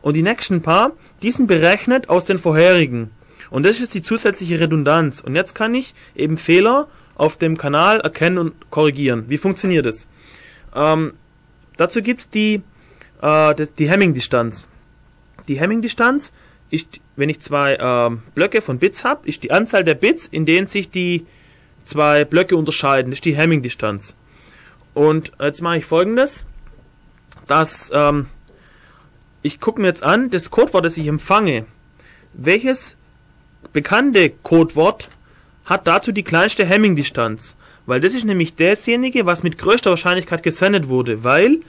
und 0.00 0.14
die 0.14 0.22
nächsten 0.22 0.62
paar, 0.62 0.92
die 1.22 1.32
sind 1.32 1.48
berechnet 1.48 2.08
aus 2.08 2.24
den 2.24 2.38
vorherigen. 2.38 3.10
Und 3.50 3.64
das 3.64 3.80
ist 3.80 3.94
die 3.94 4.02
zusätzliche 4.02 4.60
Redundanz. 4.60 5.20
Und 5.20 5.34
jetzt 5.34 5.56
kann 5.56 5.74
ich 5.74 5.92
eben 6.14 6.38
Fehler 6.38 6.86
auf 7.14 7.36
dem 7.36 7.56
Kanal 7.56 8.00
erkennen 8.00 8.38
und 8.38 8.70
korrigieren. 8.70 9.24
Wie 9.28 9.36
funktioniert 9.36 9.86
das? 9.86 10.06
Ähm, 10.74 11.12
dazu 11.76 12.02
gibt's 12.02 12.28
die, 12.28 12.62
äh, 13.22 13.66
die 13.78 13.90
Hamming-Distanz. 13.90 14.66
Die 15.48 15.60
Hamming-Distanz 15.60 16.32
ist, 16.70 17.00
wenn 17.16 17.28
ich 17.28 17.40
zwei 17.40 17.74
äh, 17.74 18.16
Blöcke 18.34 18.62
von 18.62 18.78
Bits 18.78 19.04
habe, 19.04 19.28
ist 19.28 19.42
die 19.42 19.50
Anzahl 19.50 19.84
der 19.84 19.94
Bits, 19.94 20.26
in 20.26 20.46
denen 20.46 20.66
sich 20.66 20.90
die 20.90 21.26
zwei 21.84 22.24
Blöcke 22.24 22.56
unterscheiden. 22.56 23.10
Das 23.10 23.18
ist 23.18 23.24
die 23.24 23.36
Hamming-Distanz. 23.36 24.14
Und 24.94 25.32
jetzt 25.40 25.62
mache 25.62 25.78
ich 25.78 25.84
folgendes, 25.84 26.44
dass 27.46 27.90
ähm, 27.92 28.26
ich 29.42 29.60
gucke 29.60 29.80
mir 29.80 29.88
jetzt 29.88 30.02
an, 30.02 30.30
das 30.30 30.50
Codewort, 30.50 30.84
das 30.84 30.96
ich 30.96 31.06
empfange, 31.06 31.66
welches 32.32 32.96
bekannte 33.72 34.30
Codewort 34.30 35.08
hat 35.70 35.86
dazu 35.86 36.12
die 36.12 36.24
kleinste 36.24 36.68
Hamming-Distanz. 36.68 37.56
Weil 37.86 38.00
das 38.00 38.12
ist 38.12 38.26
nämlich 38.26 38.56
dasjenige, 38.56 39.24
was 39.24 39.42
mit 39.42 39.56
größter 39.56 39.90
Wahrscheinlichkeit 39.90 40.42
gesendet 40.42 40.88
wurde, 40.88 41.24
weil 41.24 41.60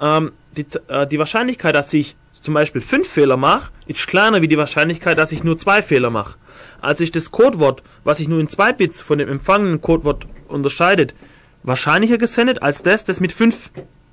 ähm, 0.00 0.32
die, 0.56 0.66
äh, 0.88 1.06
die 1.06 1.18
Wahrscheinlichkeit, 1.18 1.74
dass 1.74 1.94
ich 1.94 2.16
zum 2.42 2.54
Beispiel 2.54 2.80
fünf 2.80 3.08
Fehler 3.08 3.36
mache, 3.36 3.70
ist 3.86 4.06
kleiner 4.06 4.42
wie 4.42 4.48
die 4.48 4.58
Wahrscheinlichkeit, 4.58 5.18
dass 5.18 5.32
ich 5.32 5.44
nur 5.44 5.56
zwei 5.56 5.82
Fehler 5.82 6.10
mache. 6.10 6.36
Also 6.80 7.02
ist 7.02 7.16
das 7.16 7.30
Codewort, 7.30 7.82
was 8.04 8.18
sich 8.18 8.28
nur 8.28 8.40
in 8.40 8.48
zwei 8.48 8.72
Bits 8.72 9.00
von 9.00 9.18
dem 9.18 9.28
empfangenen 9.28 9.80
Codewort 9.80 10.26
unterscheidet, 10.48 11.14
wahrscheinlicher 11.62 12.18
gesendet 12.18 12.62
als 12.62 12.82
das, 12.82 13.04
das 13.04 13.20
mit 13.20 13.32
fünf, 13.32 13.70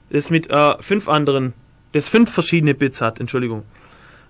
das 0.10 0.30
mit 0.30 0.50
äh, 0.50 0.82
fünf 0.82 1.08
anderen, 1.10 1.54
das 1.94 2.08
fünf 2.08 2.32
verschiedene 2.32 2.74
Bits 2.74 3.02
hat. 3.02 3.20
Entschuldigung. 3.20 3.64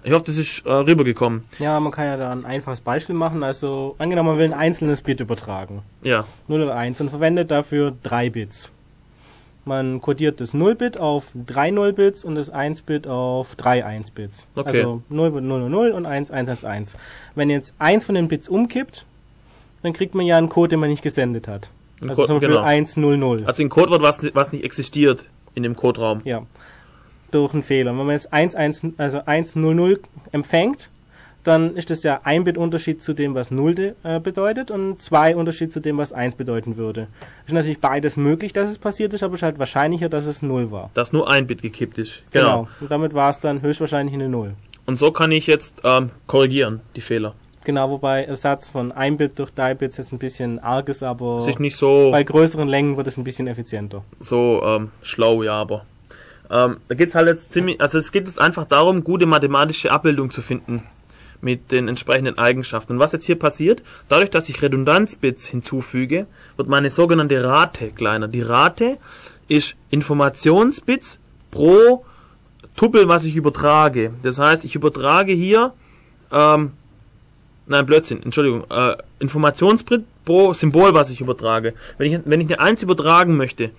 Ich 0.05 0.13
hoffe, 0.13 0.25
das 0.25 0.37
ist 0.37 0.65
äh, 0.65 0.71
rübergekommen. 0.71 1.45
Ja, 1.57 1.79
man 1.79 1.91
kann 1.91 2.05
ja 2.05 2.15
da 2.15 2.31
ein 2.31 2.45
einfaches 2.45 2.79
Beispiel 2.79 3.15
machen. 3.15 3.41
Also, 3.41 3.95
angenommen, 3.97 4.29
man 4.29 4.37
will 4.37 4.45
ein 4.45 4.53
einzelnes 4.53 5.01
Bit 5.01 5.19
übertragen. 5.19 5.81
Ja. 6.03 6.25
0 6.47 6.61
oder 6.61 6.75
1 6.75 7.01
und 7.01 7.09
verwendet 7.09 7.49
dafür 7.49 7.93
drei 8.03 8.29
Bits. 8.29 8.71
Man 9.67 9.99
kodiert 9.99 10.41
das 10.41 10.53
0-Bit 10.53 10.99
auf 10.99 11.31
3 11.33 11.69
0-Bits 11.69 12.23
und 12.23 12.35
das 12.35 12.53
1-Bit 12.53 13.07
auf 13.07 13.55
3 13.55 13.83
1-Bits. 13.83 14.47
Okay. 14.55 14.77
Also 14.77 15.01
0 15.09 15.33
wird 15.33 15.43
0 15.43 15.69
0 15.71 15.91
und 15.91 16.05
1 16.05 16.29
1 16.29 16.49
1 16.49 16.63
1. 16.65 16.97
Wenn 17.33 17.49
jetzt 17.49 17.73
eins 17.79 18.05
von 18.05 18.13
den 18.13 18.27
Bits 18.27 18.47
umkippt, 18.47 19.05
dann 19.81 19.93
kriegt 19.93 20.13
man 20.13 20.27
ja 20.27 20.37
einen 20.37 20.49
Code, 20.49 20.69
den 20.69 20.81
man 20.81 20.91
nicht 20.91 21.01
gesendet 21.01 21.47
hat. 21.47 21.69
Ein 21.99 22.09
also 22.09 22.21
Code- 22.21 22.27
zum 22.27 22.35
Beispiel 22.35 22.49
genau. 22.49 22.61
1 22.61 22.97
0 22.97 23.17
0. 23.17 23.43
Also 23.47 23.63
ein 23.63 23.69
Codewort, 23.69 24.03
was, 24.03 24.19
was 24.35 24.51
nicht 24.51 24.63
existiert 24.63 25.25
in 25.55 25.63
dem 25.63 25.75
Coderaum. 25.75 26.21
Ja. 26.25 26.43
Durch 27.31 27.53
einen 27.53 27.63
Fehler. 27.63 27.91
Wenn 27.91 28.05
man 28.05 28.11
jetzt 28.11 28.31
1 28.31 28.55
1 28.55 28.81
also 28.97 29.21
1 29.25 29.55
0 29.55 29.75
0 29.75 29.99
empfängt, 30.31 30.89
dann 31.43 31.75
ist 31.75 31.89
das 31.91 32.01
ja 32.03 32.21
ein 32.23 32.43
Bit 32.43 32.57
Unterschied 32.57 33.03
zu 33.03 33.13
dem, 33.13 33.35
was 33.35 33.51
0 33.51 33.75
de- 33.75 33.93
äh, 34.03 34.19
bedeutet 34.19 34.71
und 34.71 34.99
zwei 35.01 35.35
Unterschied 35.35 35.71
zu 35.71 35.79
dem, 35.79 35.97
was 35.97 36.11
1 36.11 36.35
bedeuten 36.35 36.75
würde. 36.77 37.07
Ist 37.45 37.53
natürlich 37.53 37.79
beides 37.79 38.17
möglich, 38.17 38.51
dass 38.53 38.69
es 38.69 38.77
passiert 38.79 39.13
ist, 39.13 39.21
aber 39.21 39.33
es 39.35 39.39
ist 39.39 39.43
halt 39.43 39.59
wahrscheinlicher, 39.59 40.09
dass 40.09 40.25
es 40.25 40.41
0 40.41 40.71
war. 40.71 40.89
Dass 40.95 41.13
nur 41.13 41.29
ein 41.29 41.45
Bit 41.45 41.61
gekippt 41.61 41.97
ist. 41.99 42.23
Genau. 42.31 42.67
Und 42.79 42.89
damit 42.89 43.13
war 43.13 43.29
es 43.29 43.39
dann 43.39 43.61
höchstwahrscheinlich 43.61 44.15
eine 44.15 44.27
0. 44.29 44.53
Und 44.87 44.97
so 44.97 45.11
kann 45.11 45.31
ich 45.31 45.45
jetzt 45.45 45.81
ähm, 45.83 46.09
korrigieren, 46.25 46.81
die 46.95 47.01
Fehler. 47.01 47.35
Genau, 47.63 47.89
wobei 47.89 48.23
Ersatz 48.23 48.69
von 48.71 48.91
1 48.91 49.17
Bit 49.17 49.37
durch 49.39 49.51
3 49.51 49.73
Bits 49.75 49.97
jetzt 49.97 50.13
ein 50.13 50.19
bisschen 50.19 50.59
arg 50.59 50.87
ist, 50.89 51.01
aber 51.03 51.39
ist 51.47 51.59
nicht 51.59 51.75
so, 51.77 52.09
bei 52.11 52.23
größeren 52.23 52.67
Längen 52.67 52.95
wird 52.97 53.07
es 53.07 53.17
ein 53.17 53.23
bisschen 53.23 53.47
effizienter. 53.47 54.03
so 54.19 54.61
ähm, 54.63 54.91
schlau, 55.01 55.41
ja, 55.43 55.53
aber. 55.53 55.85
Ähm, 56.49 56.77
da 56.87 56.95
geht's 56.95 57.15
halt 57.15 57.27
jetzt 57.27 57.51
ziemlich, 57.51 57.81
also 57.81 57.97
es 57.97 58.11
geht 58.11 58.27
jetzt 58.27 58.39
einfach 58.39 58.65
darum, 58.65 59.03
gute 59.03 59.25
mathematische 59.25 59.91
Abbildung 59.91 60.31
zu 60.31 60.41
finden. 60.41 60.83
mit 61.41 61.71
den 61.71 61.87
entsprechenden 61.87 62.39
Eigenschaften. 62.39 62.93
Und 62.93 62.99
was 62.99 63.11
jetzt 63.11 63.25
hier 63.25 63.37
passiert, 63.37 63.83
dadurch, 64.09 64.31
dass 64.31 64.49
ich 64.49 64.61
Redundanzbits 64.61 65.45
hinzufüge, 65.45 66.25
wird 66.57 66.67
meine 66.67 66.89
sogenannte 66.89 67.43
Rate 67.43 67.91
kleiner. 67.91 68.27
Die 68.27 68.41
Rate 68.41 68.97
ist 69.47 69.75
Informationsbits 69.91 71.19
pro 71.51 72.03
Tuppel, 72.75 73.07
was 73.07 73.25
ich 73.25 73.35
übertrage. 73.35 74.11
Das 74.23 74.39
heißt, 74.39 74.65
ich 74.65 74.75
übertrage 74.75 75.33
hier, 75.33 75.73
ähm, 76.31 76.71
nein, 77.67 77.85
Blödsinn, 77.85 78.23
Entschuldigung, 78.23 78.65
äh, 78.69 78.97
Informationsbit 79.19 80.03
pro 80.25 80.53
Symbol, 80.53 80.93
was 80.93 81.11
ich 81.11 81.21
übertrage. 81.21 81.73
Wenn 81.97 82.11
ich, 82.11 82.19
wenn 82.25 82.41
ich 82.41 82.47
eine 82.47 82.59
1 82.59 82.81
übertragen 82.81 83.37
möchte, 83.37 83.69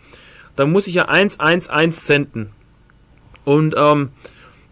dann 0.54 0.72
muss 0.72 0.86
ich 0.86 0.94
ja 0.94 1.06
1, 1.06 1.40
1, 1.40 1.68
1 1.68 2.06
senden. 2.06 2.50
Und 3.46 3.74
ähm, 3.78 4.10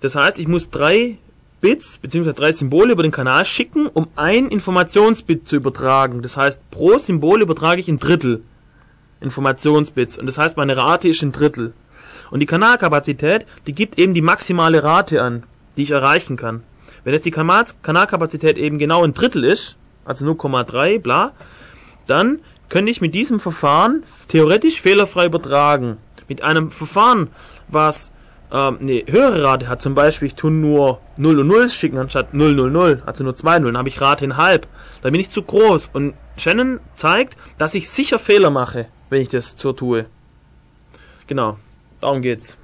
das 0.01 0.17
heißt, 0.17 0.39
ich 0.39 0.49
muss 0.49 0.69
drei 0.69 1.17
Bits 1.63 1.97
bzw. 1.97 2.33
drei 2.33 2.53
Symbole 2.53 2.93
über 2.93 3.03
den 3.03 3.13
Kanal 3.13 3.47
schicken, 3.47 3.87
um 3.87 4.09
ein 4.17 4.49
Informationsbit 4.49 5.49
zu 5.49 5.57
übertragen. 5.57 6.21
Das 6.21 6.37
heißt, 6.37 6.61
pro 6.71 6.99
Symbol 6.99 7.41
übertrage 7.41 7.81
ich 7.81 7.89
ein 7.89 7.99
Drittel 7.99 8.43
Informationsbits. 9.21 10.19
Und 10.19 10.27
das 10.27 10.39
heißt, 10.39 10.57
meine 10.57 10.77
Rate 10.77 11.09
ist 11.09 11.23
ein 11.23 11.33
Drittel. 11.33 11.73
Und 12.31 12.41
die 12.41 12.47
Kanalkapazität, 12.47 13.47
die 13.67 13.75
gibt 13.75 13.99
eben 13.99 14.13
die 14.13 14.23
maximale 14.23 14.83
Rate 14.83 15.23
an, 15.23 15.45
die 15.77 15.85
ich 15.85 15.93
erreichen 15.93 16.37
kann. 16.37 16.65
Wenn 17.05 17.15
jetzt 17.15 17.25
die 17.25 17.31
Kanalkapazität 17.31 18.59
eben 18.59 18.79
genau 18.79 19.05
ein 19.05 19.15
Drittel 19.15 19.45
ist, 19.45 19.77
also 20.05 20.25
0,3, 20.27 20.99
bla, 20.99 21.33
dann 22.07 22.41
könnte 22.69 22.91
ich 22.91 23.01
mit 23.01 23.15
diesem 23.15 23.41
Verfahren 23.41 24.03
theoretisch 24.29 24.81
fehlerfrei 24.81 25.27
übertragen. 25.27 25.99
Mit 26.29 26.43
einem 26.43 26.71
Verfahren, 26.71 27.29
was 27.69 28.11
ähm, 28.53 28.79
eine 28.81 29.05
höhere 29.07 29.43
Rate 29.43 29.69
hat, 29.69 29.83
zum 29.83 29.95
Beispiel 29.95 30.29
ich 30.29 30.35
tue 30.35 30.51
nur 30.51 31.01
0 31.17 31.41
und 31.41 31.47
0 31.47 31.69
schicken 31.69 31.99
anstatt 31.99 32.35
0, 32.35 32.55
0, 32.55 32.71
0, 32.71 33.03
also 33.07 33.25
nur 33.25 33.37
2 33.37 33.61
0, 33.61 33.73
dann 33.73 33.79
habe 33.79 33.89
ich 33.89 34.01
Rate 34.01 34.25
in 34.25 34.37
halb. 34.37 34.67
Da 35.03 35.11
bin 35.11 35.21
ich 35.21 35.31
zu 35.31 35.43
groß. 35.43 35.91
Und 35.93 36.15
Shannon 36.37 36.81
zeigt, 36.95 37.37
dass 37.59 37.75
ich 37.75 37.91
sicher 37.91 38.19
Fehler 38.19 38.51
mache, 38.51 38.87
wenn 39.11 39.23
ich 39.23 39.29
das 39.29 39.55
so 39.57 39.73
tue. 39.73 40.07
Genau, 41.27 41.59
darum 42.01 42.23
geht's. 42.23 42.57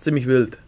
Ziemlich 0.00 0.26
wild. 0.26 0.58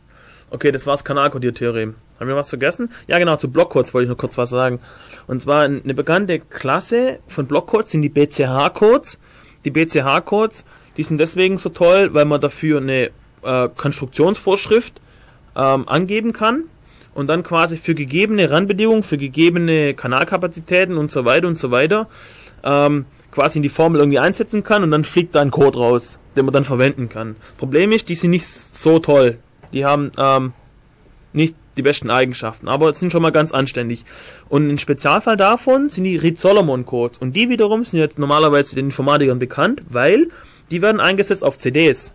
Okay, 0.50 0.70
das 0.70 0.86
war's 0.86 1.04
Kanalkodiertheorem. 1.04 1.94
Haben 2.20 2.28
wir 2.28 2.36
was 2.36 2.50
vergessen? 2.50 2.90
Ja, 3.08 3.18
genau, 3.18 3.36
zu 3.36 3.50
Blockcodes 3.50 3.94
wollte 3.94 4.04
ich 4.04 4.08
nur 4.08 4.16
kurz 4.16 4.38
was 4.38 4.50
sagen. 4.50 4.78
Und 5.26 5.42
zwar 5.42 5.62
eine 5.62 5.94
bekannte 5.94 6.38
Klasse 6.38 7.18
von 7.26 7.46
Blockcodes 7.46 7.90
sind 7.90 8.02
die 8.02 8.10
BCH-Codes. 8.10 9.18
Die 9.64 9.70
BCH-Codes, 9.70 10.64
die 10.96 11.02
sind 11.02 11.18
deswegen 11.18 11.58
so 11.58 11.70
toll, 11.70 12.12
weil 12.12 12.26
man 12.26 12.40
dafür 12.40 12.80
eine 12.80 13.10
äh, 13.42 13.68
Konstruktionsvorschrift 13.76 15.00
ähm, 15.56 15.88
angeben 15.88 16.32
kann 16.32 16.64
und 17.14 17.26
dann 17.26 17.42
quasi 17.42 17.76
für 17.76 17.94
gegebene 17.94 18.50
Randbedingungen, 18.50 19.02
für 19.02 19.18
gegebene 19.18 19.94
Kanalkapazitäten 19.94 20.96
und 20.96 21.10
so 21.10 21.24
weiter 21.24 21.48
und 21.48 21.58
so 21.58 21.70
weiter 21.70 22.08
ähm, 22.64 23.06
quasi 23.30 23.58
in 23.58 23.62
die 23.62 23.68
Formel 23.68 24.00
irgendwie 24.00 24.18
einsetzen 24.18 24.62
kann 24.62 24.82
und 24.82 24.90
dann 24.90 25.04
fliegt 25.04 25.34
da 25.34 25.40
ein 25.40 25.50
Code 25.50 25.78
raus, 25.78 26.18
den 26.36 26.44
man 26.44 26.54
dann 26.54 26.64
verwenden 26.64 27.08
kann. 27.08 27.36
Problem 27.58 27.92
ist, 27.92 28.08
die 28.08 28.14
sind 28.14 28.30
nicht 28.30 28.46
so 28.46 28.98
toll. 28.98 29.38
Die 29.72 29.84
haben 29.84 30.12
ähm, 30.18 30.52
nicht 31.32 31.56
die 31.76 31.82
besten 31.82 32.10
Eigenschaften, 32.10 32.68
aber 32.68 32.92
sind 32.92 33.10
schon 33.10 33.22
mal 33.22 33.32
ganz 33.32 33.52
anständig. 33.52 34.04
Und 34.50 34.68
ein 34.68 34.78
Spezialfall 34.78 35.38
davon 35.38 35.88
sind 35.88 36.04
die 36.04 36.16
Reed-Solomon-Codes. 36.16 37.18
Und 37.18 37.34
die 37.34 37.48
wiederum 37.48 37.84
sind 37.84 37.98
jetzt 38.00 38.18
normalerweise 38.18 38.74
den 38.74 38.86
Informatikern 38.86 39.38
bekannt, 39.38 39.82
weil 39.88 40.28
die 40.70 40.82
werden 40.82 41.00
eingesetzt 41.00 41.42
auf 41.42 41.58
CDs. 41.58 42.12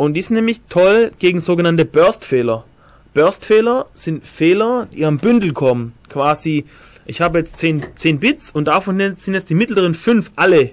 Und 0.00 0.14
die 0.14 0.22
sind 0.22 0.36
nämlich 0.36 0.62
toll 0.70 1.10
gegen 1.18 1.40
sogenannte 1.40 1.84
Burst-Fehler. 1.84 2.64
Burst-Fehler 3.12 3.84
sind 3.92 4.26
Fehler, 4.26 4.88
die 4.90 5.04
am 5.04 5.18
Bündel 5.18 5.52
kommen. 5.52 5.92
Quasi, 6.08 6.64
ich 7.04 7.20
habe 7.20 7.40
jetzt 7.40 7.58
10, 7.58 7.84
10 7.96 8.18
Bits 8.18 8.50
und 8.50 8.64
davon 8.64 8.96
sind 9.14 9.34
jetzt 9.34 9.50
die 9.50 9.54
mittleren 9.54 9.92
5 9.92 10.30
alle 10.36 10.70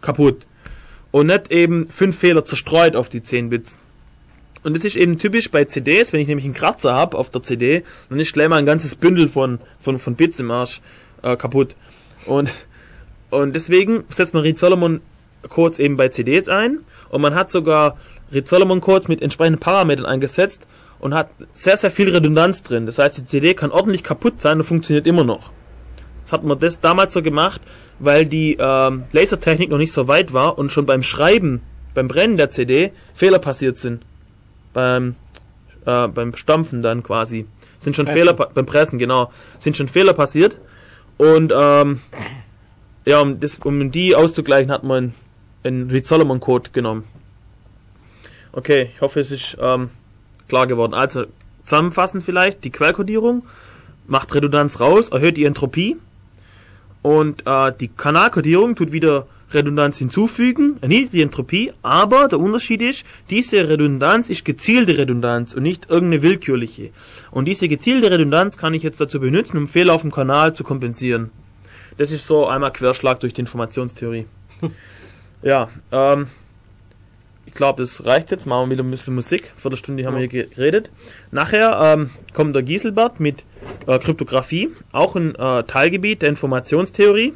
kaputt. 0.00 0.46
Und 1.10 1.26
nicht 1.26 1.52
eben 1.52 1.86
5 1.86 2.16
Fehler 2.18 2.46
zerstreut 2.46 2.96
auf 2.96 3.10
die 3.10 3.22
10 3.22 3.50
Bits. 3.50 3.78
Und 4.62 4.74
das 4.74 4.86
ist 4.86 4.96
eben 4.96 5.18
typisch 5.18 5.50
bei 5.50 5.66
CDs, 5.66 6.14
wenn 6.14 6.20
ich 6.20 6.28
nämlich 6.28 6.46
einen 6.46 6.54
Kratzer 6.54 6.94
habe 6.94 7.18
auf 7.18 7.28
der 7.28 7.42
CD, 7.42 7.84
dann 8.08 8.18
ist 8.18 8.32
gleich 8.32 8.48
mal 8.48 8.56
ein 8.56 8.64
ganzes 8.64 8.94
Bündel 8.94 9.28
von, 9.28 9.58
von, 9.78 9.98
von 9.98 10.14
Bits 10.14 10.40
im 10.40 10.50
Arsch 10.50 10.80
äh, 11.20 11.36
kaputt. 11.36 11.76
Und, 12.24 12.50
und 13.28 13.54
deswegen 13.54 14.04
setzt 14.08 14.32
man 14.32 14.44
Reed 14.44 14.58
Solomon 14.58 15.02
Codes 15.50 15.78
eben 15.78 15.98
bei 15.98 16.08
CDs 16.08 16.48
ein 16.48 16.78
und 17.10 17.20
man 17.20 17.34
hat 17.34 17.50
sogar 17.50 17.98
Reed 18.32 18.48
Solomon 18.48 18.80
Codes 18.80 19.08
mit 19.08 19.22
entsprechenden 19.22 19.60
Parametern 19.60 20.06
eingesetzt 20.06 20.66
und 20.98 21.14
hat 21.14 21.30
sehr, 21.52 21.76
sehr 21.76 21.90
viel 21.90 22.10
Redundanz 22.10 22.62
drin. 22.62 22.86
Das 22.86 22.98
heißt, 22.98 23.18
die 23.18 23.24
CD 23.24 23.54
kann 23.54 23.70
ordentlich 23.70 24.02
kaputt 24.02 24.40
sein 24.40 24.58
und 24.58 24.64
funktioniert 24.64 25.06
immer 25.06 25.24
noch. 25.24 25.52
Das 26.22 26.32
hat 26.32 26.44
man 26.44 26.58
das 26.58 26.80
damals 26.80 27.12
so 27.12 27.22
gemacht, 27.22 27.60
weil 27.98 28.26
die 28.26 28.56
ähm, 28.58 29.04
Lasertechnik 29.12 29.70
noch 29.70 29.78
nicht 29.78 29.92
so 29.92 30.08
weit 30.08 30.32
war 30.32 30.58
und 30.58 30.72
schon 30.72 30.86
beim 30.86 31.02
Schreiben, 31.02 31.60
beim 31.94 32.08
Brennen 32.08 32.36
der 32.36 32.50
CD 32.50 32.92
Fehler 33.14 33.38
passiert 33.38 33.78
sind. 33.78 34.02
Beim, 34.72 35.14
äh, 35.84 36.08
beim 36.08 36.34
Stampfen 36.34 36.82
dann 36.82 37.02
quasi. 37.02 37.46
Sind 37.78 37.94
schon 37.94 38.06
Pressen. 38.06 38.18
Fehler, 38.18 38.34
beim 38.34 38.66
Pressen, 38.66 38.98
genau. 38.98 39.30
Sind 39.58 39.76
schon 39.76 39.88
Fehler 39.88 40.12
passiert. 40.14 40.58
Und 41.16 41.52
ähm, 41.56 42.00
ja, 43.04 43.20
um, 43.20 43.38
das, 43.38 43.58
um 43.60 43.92
die 43.92 44.16
auszugleichen, 44.16 44.72
hat 44.72 44.82
man 44.82 45.14
einen 45.62 45.90
Reed 45.90 46.06
Solomon 46.06 46.40
Code 46.40 46.70
genommen. 46.72 47.04
Okay, 48.56 48.88
ich 48.94 49.02
hoffe, 49.02 49.20
es 49.20 49.30
ist 49.30 49.58
ähm, 49.60 49.90
klar 50.48 50.66
geworden. 50.66 50.94
Also, 50.94 51.26
zusammenfassend 51.66 52.24
vielleicht, 52.24 52.64
die 52.64 52.70
Quellkodierung 52.70 53.42
macht 54.06 54.34
Redundanz 54.34 54.80
raus, 54.80 55.10
erhöht 55.10 55.36
die 55.36 55.44
Entropie 55.44 55.98
und 57.02 57.46
äh, 57.46 57.70
die 57.78 57.88
Kanalkodierung 57.88 58.74
tut 58.74 58.92
wieder 58.92 59.26
Redundanz 59.52 59.98
hinzufügen, 59.98 60.78
erniedrigt 60.80 61.12
die 61.12 61.20
Entropie, 61.20 61.74
aber 61.82 62.28
der 62.28 62.40
Unterschied 62.40 62.80
ist, 62.80 63.04
diese 63.28 63.68
Redundanz 63.68 64.30
ist 64.30 64.46
gezielte 64.46 64.96
Redundanz 64.96 65.52
und 65.52 65.62
nicht 65.62 65.90
irgendeine 65.90 66.22
willkürliche. 66.22 66.92
Und 67.30 67.44
diese 67.44 67.68
gezielte 67.68 68.10
Redundanz 68.10 68.56
kann 68.56 68.72
ich 68.72 68.82
jetzt 68.82 69.02
dazu 69.02 69.20
benutzen, 69.20 69.58
um 69.58 69.68
Fehler 69.68 69.92
auf 69.92 70.00
dem 70.00 70.12
Kanal 70.12 70.54
zu 70.54 70.64
kompensieren. 70.64 71.30
Das 71.98 72.10
ist 72.10 72.26
so 72.26 72.46
einmal 72.46 72.72
Querschlag 72.72 73.20
durch 73.20 73.34
die 73.34 73.42
Informationstheorie. 73.42 74.24
ja, 75.42 75.68
ähm, 75.92 76.28
glaube, 77.56 77.82
das 77.82 78.04
reicht 78.04 78.30
jetzt. 78.30 78.46
Machen 78.46 78.68
wir 78.68 78.76
wieder 78.76 78.84
ein 78.84 78.90
bisschen 78.90 79.14
Musik. 79.14 79.52
Vor 79.56 79.70
der 79.70 79.76
Stunde 79.76 80.04
haben 80.06 80.16
wir 80.16 80.26
hier 80.26 80.46
geredet. 80.46 80.90
Nachher 81.30 81.78
ähm, 81.82 82.10
kommt 82.32 82.54
der 82.54 82.62
Gieselbert 82.62 83.20
mit 83.20 83.44
äh, 83.86 83.98
Kryptographie, 83.98 84.70
auch 84.92 85.16
ein 85.16 85.34
äh, 85.34 85.64
Teilgebiet 85.64 86.22
der 86.22 86.28
Informationstheorie. 86.30 87.34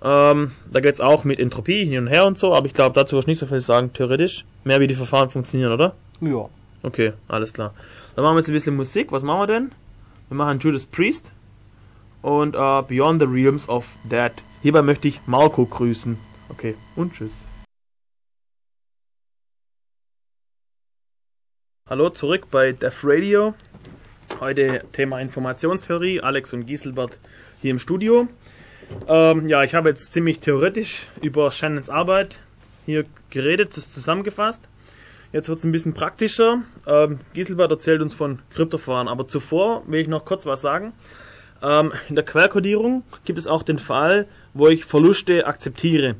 Ähm, 0.00 0.52
da 0.70 0.78
es 0.78 1.00
auch 1.00 1.24
mit 1.24 1.40
Entropie 1.40 1.84
hin 1.84 1.98
und 1.98 2.06
her 2.06 2.26
und 2.26 2.38
so, 2.38 2.54
aber 2.54 2.66
ich 2.66 2.74
glaube, 2.74 2.94
dazu 2.94 3.16
wirst 3.16 3.26
du 3.26 3.30
nicht 3.30 3.40
so 3.40 3.46
viel 3.46 3.60
sagen, 3.60 3.92
theoretisch. 3.92 4.44
Mehr 4.62 4.78
wie 4.78 4.86
die 4.86 4.94
Verfahren 4.94 5.30
funktionieren, 5.30 5.72
oder? 5.72 5.94
Ja. 6.20 6.48
Okay, 6.82 7.12
alles 7.26 7.52
klar. 7.52 7.74
Dann 8.14 8.24
machen 8.24 8.36
wir 8.36 8.40
jetzt 8.40 8.48
ein 8.48 8.54
bisschen 8.54 8.76
Musik. 8.76 9.10
Was 9.10 9.24
machen 9.24 9.40
wir 9.40 9.46
denn? 9.48 9.72
Wir 10.28 10.36
machen 10.36 10.60
Judas 10.60 10.86
Priest 10.86 11.32
und 12.22 12.54
äh, 12.54 12.82
Beyond 12.82 13.20
the 13.20 13.26
Realms 13.26 13.68
of 13.68 13.98
Dead. 14.04 14.32
Hierbei 14.62 14.82
möchte 14.82 15.08
ich 15.08 15.20
Marco 15.26 15.64
grüßen. 15.64 16.16
Okay, 16.48 16.76
und 16.94 17.14
tschüss. 17.14 17.47
Hallo, 21.90 22.10
zurück 22.10 22.48
bei 22.50 22.72
Def 22.72 23.00
Radio. 23.02 23.54
Heute 24.40 24.82
Thema 24.92 25.20
Informationstheorie. 25.20 26.20
Alex 26.20 26.52
und 26.52 26.66
Gieselbert 26.66 27.18
hier 27.62 27.70
im 27.70 27.78
Studio. 27.78 28.28
Ähm, 29.06 29.48
ja, 29.48 29.64
ich 29.64 29.74
habe 29.74 29.88
jetzt 29.88 30.12
ziemlich 30.12 30.38
theoretisch 30.40 31.06
über 31.22 31.50
Shannons 31.50 31.88
Arbeit 31.88 32.40
hier 32.84 33.06
geredet, 33.30 33.74
das 33.74 33.90
zusammengefasst. 33.90 34.60
Jetzt 35.32 35.48
wird 35.48 35.60
es 35.60 35.64
ein 35.64 35.72
bisschen 35.72 35.94
praktischer. 35.94 36.60
Ähm, 36.86 37.20
Gieselbert 37.32 37.70
erzählt 37.70 38.02
uns 38.02 38.12
von 38.12 38.40
Kryptoverfahren, 38.50 39.08
aber 39.08 39.26
zuvor 39.26 39.82
will 39.86 40.02
ich 40.02 40.08
noch 40.08 40.26
kurz 40.26 40.44
was 40.44 40.60
sagen. 40.60 40.92
Ähm, 41.62 41.94
in 42.10 42.16
der 42.16 42.24
Quellkodierung 42.26 43.02
gibt 43.24 43.38
es 43.38 43.46
auch 43.46 43.62
den 43.62 43.78
Fall, 43.78 44.28
wo 44.52 44.68
ich 44.68 44.84
Verluste 44.84 45.46
akzeptiere. 45.46 46.16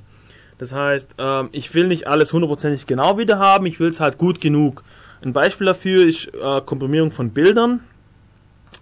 Das 0.57 0.73
heißt, 0.73 1.11
ähm, 1.19 1.51
ich 1.53 1.75
will 1.75 1.89
nicht 1.89 2.07
alles 2.07 2.33
hundertprozentig 2.33 2.87
genau 2.87 3.19
wieder 3.19 3.39
haben, 3.39 3.67
ich 3.67 3.79
will 3.81 3.91
es 3.91 4.01
halt 4.01 4.17
gut 4.17 4.41
genug. 4.41 4.83
Ein 5.23 5.33
Beispiel 5.33 5.67
dafür 5.67 6.07
ist 6.07 6.33
äh, 6.35 6.61
Komprimierung 6.65 7.11
von 7.11 7.31
Bildern. 7.31 7.81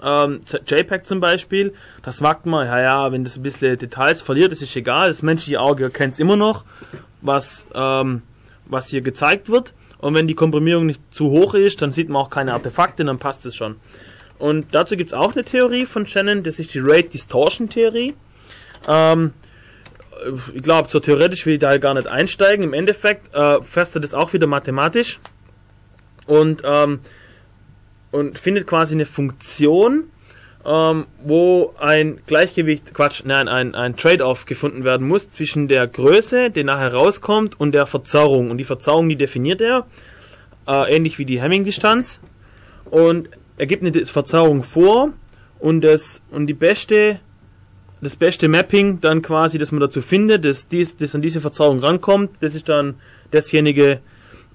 Ähm, 0.03 0.41
JPEG 0.67 1.07
zum 1.07 1.21
Beispiel, 1.21 1.73
das 2.03 2.21
mag 2.21 2.45
man, 2.45 2.67
ja, 2.67 2.81
ja, 2.81 3.13
wenn 3.13 3.25
das 3.25 3.37
ein 3.37 3.43
bisschen 3.43 3.79
Details 3.79 4.21
verliert, 4.21 4.53
das 4.53 4.61
ist 4.61 4.77
egal, 4.77 5.09
das 5.09 5.23
menschliche 5.23 5.61
Auge 5.61 5.85
erkennt 5.85 6.15
es 6.15 6.19
immer 6.19 6.37
noch, 6.37 6.65
was, 7.23 7.67
ähm, 7.75 8.23
was 8.67 8.89
hier 8.89 9.01
gezeigt 9.01 9.49
wird. 9.49 9.73
Und 9.99 10.15
wenn 10.15 10.27
die 10.27 10.35
Komprimierung 10.35 10.85
nicht 10.85 11.01
zu 11.11 11.31
hoch 11.31 11.55
ist, 11.55 11.81
dann 11.81 11.93
sieht 11.93 12.11
man 12.11 12.21
auch 12.21 12.31
keine 12.31 12.53
Artefakte, 12.53 13.05
dann 13.05 13.19
passt 13.19 13.47
es 13.47 13.57
schon. 13.57 13.77
Und 14.39 14.75
dazu 14.75 14.97
gibt 14.97 15.11
es 15.11 15.15
auch 15.15 15.33
eine 15.33 15.45
Theorie 15.45 15.87
von 15.87 16.07
Shannon, 16.07 16.43
das 16.43 16.59
ist 16.59 16.75
die 16.75 16.81
Rate 16.81 17.09
Distortion 17.09 17.71
Theorie. 17.71 18.15
Ähm, 18.87 19.33
ich 20.55 20.63
glaube, 20.63 20.91
so 20.91 21.01
theoretisch 21.01 21.47
will 21.47 21.55
ich 21.55 21.61
da 21.61 21.79
gar 21.79 21.95
nicht 21.95 22.07
einsteigen. 22.07 22.65
Im 22.65 22.75
Endeffekt 22.75 23.35
äh, 23.35 23.63
fasst 23.63 23.97
er 23.97 24.01
das 24.01 24.13
auch 24.13 24.35
wieder 24.35 24.47
mathematisch 24.47 25.21
und, 26.27 26.63
ähm, 26.65 27.01
und 28.13 28.39
findet 28.39 28.67
quasi 28.67 28.95
eine 28.95 29.05
Funktion, 29.05 30.05
ähm, 30.65 31.07
wo 31.23 31.75
ein 31.79 32.19
Gleichgewicht, 32.27 32.93
Quatsch, 32.93 33.23
nein, 33.25 33.49
ein, 33.49 33.75
ein 33.75 33.97
Trade-off 33.97 34.47
gefunden 34.47 34.85
werden 34.85 35.07
muss 35.07 35.31
zwischen 35.31 35.69
der 35.69 35.87
Größe, 35.87 36.51
die 36.51 36.65
nachher 36.65 36.93
rauskommt, 36.93 37.59
und 37.61 37.73
der 37.73 37.87
Verzerrung. 37.87 38.51
Und 38.51 38.59
die 38.59 38.65
Verzerrung, 38.65 39.09
die 39.09 39.17
definiert 39.17 39.61
er, 39.61 39.87
äh, 40.67 40.97
ähnlich 40.97 41.19
wie 41.19 41.25
die 41.25 41.41
Hamming-Distanz. 41.41 42.21
Und 42.91 43.29
er 43.59 43.67
gibt 43.67 43.83
eine 43.83 44.07
Verzerrung 44.07 44.63
vor 44.63 45.13
und 45.59 45.81
das 45.83 46.21
und 46.31 46.47
die 46.47 46.55
beste 46.55 47.21
das 48.03 48.17
beste 48.17 48.49
Mapping 48.49 49.01
dann 49.01 49.23
quasi, 49.23 49.59
das 49.59 49.73
man 49.73 49.81
dazu 49.81 50.01
findet, 50.01 50.45
dass 50.45 50.69
dies, 50.69 50.97
das 50.97 51.15
an 51.15 51.23
diese 51.23 51.41
Verzerrung 51.41 51.79
rankommt, 51.79 52.31
das 52.41 52.55
ist 52.55 52.69
dann 52.69 52.97
dasjenige, 53.31 54.01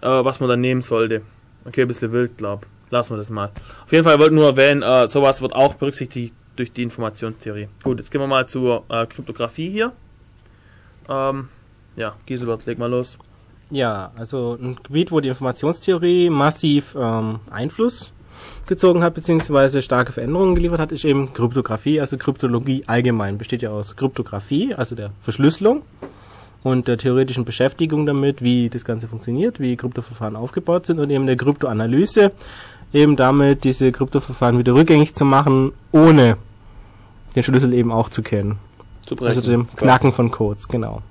äh, 0.02 0.08
was 0.08 0.40
man 0.40 0.48
dann 0.48 0.62
nehmen 0.62 0.82
sollte. 0.82 1.22
Okay, 1.66 1.84
ein 1.84 1.88
bisschen 1.88 2.12
wild, 2.12 2.38
glaub. 2.38 2.66
Lassen 2.90 3.14
wir 3.14 3.18
das 3.18 3.30
mal. 3.30 3.52
Auf 3.86 3.92
jeden 3.92 4.04
Fall 4.04 4.20
wollte 4.20 4.36
nur 4.36 4.46
erwähnen, 4.46 4.82
äh, 4.82 5.08
sowas 5.08 5.42
wird 5.42 5.54
auch 5.54 5.76
berücksichtigt 5.76 6.34
durch 6.56 6.74
die 6.74 6.84
Informationstheorie. 6.84 7.70
Gut, 7.84 8.00
jetzt 8.00 8.12
gehen 8.12 8.20
wir 8.20 8.28
mal 8.28 8.48
zur 8.48 8.84
äh, 8.90 9.06
Kryptographie 9.06 9.70
hier. 9.70 9.94
Ähm, 11.10 11.48
ja, 11.96 12.16
Giselbert, 12.26 12.66
leg 12.66 12.78
mal 12.78 12.90
los. 12.90 13.18
Ja, 13.70 14.12
also 14.18 14.58
ein 14.62 14.76
Gebiet, 14.84 15.12
wo 15.12 15.22
die 15.22 15.30
Informationstheorie 15.30 16.30
massiv 16.30 16.96
ähm, 17.00 17.40
Einfluss 17.50 18.12
gezogen 18.66 19.04
hat, 19.04 19.14
beziehungsweise 19.14 19.82
starke 19.82 20.12
Veränderungen 20.12 20.56
geliefert 20.56 20.80
hat, 20.80 20.92
ist 20.92 21.06
eben 21.06 21.34
Kryptographie, 21.34 22.02
also 22.02 22.18
Kryptologie 22.18 22.84
allgemein. 22.88 23.38
Besteht 23.38 23.62
ja 23.62 23.70
aus 23.70 23.96
Kryptographie, 23.96 24.74
also 24.74 24.96
der 24.96 25.12
Verschlüsselung 25.22 25.84
und 26.64 26.88
der 26.88 26.98
theoretischen 26.98 27.46
Beschäftigung 27.46 28.06
damit, 28.06 28.42
wie 28.42 28.70
das 28.70 28.86
Ganze 28.86 29.08
funktioniert, 29.08 29.60
wie 29.60 29.76
Kryptoverfahren 29.76 30.36
aufgebaut 30.36 30.86
sind 30.86 31.00
und 31.00 31.10
eben 31.10 31.26
der 31.26 31.38
Kryptoanalyse, 31.38 32.32
eben 32.94 33.16
damit 33.16 33.64
diese 33.64 33.92
Kryptoverfahren 33.92 34.58
wieder 34.58 34.74
rückgängig 34.74 35.16
zu 35.16 35.26
machen, 35.26 35.72
ohne 35.92 36.38
den 37.36 37.44
Schlüssel 37.44 37.74
eben 37.74 37.92
auch 37.92 38.10
zu 38.10 38.22
kennen. 38.22 38.58
Zu 39.06 39.16
brechen, 39.16 39.38
also 39.38 39.50
dem. 39.50 39.68
Knacken 39.76 40.12
von 40.12 40.30
Codes, 40.30 40.68
genau. 40.68 41.02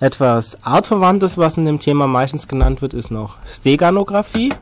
Etwas 0.00 0.58
artverwandtes, 0.62 1.38
was 1.38 1.56
in 1.56 1.66
dem 1.66 1.78
Thema 1.78 2.06
meistens 2.06 2.48
genannt 2.48 2.82
wird, 2.82 2.94
ist 2.94 3.10
noch 3.10 3.36
Steganographie, 3.46 4.52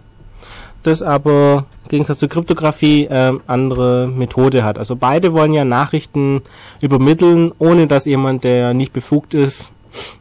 das 0.82 1.02
aber 1.02 1.64
im 1.84 1.88
Gegensatz 1.88 2.18
zur 2.18 2.28
Kryptographie 2.28 3.04
äh, 3.04 3.32
andere 3.46 4.08
Methode 4.08 4.64
hat. 4.64 4.78
Also 4.78 4.96
beide 4.96 5.32
wollen 5.32 5.52
ja 5.52 5.64
Nachrichten 5.64 6.42
übermitteln, 6.80 7.52
ohne 7.58 7.86
dass 7.86 8.04
jemand, 8.04 8.44
der 8.44 8.74
nicht 8.74 8.92
befugt 8.92 9.34
ist, 9.34 9.72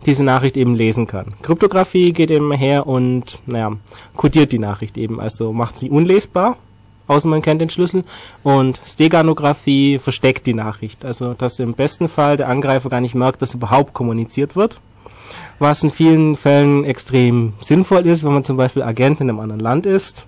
diese 0.05 0.23
Nachricht 0.23 0.57
eben 0.57 0.75
lesen 0.75 1.07
kann. 1.07 1.33
Kryptographie 1.41 2.13
geht 2.13 2.31
eben 2.31 2.51
her 2.51 2.87
und 2.87 3.39
naja, 3.45 3.73
kodiert 4.15 4.51
die 4.51 4.59
Nachricht 4.59 4.97
eben, 4.97 5.19
also 5.19 5.53
macht 5.53 5.79
sie 5.79 5.89
unlesbar, 5.89 6.57
außer 7.07 7.27
man 7.27 7.41
kennt 7.41 7.61
den 7.61 7.69
Schlüssel. 7.69 8.03
Und 8.43 8.79
Steganographie 8.85 9.99
versteckt 9.99 10.45
die 10.47 10.53
Nachricht, 10.53 11.05
also 11.05 11.33
dass 11.33 11.59
im 11.59 11.73
besten 11.73 12.09
Fall 12.09 12.37
der 12.37 12.49
Angreifer 12.49 12.89
gar 12.89 13.01
nicht 13.01 13.15
merkt, 13.15 13.41
dass 13.41 13.53
überhaupt 13.53 13.93
kommuniziert 13.93 14.55
wird. 14.55 14.79
Was 15.59 15.83
in 15.83 15.91
vielen 15.91 16.35
Fällen 16.35 16.85
extrem 16.85 17.53
sinnvoll 17.61 18.07
ist, 18.07 18.23
wenn 18.23 18.33
man 18.33 18.43
zum 18.43 18.57
Beispiel 18.57 18.81
Agent 18.81 19.21
in 19.21 19.29
einem 19.29 19.39
anderen 19.39 19.61
Land 19.61 19.85
ist 19.85 20.25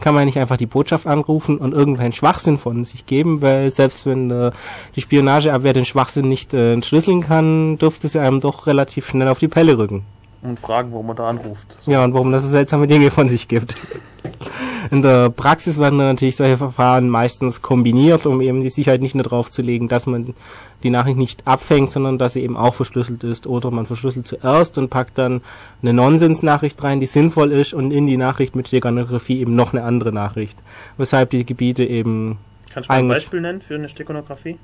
kann 0.00 0.14
man 0.14 0.26
nicht 0.26 0.38
einfach 0.38 0.56
die 0.56 0.66
Botschaft 0.66 1.06
anrufen 1.06 1.58
und 1.58 1.72
irgendeinen 1.72 2.12
Schwachsinn 2.12 2.58
von 2.58 2.84
sich 2.84 3.06
geben, 3.06 3.42
weil 3.42 3.70
selbst 3.70 4.06
wenn 4.06 4.30
äh, 4.30 4.52
die 4.96 5.00
Spionageabwehr 5.00 5.72
den 5.72 5.84
Schwachsinn 5.84 6.28
nicht 6.28 6.54
äh, 6.54 6.72
entschlüsseln 6.72 7.22
kann, 7.22 7.78
dürfte 7.78 8.08
sie 8.08 8.20
einem 8.20 8.40
doch 8.40 8.66
relativ 8.66 9.08
schnell 9.08 9.28
auf 9.28 9.38
die 9.38 9.48
Pelle 9.48 9.78
rücken. 9.78 10.04
Und 10.40 10.60
fragen, 10.60 10.92
warum 10.92 11.08
man 11.08 11.16
da 11.16 11.28
anruft. 11.28 11.78
So. 11.82 11.90
Ja, 11.90 12.04
und 12.04 12.14
warum 12.14 12.30
das 12.30 12.44
so 12.44 12.48
seltsame 12.48 12.86
Dinge 12.86 13.10
von 13.10 13.28
sich 13.28 13.48
gibt. 13.48 13.76
In 14.90 15.02
der 15.02 15.30
Praxis 15.30 15.78
werden 15.78 15.98
natürlich 15.98 16.36
solche 16.36 16.56
Verfahren 16.56 17.08
meistens 17.08 17.60
kombiniert, 17.60 18.24
um 18.24 18.40
eben 18.40 18.62
die 18.62 18.70
Sicherheit 18.70 19.02
nicht 19.02 19.14
nur 19.14 19.24
drauf 19.24 19.50
zu 19.50 19.62
legen, 19.62 19.88
dass 19.88 20.06
man 20.06 20.34
die 20.82 20.90
Nachricht 20.90 21.18
nicht 21.18 21.46
abfängt, 21.46 21.90
sondern 21.90 22.18
dass 22.18 22.34
sie 22.34 22.42
eben 22.42 22.56
auch 22.56 22.74
verschlüsselt 22.74 23.24
ist. 23.24 23.46
Oder 23.46 23.70
man 23.70 23.86
verschlüsselt 23.86 24.26
zuerst 24.26 24.78
und 24.78 24.90
packt 24.90 25.18
dann 25.18 25.42
eine 25.82 25.92
Nonsens-Nachricht 25.92 26.82
rein, 26.84 27.00
die 27.00 27.06
sinnvoll 27.06 27.52
ist, 27.52 27.74
und 27.74 27.90
in 27.90 28.06
die 28.06 28.16
Nachricht 28.16 28.54
mit 28.54 28.68
Steganographie 28.68 29.40
eben 29.40 29.56
noch 29.56 29.72
eine 29.72 29.82
andere 29.82 30.12
Nachricht. 30.12 30.56
Weshalb 30.96 31.30
die 31.30 31.44
Gebiete 31.44 31.84
eben 31.84 32.38
Kannst 32.72 32.88
du 32.88 32.92
mal 32.92 32.98
ein 32.98 33.08
Beispiel 33.08 33.40
nennen 33.40 33.60
für 33.60 33.74
eine 33.74 33.88
Steganographie? 33.88 34.58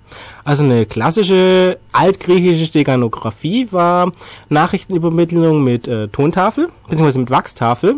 Also 0.44 0.64
eine 0.64 0.86
klassische 0.86 1.78
altgriechische 1.92 2.66
Steganographie 2.66 3.68
war 3.70 4.12
Nachrichtenübermittlung 4.48 5.62
mit 5.62 5.88
äh, 5.88 6.08
Tontafel, 6.08 6.68
beziehungsweise 6.88 7.18
mit 7.18 7.30
Wachstafel. 7.30 7.96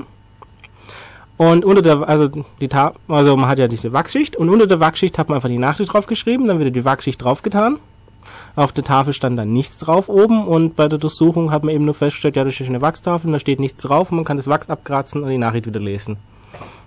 Und 1.36 1.64
unter 1.64 1.82
der, 1.82 2.08
also 2.08 2.28
die 2.60 2.68
Ta 2.68 2.94
also 3.08 3.36
man 3.36 3.48
hat 3.48 3.58
ja 3.58 3.68
diese 3.68 3.92
Wachsschicht 3.92 4.36
und 4.36 4.48
unter 4.48 4.66
der 4.66 4.80
Wachsschicht 4.80 5.18
hat 5.18 5.28
man 5.28 5.36
einfach 5.36 5.50
die 5.50 5.58
Nachricht 5.58 5.92
draufgeschrieben, 5.92 6.46
dann 6.46 6.58
wird 6.58 6.74
die 6.74 6.84
Wachsschicht 6.84 7.22
draufgetan. 7.22 7.78
Auf 8.54 8.72
der 8.72 8.84
Tafel 8.84 9.12
stand 9.12 9.38
dann 9.38 9.52
nichts 9.52 9.76
drauf 9.76 10.08
oben 10.08 10.46
und 10.48 10.76
bei 10.76 10.88
der 10.88 10.98
Durchsuchung 10.98 11.50
hat 11.50 11.62
man 11.62 11.74
eben 11.74 11.84
nur 11.84 11.92
festgestellt, 11.92 12.36
ja, 12.36 12.44
das 12.44 12.58
ist 12.58 12.68
eine 12.68 12.80
Wachstafel, 12.80 13.26
und 13.26 13.34
da 13.34 13.38
steht 13.38 13.60
nichts 13.60 13.82
drauf 13.82 14.10
und 14.10 14.16
man 14.16 14.24
kann 14.24 14.38
das 14.38 14.48
Wachs 14.48 14.70
abkratzen 14.70 15.22
und 15.22 15.28
die 15.28 15.36
Nachricht 15.36 15.66
wieder 15.66 15.78
lesen. 15.78 16.16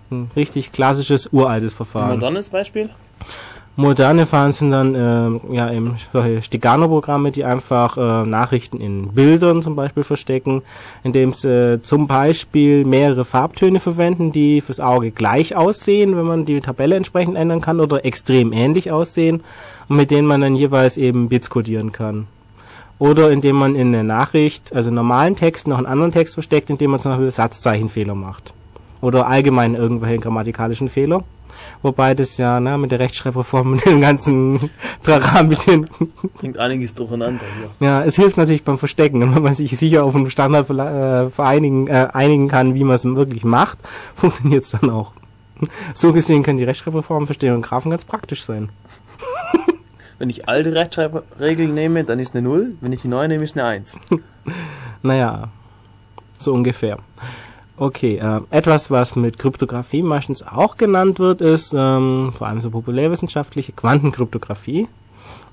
Ein 0.10 0.32
richtig 0.36 0.72
klassisches, 0.72 1.30
uraltes 1.32 1.74
Ein 1.74 1.78
Verfahren. 1.78 2.10
modernes 2.16 2.50
Beispiel? 2.50 2.90
Moderne 3.80 4.26
Verfahren 4.26 4.52
sind 4.52 4.72
dann 4.72 4.94
ähm, 4.94 5.40
ja 5.52 5.72
eben 5.72 5.96
solche 6.12 6.42
Stegano-Programme, 6.42 7.32
die 7.32 7.46
einfach 7.46 7.96
äh, 7.98 8.28
Nachrichten 8.28 8.82
in 8.82 9.14
Bildern 9.14 9.64
zum 9.64 9.78
Beispiel 9.78 10.04
verstecken, 10.04 10.64
indem 11.02 11.32
sie 11.32 11.76
äh, 11.76 11.82
zum 11.82 12.06
Beispiel 12.06 12.84
mehrere 12.84 13.24
Farbtöne 13.24 13.80
verwenden, 13.80 14.34
die 14.34 14.60
fürs 14.60 14.82
Auge 14.82 15.12
gleich 15.12 15.56
aussehen, 15.56 16.18
wenn 16.18 16.26
man 16.26 16.44
die 16.44 16.60
Tabelle 16.60 16.98
entsprechend 16.98 17.38
ändern 17.38 17.62
kann, 17.62 17.80
oder 17.80 18.04
extrem 18.04 18.52
ähnlich 18.52 18.92
aussehen 18.92 19.44
und 19.88 19.96
mit 19.96 20.12
denen 20.12 20.28
man 20.28 20.42
dann 20.42 20.56
jeweils 20.56 20.98
eben 20.98 21.30
Bits 21.30 21.50
codieren 21.50 21.94
kann. 21.94 22.28
Oder 22.98 23.32
indem 23.32 23.56
man 23.56 23.76
in 23.76 23.94
der 23.94 24.04
Nachricht, 24.04 24.76
also 24.76 24.92
normalen 24.92 25.38
Text, 25.38 25.70
noch 25.70 25.78
einen 25.78 25.88
anderen 25.88 26.12
Text 26.12 26.34
versteckt, 26.34 26.70
indem 26.70 26.92
man 26.92 27.00
zum 27.00 27.12
Beispiel 27.12 27.32
Satzzeichenfehler 27.32 28.14
macht. 28.14 28.54
Oder 29.00 29.28
allgemein 29.28 29.76
irgendwelche 29.76 30.20
grammatikalischen 30.20 30.90
Fehler. 30.90 31.24
Wobei 31.82 32.14
das 32.14 32.38
ja 32.38 32.60
ne, 32.60 32.78
mit 32.78 32.92
der 32.92 33.00
Rechtschreibreform 33.00 33.74
und 33.74 33.86
dem 33.86 34.02
ganzen 34.02 34.70
Trara 35.04 35.40
ein 35.40 35.50
bisschen, 35.50 35.90
Bringt 36.36 36.58
einiges 36.58 36.94
durcheinander 36.94 37.44
hier. 37.58 37.88
ja, 37.88 38.04
es 38.04 38.16
hilft 38.16 38.38
natürlich 38.38 38.64
beim 38.64 38.78
Verstecken. 38.78 39.24
Und 39.24 39.36
wenn 39.36 39.44
man 39.44 39.54
sich 39.54 39.78
sicher 39.78 40.04
auf 40.04 40.16
einen 40.16 40.30
Standard 40.30 40.70
äh, 40.70 41.30
vereinigen, 41.30 41.88
äh, 41.88 42.08
einigen 42.14 42.48
kann, 42.50 42.76
wie 42.76 42.84
man 42.84 42.96
es 42.96 43.06
wirklich 43.06 43.44
macht, 43.44 43.80
funktioniert 44.16 44.64
es 44.66 44.72
dann 44.72 44.90
auch. 44.90 45.14
So 45.94 46.14
gesehen 46.14 46.44
kann 46.44 46.58
die 46.58 46.64
Rechtschreibreform 46.64 47.28
für 47.28 47.34
Stenografen 47.34 47.92
ganz 47.92 48.06
praktisch 48.06 48.44
sein. 48.44 48.70
Wenn 50.20 50.30
ich 50.30 50.48
alte 50.50 50.74
Rechtschreibregeln 50.74 51.74
nehme, 51.74 52.04
dann 52.04 52.20
ist 52.20 52.36
eine 52.36 52.42
0. 52.48 52.76
Wenn 52.82 52.92
ich 52.92 53.02
die 53.02 53.08
neue 53.08 53.28
nehme, 53.30 53.44
ist 53.44 53.58
eine 53.58 53.68
1. 53.68 54.00
Naja, 55.02 55.48
so 56.38 56.54
ungefähr. 56.54 56.98
Okay, 57.82 58.18
äh, 58.18 58.42
etwas, 58.50 58.92
was 58.92 59.16
mit 59.16 59.40
Kryptographie 59.40 60.04
meistens 60.04 60.46
auch 60.46 60.76
genannt 60.76 61.18
wird, 61.18 61.40
ist 61.40 61.74
ähm, 61.74 62.34
vor 62.38 62.48
allem 62.48 62.60
so 62.60 62.70
populärwissenschaftliche 62.72 63.72
Quantenkryptographie, 63.72 64.90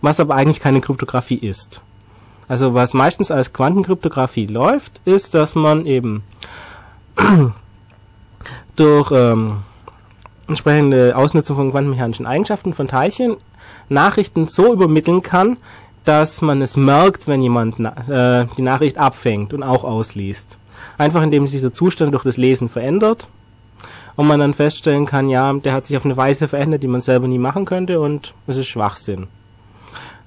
was 0.00 0.18
aber 0.18 0.34
eigentlich 0.34 0.58
keine 0.58 0.80
Kryptographie 0.80 1.36
ist. 1.36 1.82
Also 2.48 2.74
was 2.74 2.94
meistens 2.94 3.30
als 3.30 3.52
Quantenkryptographie 3.52 4.46
läuft, 4.46 5.00
ist, 5.04 5.34
dass 5.34 5.54
man 5.54 5.86
eben 5.86 6.24
durch 8.74 9.12
ähm, 9.12 9.58
entsprechende 10.48 11.16
Ausnutzung 11.16 11.54
von 11.54 11.70
quantenmechanischen 11.70 12.26
Eigenschaften 12.26 12.74
von 12.74 12.88
Teilchen 12.88 13.36
Nachrichten 13.88 14.48
so 14.48 14.72
übermitteln 14.72 15.22
kann, 15.22 15.58
dass 16.04 16.42
man 16.42 16.60
es 16.60 16.76
merkt, 16.76 17.28
wenn 17.28 17.40
jemand 17.40 17.78
na 17.78 18.40
äh, 18.40 18.46
die 18.56 18.62
Nachricht 18.62 18.98
abfängt 18.98 19.54
und 19.54 19.62
auch 19.62 19.84
ausliest. 19.84 20.58
Einfach 20.98 21.22
indem 21.22 21.46
sich 21.46 21.52
dieser 21.52 21.72
Zustand 21.72 22.14
durch 22.14 22.24
das 22.24 22.36
Lesen 22.36 22.68
verändert 22.68 23.28
und 24.16 24.26
man 24.26 24.40
dann 24.40 24.54
feststellen 24.54 25.06
kann, 25.06 25.28
ja, 25.28 25.52
der 25.52 25.72
hat 25.72 25.86
sich 25.86 25.96
auf 25.96 26.04
eine 26.04 26.16
Weise 26.16 26.48
verändert, 26.48 26.82
die 26.82 26.88
man 26.88 27.00
selber 27.00 27.28
nie 27.28 27.38
machen 27.38 27.64
könnte 27.64 28.00
und 28.00 28.34
es 28.46 28.56
ist 28.56 28.68
Schwachsinn. 28.68 29.28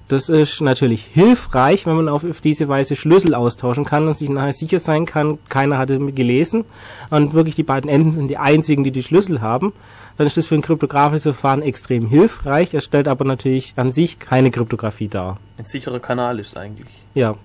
Das 0.10 0.28
ist 0.28 0.60
natürlich 0.62 1.04
hilfreich, 1.04 1.86
wenn 1.86 1.96
man 1.96 2.10
auf, 2.10 2.24
auf 2.24 2.42
diese 2.42 2.68
Weise 2.68 2.96
Schlüssel 2.96 3.36
austauschen 3.36 3.86
kann 3.86 4.08
und 4.08 4.18
sich 4.18 4.28
nachher 4.28 4.54
sicher 4.54 4.80
sein 4.80 5.06
kann, 5.06 5.38
keiner 5.50 5.78
hat 5.78 5.92
es 5.92 6.00
gelesen 6.16 6.66
und 7.12 7.36
wirklich 7.36 7.56
die 7.56 7.64
beiden 7.64 7.90
Enden 7.92 8.12
sind 8.12 8.28
die 8.28 8.38
einzigen, 8.38 8.84
die 8.84 8.92
die 8.92 9.04
Schlüssel 9.04 9.42
haben. 9.42 9.72
Dann 10.18 10.26
ist 10.26 10.36
das 10.36 10.48
für 10.48 10.56
ein 10.56 10.64
kryptografisches 10.64 11.24
Verfahren 11.24 11.62
extrem 11.62 12.08
hilfreich. 12.08 12.74
Es 12.74 12.86
stellt 12.86 13.08
aber 13.08 13.24
natürlich 13.24 13.74
an 13.78 13.92
sich 13.92 14.18
keine 14.18 14.50
Kryptographie 14.50 15.08
dar. 15.08 15.38
Ein 15.58 15.66
sicherer 15.66 16.00
Kanal 16.00 16.40
ist 16.40 16.58
eigentlich. 16.58 16.92
Ja, 17.14 17.36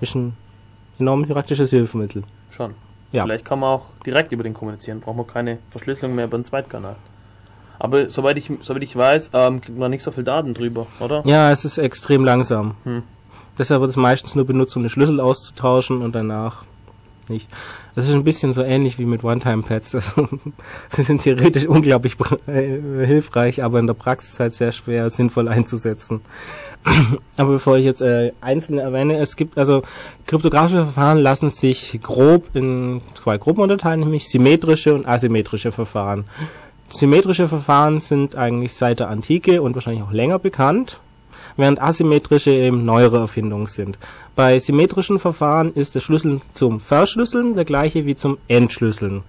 ist 0.00 0.14
ein 0.14 0.32
enorm 0.98 1.26
praktisches 1.26 1.70
Hilfsmittel. 1.70 2.22
Schon. 2.50 2.74
Ja. 3.12 3.24
Vielleicht 3.24 3.44
kann 3.44 3.60
man 3.60 3.70
auch 3.70 3.86
direkt 4.06 4.32
über 4.32 4.42
den 4.42 4.54
kommunizieren. 4.54 5.00
Braucht 5.00 5.16
man 5.16 5.26
keine 5.26 5.58
Verschlüsselung 5.70 6.14
mehr 6.14 6.24
über 6.24 6.38
den 6.38 6.44
Zweitkanal. 6.44 6.96
Aber 7.78 8.10
soweit 8.10 8.36
ich, 8.38 8.50
soweit 8.62 8.82
ich 8.82 8.94
weiß, 8.96 9.30
ähm, 9.34 9.60
kriegt 9.60 9.76
man 9.78 9.90
nicht 9.90 10.02
so 10.02 10.10
viel 10.10 10.24
Daten 10.24 10.54
drüber, 10.54 10.86
oder? 11.00 11.22
Ja, 11.26 11.50
es 11.50 11.64
ist 11.64 11.78
extrem 11.78 12.24
langsam. 12.24 12.76
Hm. 12.84 13.02
Deshalb 13.58 13.80
wird 13.80 13.90
es 13.90 13.96
meistens 13.96 14.34
nur 14.34 14.46
benutzt, 14.46 14.76
um 14.76 14.82
den 14.82 14.88
Schlüssel 14.88 15.20
auszutauschen 15.20 16.00
und 16.00 16.14
danach 16.14 16.64
nicht. 17.32 17.48
Das 17.94 18.08
ist 18.08 18.14
ein 18.14 18.24
bisschen 18.24 18.52
so 18.52 18.62
ähnlich 18.62 18.98
wie 18.98 19.04
mit 19.04 19.24
One-Time-Pads. 19.24 19.94
Also, 20.02 20.28
sie 20.88 21.02
sind 21.02 21.22
theoretisch 21.22 21.66
unglaublich 21.66 22.16
äh, 22.46 23.06
hilfreich, 23.06 23.62
aber 23.62 23.78
in 23.78 23.86
der 23.86 23.94
Praxis 23.94 24.38
halt 24.40 24.54
sehr 24.54 24.72
schwer 24.72 25.10
sinnvoll 25.10 25.48
einzusetzen. 25.48 26.20
aber 27.36 27.52
bevor 27.52 27.76
ich 27.76 27.84
jetzt 27.84 28.02
äh, 28.02 28.32
einzelne 28.40 28.82
erwähne, 28.82 29.18
es 29.18 29.36
gibt 29.36 29.56
also 29.58 29.82
kryptografische 30.26 30.84
Verfahren 30.84 31.18
lassen 31.18 31.50
sich 31.50 32.00
grob 32.02 32.54
in 32.54 33.00
zwei 33.14 33.38
Gruppen 33.38 33.62
unterteilen, 33.62 34.00
nämlich 34.00 34.28
symmetrische 34.28 34.94
und 34.94 35.06
asymmetrische 35.06 35.72
Verfahren. 35.72 36.24
Symmetrische 36.88 37.48
Verfahren 37.48 38.00
sind 38.00 38.36
eigentlich 38.36 38.74
seit 38.74 39.00
der 39.00 39.08
Antike 39.08 39.62
und 39.62 39.74
wahrscheinlich 39.74 40.02
auch 40.02 40.12
länger 40.12 40.38
bekannt 40.38 41.00
während 41.56 41.80
asymmetrische 41.80 42.50
eben 42.50 42.84
neuere 42.84 43.18
Erfindungen 43.18 43.66
sind. 43.66 43.98
Bei 44.34 44.58
symmetrischen 44.58 45.18
Verfahren 45.18 45.72
ist 45.74 45.94
der 45.94 46.00
Schlüssel 46.00 46.40
zum 46.54 46.80
Verschlüsseln 46.80 47.54
der 47.54 47.64
gleiche 47.64 48.06
wie 48.06 48.16
zum 48.16 48.38
Entschlüsseln. 48.48 49.22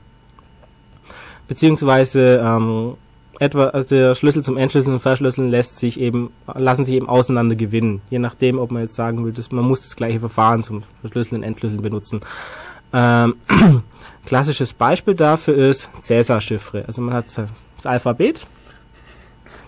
Beziehungsweise 1.48 2.42
ähm, 2.44 2.96
etwa 3.40 3.68
also 3.68 3.88
der 3.88 4.16
Schlüssel 4.16 4.44
zum 4.44 4.58
Entschlüsseln 4.58 4.94
und 4.94 5.00
Verschlüsseln 5.02 5.50
lässt 5.50 5.78
sich 5.78 6.00
eben 6.00 6.32
lassen 6.54 6.86
sich 6.86 6.96
eben 6.96 7.10
auseinander 7.10 7.56
gewinnen, 7.56 8.02
je 8.10 8.20
nachdem, 8.20 8.60
ob 8.60 8.72
man 8.72 8.84
jetzt 8.84 8.96
sagen 8.96 9.26
will, 9.26 9.34
dass 9.34 9.52
man 9.52 9.66
muss 9.66 9.82
das 9.82 9.96
gleiche 9.96 10.20
Verfahren 10.20 10.64
zum 10.64 10.84
Verschlüsseln 11.02 11.42
und 11.42 11.48
Entschlüsseln 11.48 11.82
benutzen. 11.82 12.22
Ähm, 12.94 13.36
klassisches 14.26 14.74
Beispiel 14.74 15.16
dafür 15.16 15.56
ist 15.56 15.90
Cäsar-Chiffre. 16.02 16.86
Also 16.88 17.02
man 17.02 17.16
hat 17.16 17.38
das 17.38 17.86
Alphabet. 17.86 18.46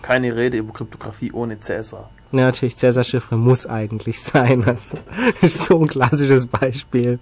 Keine 0.00 0.34
Rede 0.36 0.58
über 0.58 0.72
Kryptographie 0.72 1.32
ohne 1.32 1.58
Cäsar. 1.58 2.10
Ja, 2.32 2.40
natürlich, 2.40 2.76
Cäsar-Chiffre 2.76 3.36
muss 3.36 3.66
eigentlich 3.66 4.20
sein. 4.22 4.64
Das 4.66 4.94
ist 5.40 5.64
so 5.64 5.80
ein 5.80 5.88
klassisches 5.88 6.46
Beispiel. 6.46 7.18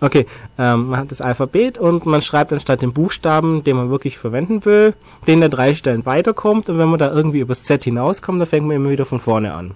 Okay, 0.00 0.26
ähm, 0.58 0.90
man 0.90 1.00
hat 1.00 1.10
das 1.10 1.20
Alphabet 1.20 1.76
und 1.76 2.06
man 2.06 2.22
schreibt 2.22 2.52
anstatt 2.52 2.82
den 2.82 2.92
Buchstaben, 2.92 3.64
den 3.64 3.76
man 3.76 3.90
wirklich 3.90 4.16
verwenden 4.16 4.64
will, 4.64 4.94
den 5.26 5.40
der 5.40 5.48
drei 5.48 5.74
Stellen 5.74 6.06
weiterkommt 6.06 6.68
und 6.68 6.78
wenn 6.78 6.88
man 6.88 7.00
da 7.00 7.12
irgendwie 7.12 7.40
übers 7.40 7.64
Z 7.64 7.82
hinauskommt, 7.82 8.40
dann 8.40 8.46
fängt 8.46 8.66
man 8.66 8.76
immer 8.76 8.90
wieder 8.90 9.06
von 9.06 9.18
vorne 9.18 9.54
an. 9.54 9.72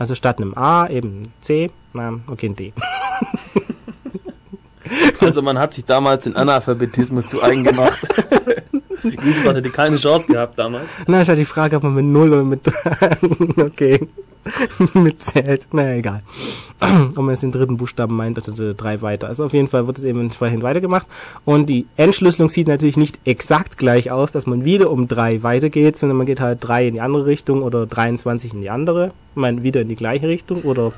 Also 0.00 0.16
statt 0.16 0.40
einem 0.40 0.54
A 0.54 0.88
eben 0.88 1.22
ein 1.22 1.32
C, 1.42 1.70
na, 1.92 2.18
okay, 2.26 2.46
ein 2.46 2.56
D. 2.56 2.72
Also 5.20 5.42
man 5.42 5.58
hat 5.58 5.74
sich 5.74 5.84
damals 5.84 6.24
den 6.24 6.34
Analphabetismus 6.34 7.28
zu 7.28 7.42
eigen 7.42 7.62
gemacht. 7.62 8.00
Giesbach 9.22 9.54
hätte 9.54 9.70
keine 9.70 9.96
Chance 9.96 10.26
gehabt 10.26 10.58
damals. 10.58 10.88
Na, 11.06 11.22
ich 11.22 11.28
hatte 11.28 11.40
die 11.40 11.44
Frage, 11.44 11.76
ob 11.76 11.82
man 11.82 11.94
mit 11.94 12.04
0 12.04 12.32
oder 12.32 12.44
mit 12.44 12.60
okay. 13.58 14.08
mit 14.94 15.22
zählt. 15.22 15.68
Naja, 15.72 15.96
egal. 15.96 16.22
ob 16.80 17.16
man 17.16 17.30
jetzt 17.30 17.42
den 17.42 17.52
dritten 17.52 17.76
Buchstaben 17.76 18.16
meint 18.16 18.38
oder 18.48 18.74
drei 18.74 19.02
weiter. 19.02 19.28
Also 19.28 19.44
auf 19.44 19.52
jeden 19.52 19.68
Fall 19.68 19.86
wird 19.86 19.98
es 19.98 20.04
eben 20.04 20.20
entsprechend 20.20 20.62
weitergemacht. 20.62 21.06
Und 21.44 21.66
die 21.68 21.86
Entschlüsselung 21.96 22.48
sieht 22.48 22.68
natürlich 22.68 22.96
nicht 22.96 23.18
exakt 23.24 23.76
gleich 23.76 24.10
aus, 24.10 24.32
dass 24.32 24.46
man 24.46 24.64
wieder 24.64 24.90
um 24.90 25.08
drei 25.08 25.42
weitergeht, 25.42 25.98
sondern 25.98 26.16
man 26.16 26.26
geht 26.26 26.40
halt 26.40 26.58
drei 26.60 26.86
in 26.86 26.94
die 26.94 27.00
andere 27.00 27.26
Richtung 27.26 27.62
oder 27.62 27.86
23 27.86 28.54
in 28.54 28.60
die 28.62 28.70
andere. 28.70 29.08
Ich 29.34 29.40
meine, 29.40 29.62
wieder 29.62 29.82
in 29.82 29.88
die 29.88 29.96
gleiche 29.96 30.28
Richtung 30.28 30.62
oder 30.62 30.92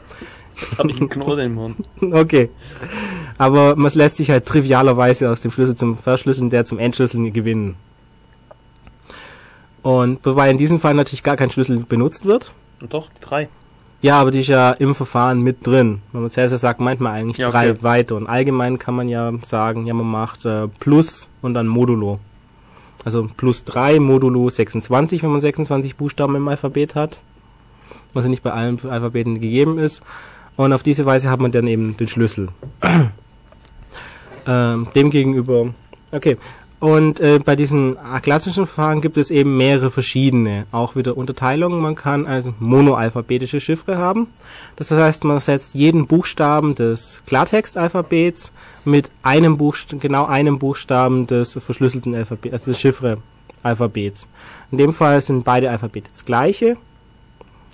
Jetzt 0.61 0.79
habe 0.79 0.91
ich 0.91 0.99
einen 0.99 1.09
Knoten 1.09 1.41
im 1.41 1.55
Mund. 1.55 1.77
Okay. 2.01 2.51
Aber 3.39 3.75
man 3.75 3.91
lässt 3.95 4.17
sich 4.17 4.31
halt 4.31 4.45
trivialerweise 4.45 5.31
aus 5.31 5.41
dem 5.41 5.51
Schlüssel 5.51 5.77
zum 5.77 5.97
Verschlüsseln 5.97 6.51
der 6.51 6.67
zum 6.67 6.79
Entschlüsseln 6.79 7.33
gewinnen. 7.33 7.77
Und 9.83 10.25
wobei 10.25 10.51
in 10.51 10.59
diesem 10.59 10.81
Fall 10.81 10.95
natürlich 10.95 11.23
gar 11.23 11.37
kein 11.37 11.51
Schlüssel 11.51 11.81
benutzt 11.81 12.25
wird. 12.25 12.53
Und 12.81 12.95
doch, 12.95 13.09
die 13.11 13.21
drei. 13.21 13.49
Ja, 14.01 14.21
aber 14.21 14.33
die 14.33 14.41
ist 14.41 14.49
ja 14.49 14.73
im 14.73 14.95
Verfahren 14.95 15.43
mit 15.43 15.65
drin. 15.65 16.03
Wenn 16.11 16.23
man 16.23 16.31
Cäsar 16.31 16.59
sagt, 16.59 16.81
meint 16.81 17.01
man 17.01 17.13
eigentlich 17.13 17.39
Ja, 17.39 17.49
okay. 17.49 17.75
drei 17.75 17.83
weiter. 17.83 18.17
Und 18.17 18.27
allgemein 18.27 18.79
kann 18.79 18.97
man 18.97 19.09
ja 19.09 19.33
sagen, 19.45 19.87
ja, 19.87 19.95
man 19.95 20.11
macht 20.11 20.45
äh, 20.45 20.67
Plus 20.67 21.29
und 21.41 21.55
dann 21.55 21.69
Modulo. 21.69 22.19
Also 23.05 23.27
plus 23.37 23.65
drei 23.65 23.99
Modulo 23.99 24.49
26, 24.49 25.23
wenn 25.23 25.31
man 25.31 25.41
26 25.41 25.97
Buchstaben 25.97 26.37
im 26.37 26.47
Alphabet 26.47 26.95
hat. 26.95 27.19
Was 28.13 28.25
ja 28.25 28.31
nicht 28.31 28.43
bei 28.43 28.53
allen 28.53 28.79
Alphabeten 28.89 29.41
gegeben 29.41 29.79
ist. 29.79 30.03
Und 30.57 30.73
auf 30.73 30.83
diese 30.83 31.07
Weise 31.07 31.31
hat 31.31 31.41
man 31.41 31.51
dann 31.51 31.67
eben 31.67 31.97
den 31.97 32.09
Schlüssel. 32.09 32.49
ähm, 34.47 34.89
demgegenüber, 34.95 35.75
okay. 36.11 36.37
Und 36.83 37.21
äh, 37.21 37.39
bei 37.39 37.55
diesen 37.55 37.95
äh, 37.97 38.19
klassischen 38.21 38.67
Verfahren 38.67 39.01
gibt 39.03 39.17
es 39.17 39.31
eben 39.31 39.57
mehrere 39.57 39.93
verschiedene, 39.93 40.67
auch 40.73 40.97
wieder 40.97 41.17
Unterteilungen. 41.17 41.81
Man 41.81 41.95
kann 41.95 42.27
also 42.27 42.55
monoalphabetische 42.59 43.61
Chiffre 43.61 43.99
haben. 43.99 44.27
Das 44.75 44.91
heißt, 44.91 45.23
man 45.23 45.39
setzt 45.39 45.77
jeden 45.77 46.09
Buchstaben 46.09 46.75
des 46.75 47.23
Klartextalphabets 47.29 48.51
mit 48.85 49.11
einem 49.23 49.59
Buchstaben, 49.59 50.01
genau 50.01 50.27
einem 50.27 50.59
Buchstaben 50.59 51.29
des 51.29 51.53
verschlüsselten 51.53 52.17
Alphabets, 52.17 52.53
also 52.53 52.73
des 52.73 52.81
Chiffre-Alphabets. 52.81 54.27
In 54.73 54.79
dem 54.79 54.93
Fall 54.93 55.21
sind 55.21 55.45
beide 55.45 55.71
Alphabete 55.71 56.11
das 56.11 56.25
gleiche. 56.25 56.79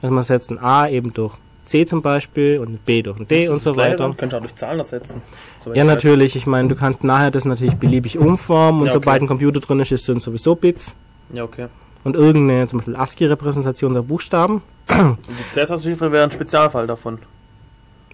Also 0.02 0.14
man 0.14 0.22
setzt 0.22 0.50
ein 0.50 0.58
A 0.58 0.86
eben 0.86 1.14
durch 1.14 1.34
C 1.68 1.86
zum 1.86 2.02
Beispiel 2.02 2.58
und 2.58 2.84
B 2.84 3.02
durch 3.02 3.18
ein 3.18 3.28
D 3.28 3.48
und 3.48 3.62
so 3.62 3.76
weiter. 3.76 4.06
Könntest 4.16 4.32
du 4.32 4.36
auch 4.36 4.40
durch 4.40 4.54
Zahlen 4.54 4.78
ersetzen. 4.78 5.22
soweit 5.62 5.76
Ja, 5.76 5.84
natürlich. 5.84 6.34
Ich 6.36 6.46
meine, 6.46 6.68
du 6.68 6.74
kannst 6.74 7.04
nachher 7.04 7.30
das 7.30 7.44
natürlich 7.44 7.74
beliebig 7.76 8.18
umformen 8.18 8.80
und 8.80 8.86
Ja, 8.88 8.92
sobald 8.94 9.16
okay. 9.16 9.24
ein 9.24 9.28
Computer 9.28 9.60
drin 9.60 9.80
ist, 9.80 9.90
sind 10.04 10.22
sowieso 10.22 10.54
Bits 10.54 10.96
Ja, 11.32 11.44
okay. 11.44 11.66
und 12.04 12.16
irgendeine 12.16 12.66
zum 12.68 12.78
Beispiel 12.78 12.96
ASCII-Repräsentation 12.96 13.94
der 13.94 14.02
Buchstaben. 14.02 14.62
Und 14.88 15.18
die 15.28 15.52
Cäsar-Chiffre 15.52 16.10
wäre 16.10 16.24
ein 16.24 16.30
Spezialfall 16.30 16.86
davon. 16.86 17.18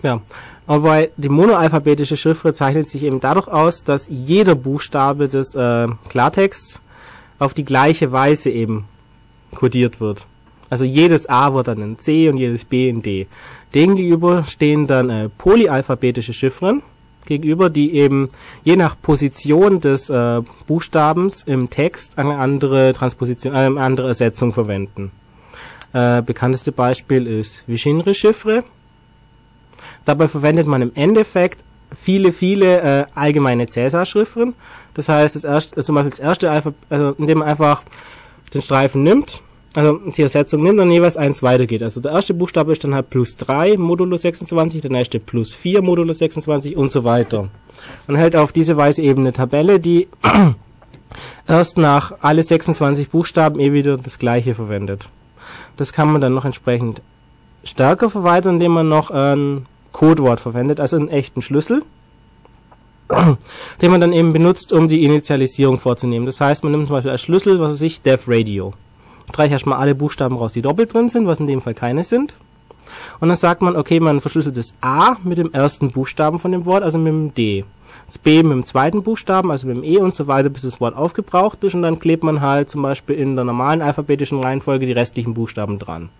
Ja. 0.02 0.20
Aber 0.66 1.06
die 1.16 1.28
monoalphabetische 1.28 2.16
Chiffre 2.16 2.54
zeichnet 2.54 2.88
sich 2.88 3.02
eben 3.02 3.20
dadurch 3.20 3.48
aus, 3.48 3.84
dass 3.84 4.08
jeder 4.08 4.54
Buchstabe 4.54 5.28
des 5.28 5.54
äh, 5.54 5.88
Klartexts 6.08 6.80
auf 7.38 7.54
die 7.54 7.64
gleiche 7.64 8.12
Weise 8.12 8.50
eben 8.50 8.86
kodiert 9.54 10.00
wird. 10.00 10.26
Also 10.74 10.84
jedes 10.84 11.28
A 11.28 11.54
wird 11.54 11.68
dann 11.68 11.80
ein 11.82 11.98
C 12.00 12.28
und 12.28 12.36
jedes 12.36 12.64
B 12.64 12.90
ein 12.90 13.00
D. 13.00 13.28
Demgegenüber 13.74 14.42
stehen 14.42 14.88
dann 14.88 15.08
äh, 15.08 15.28
polyalphabetische 15.28 16.32
Chiffren 16.32 16.82
gegenüber, 17.26 17.70
die 17.70 17.94
eben 17.94 18.28
je 18.64 18.74
nach 18.74 19.00
Position 19.00 19.78
des 19.78 20.10
äh, 20.10 20.42
Buchstabens 20.66 21.44
im 21.44 21.70
Text 21.70 22.18
eine 22.18 22.38
andere 22.38 22.92
Transposition, 22.92 23.54
äh, 23.54 23.58
eine 23.58 23.80
andere 23.80 24.08
Ersetzung 24.08 24.52
verwenden. 24.52 25.12
Äh, 25.92 26.22
bekannteste 26.22 26.72
Beispiel 26.72 27.28
ist 27.28 27.62
Vichinre-Chiffre. 27.68 28.64
Dabei 30.04 30.26
verwendet 30.26 30.66
man 30.66 30.82
im 30.82 30.90
Endeffekt 30.96 31.62
viele, 31.94 32.32
viele 32.32 32.80
äh, 32.80 33.04
allgemeine 33.14 33.68
Cäsar-Chiffren. 33.68 34.56
Das 34.94 35.08
heißt, 35.08 35.36
das 35.36 35.44
erste, 35.44 35.84
zum 35.84 35.94
Beispiel 35.94 36.10
das 36.10 36.18
erste 36.18 36.50
Alphabet, 36.50 36.80
also 36.90 37.14
indem 37.16 37.38
man 37.38 37.48
einfach 37.48 37.84
den 38.52 38.60
Streifen 38.60 39.04
nimmt, 39.04 39.40
also 39.74 39.98
die 40.16 40.22
Ersetzung 40.22 40.62
nimmt 40.62 40.78
und 40.78 40.90
jeweils 40.90 41.16
eins 41.16 41.42
weitergeht. 41.42 41.82
Also 41.82 42.00
der 42.00 42.12
erste 42.12 42.32
Buchstabe 42.32 42.72
ist 42.72 42.84
dann 42.84 42.94
halt 42.94 43.10
plus 43.10 43.36
3 43.36 43.76
modulo 43.76 44.16
26, 44.16 44.80
der 44.80 44.92
nächste 44.92 45.18
plus 45.18 45.52
4 45.52 45.82
modulo 45.82 46.12
26 46.12 46.76
und 46.76 46.92
so 46.92 47.02
weiter. 47.02 47.48
Man 48.06 48.16
hält 48.16 48.36
auf 48.36 48.52
diese 48.52 48.76
Weise 48.76 49.02
eben 49.02 49.22
eine 49.22 49.32
Tabelle, 49.32 49.80
die 49.80 50.06
erst 51.48 51.76
nach 51.76 52.14
alle 52.20 52.44
26 52.44 53.10
Buchstaben 53.10 53.58
eh 53.58 53.72
wieder 53.72 53.96
das 53.96 54.18
gleiche 54.18 54.54
verwendet. 54.54 55.08
Das 55.76 55.92
kann 55.92 56.10
man 56.10 56.20
dann 56.20 56.34
noch 56.34 56.44
entsprechend 56.44 57.02
stärker 57.64 58.10
verweitern, 58.10 58.54
indem 58.54 58.72
man 58.72 58.88
noch 58.88 59.10
ein 59.10 59.66
Codewort 59.90 60.38
verwendet, 60.38 60.78
also 60.78 60.96
einen 60.96 61.08
echten 61.08 61.42
Schlüssel, 61.42 61.82
den 63.82 63.90
man 63.90 64.00
dann 64.00 64.12
eben 64.12 64.32
benutzt, 64.32 64.72
um 64.72 64.88
die 64.88 65.02
Initialisierung 65.04 65.80
vorzunehmen. 65.80 66.26
Das 66.26 66.40
heißt, 66.40 66.62
man 66.62 66.72
nimmt 66.72 66.86
zum 66.86 66.94
Beispiel 66.94 67.10
als 67.10 67.22
Schlüssel, 67.22 67.58
was 67.58 67.72
weiß 67.72 67.80
ich, 67.82 68.02
Dev 68.02 68.24
Radio. 68.28 68.72
Streicht 69.30 69.52
erstmal 69.52 69.78
alle 69.78 69.94
Buchstaben 69.94 70.36
raus, 70.36 70.52
die 70.52 70.62
doppelt 70.62 70.92
drin 70.92 71.08
sind, 71.08 71.26
was 71.26 71.40
in 71.40 71.46
dem 71.46 71.60
Fall 71.60 71.74
keine 71.74 72.04
sind. 72.04 72.34
Und 73.20 73.28
dann 73.28 73.36
sagt 73.36 73.62
man, 73.62 73.76
okay, 73.76 74.00
man 74.00 74.20
verschlüsselt 74.20 74.56
das 74.56 74.74
A 74.80 75.16
mit 75.24 75.38
dem 75.38 75.52
ersten 75.52 75.90
Buchstaben 75.90 76.38
von 76.38 76.52
dem 76.52 76.64
Wort, 76.66 76.82
also 76.82 76.98
mit 76.98 77.12
dem 77.12 77.34
D. 77.34 77.64
Das 78.06 78.18
B 78.18 78.42
mit 78.42 78.52
dem 78.52 78.66
zweiten 78.66 79.02
Buchstaben, 79.02 79.50
also 79.50 79.66
mit 79.66 79.76
dem 79.76 79.84
E 79.84 79.98
und 79.98 80.14
so 80.14 80.26
weiter, 80.26 80.50
bis 80.50 80.62
das 80.62 80.80
Wort 80.80 80.96
aufgebraucht 80.96 81.64
ist. 81.64 81.74
Und 81.74 81.82
dann 81.82 81.98
klebt 81.98 82.22
man 82.22 82.40
halt 82.40 82.70
zum 82.70 82.82
Beispiel 82.82 83.16
in 83.16 83.34
der 83.34 83.44
normalen 83.44 83.82
alphabetischen 83.82 84.40
Reihenfolge 84.40 84.86
die 84.86 84.92
restlichen 84.92 85.34
Buchstaben 85.34 85.78
dran 85.78 86.10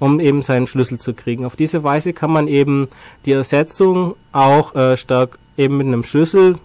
um 0.00 0.20
eben 0.20 0.42
seinen 0.42 0.66
Schlüssel 0.66 0.98
zu 0.98 1.14
kriegen. 1.14 1.44
Auf 1.44 1.56
diese 1.56 1.84
Weise 1.84 2.12
kann 2.12 2.30
man 2.30 2.48
eben 2.48 2.88
die 3.24 3.32
Ersetzung 3.32 4.16
auch 4.32 4.74
äh, 4.74 4.96
stark 4.96 5.38
eben 5.56 5.76
mit 5.76 5.86
einem 5.86 6.02
Schlüssel 6.02 6.56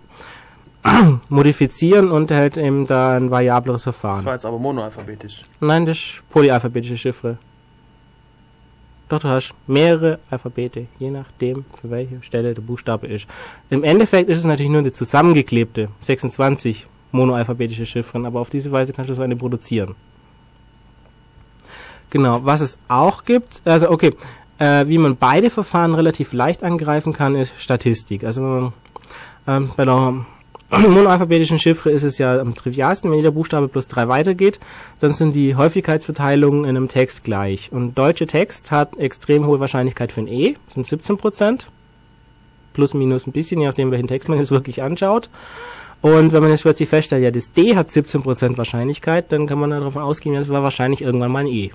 modifizieren 1.30 2.10
und 2.12 2.32
erhält 2.32 2.58
eben 2.58 2.88
da 2.88 3.16
ein 3.16 3.32
variableres 3.32 3.84
Das 3.84 3.96
Verfahren. 3.96 4.26
war 4.26 4.34
jetzt 4.34 4.46
aber 4.46 4.60
monoalphabetisch. 4.60 5.44
Nein, 5.60 5.86
das 5.86 5.98
ist 5.98 6.24
polyalphabetische 6.30 6.98
Chiffre. 6.98 7.38
Doch, 9.10 9.20
du 9.20 9.28
hast 9.28 9.54
mehrere 9.66 10.20
Alphabete, 10.30 10.86
je 11.00 11.10
nachdem, 11.10 11.66
für 11.82 11.90
welche 11.90 12.22
Stelle 12.22 12.54
der 12.54 12.62
Buchstabe 12.62 13.08
ist. 13.08 13.26
Im 13.72 13.84
Endeffekt 13.84 14.30
ist 14.30 14.38
es 14.38 14.44
natürlich 14.46 14.70
nur 14.70 14.80
eine 14.82 14.92
zusammengeklebte 14.92 15.90
26 16.02 16.86
monoalphabetische 17.12 17.88
Chiffren, 17.88 18.26
aber 18.28 18.40
auf 18.40 18.52
diese 18.52 18.72
Weise 18.72 18.94
kannst 18.94 19.10
du 19.10 19.16
so 19.16 19.24
eine 19.24 19.36
produzieren. 19.36 19.96
Genau, 22.12 22.46
was 22.46 22.62
es 22.62 22.78
auch 22.88 23.24
gibt, 23.24 23.62
also 23.66 23.90
okay, 23.90 24.16
äh, 24.60 24.88
wie 24.88 24.98
man 25.00 25.18
beide 25.18 25.50
Verfahren 25.50 25.94
relativ 25.96 26.32
leicht 26.34 26.64
angreifen 26.64 27.12
kann, 27.14 27.36
ist 27.36 27.54
Statistik. 27.60 28.24
Also 28.24 28.42
wenn 28.44 28.50
man 28.62 28.74
Ähm, 29.48 29.72
bei 29.76 29.86
der 29.86 30.14
monoalphabetischen 30.88 31.58
Chiffre 31.58 31.90
ist 31.90 32.04
es 32.04 32.20
ja 32.20 32.40
am 32.40 32.54
trivialsten, 32.54 33.10
wenn 33.10 33.18
jeder 33.18 33.32
Buchstabe 33.32 33.68
plus 33.68 33.88
drei 33.88 34.08
weitergeht, 34.08 34.60
dann 35.00 35.14
sind 35.16 35.34
die 35.34 35.56
Häufigkeitsverteilungen 35.56 36.64
in 36.64 36.78
einem 36.78 36.88
Text 36.88 37.24
gleich. 37.24 37.72
Und 37.72 37.98
deutsche 37.98 38.28
Text 38.28 38.70
hat 38.72 38.96
extrem 38.98 39.48
hohe 39.48 39.60
Wahrscheinlichkeit 39.60 40.12
für 40.12 40.22
ein 40.22 40.28
E, 40.28 40.56
sind 40.70 40.86
17 40.86 41.18
Prozent. 41.18 41.68
Plus, 42.74 42.94
minus 42.94 43.26
ein 43.26 43.32
bisschen, 43.32 43.60
je 43.60 43.68
nachdem, 43.68 43.90
welchen 43.90 44.08
Text 44.08 44.30
man 44.30 44.38
jetzt 44.38 44.52
wirklich 44.52 44.84
anschaut. 44.84 45.30
Und 46.02 46.32
wenn 46.34 46.42
man 46.42 46.52
jetzt 46.52 46.62
plötzlich 46.62 46.88
feststellt, 46.88 47.24
ja, 47.24 47.32
das 47.32 47.52
D 47.52 47.76
hat 47.76 47.90
17% 47.90 48.58
Wahrscheinlichkeit, 48.58 49.32
dann 49.32 49.48
kann 49.48 49.60
man 49.60 49.72
davon 49.72 50.04
ausgehen, 50.04 50.36
ja, 50.36 50.40
das 50.40 50.50
war 50.50 50.62
wahrscheinlich 50.62 51.02
irgendwann 51.02 51.32
mal 51.32 51.40
ein 51.40 51.48
E. 51.48 51.72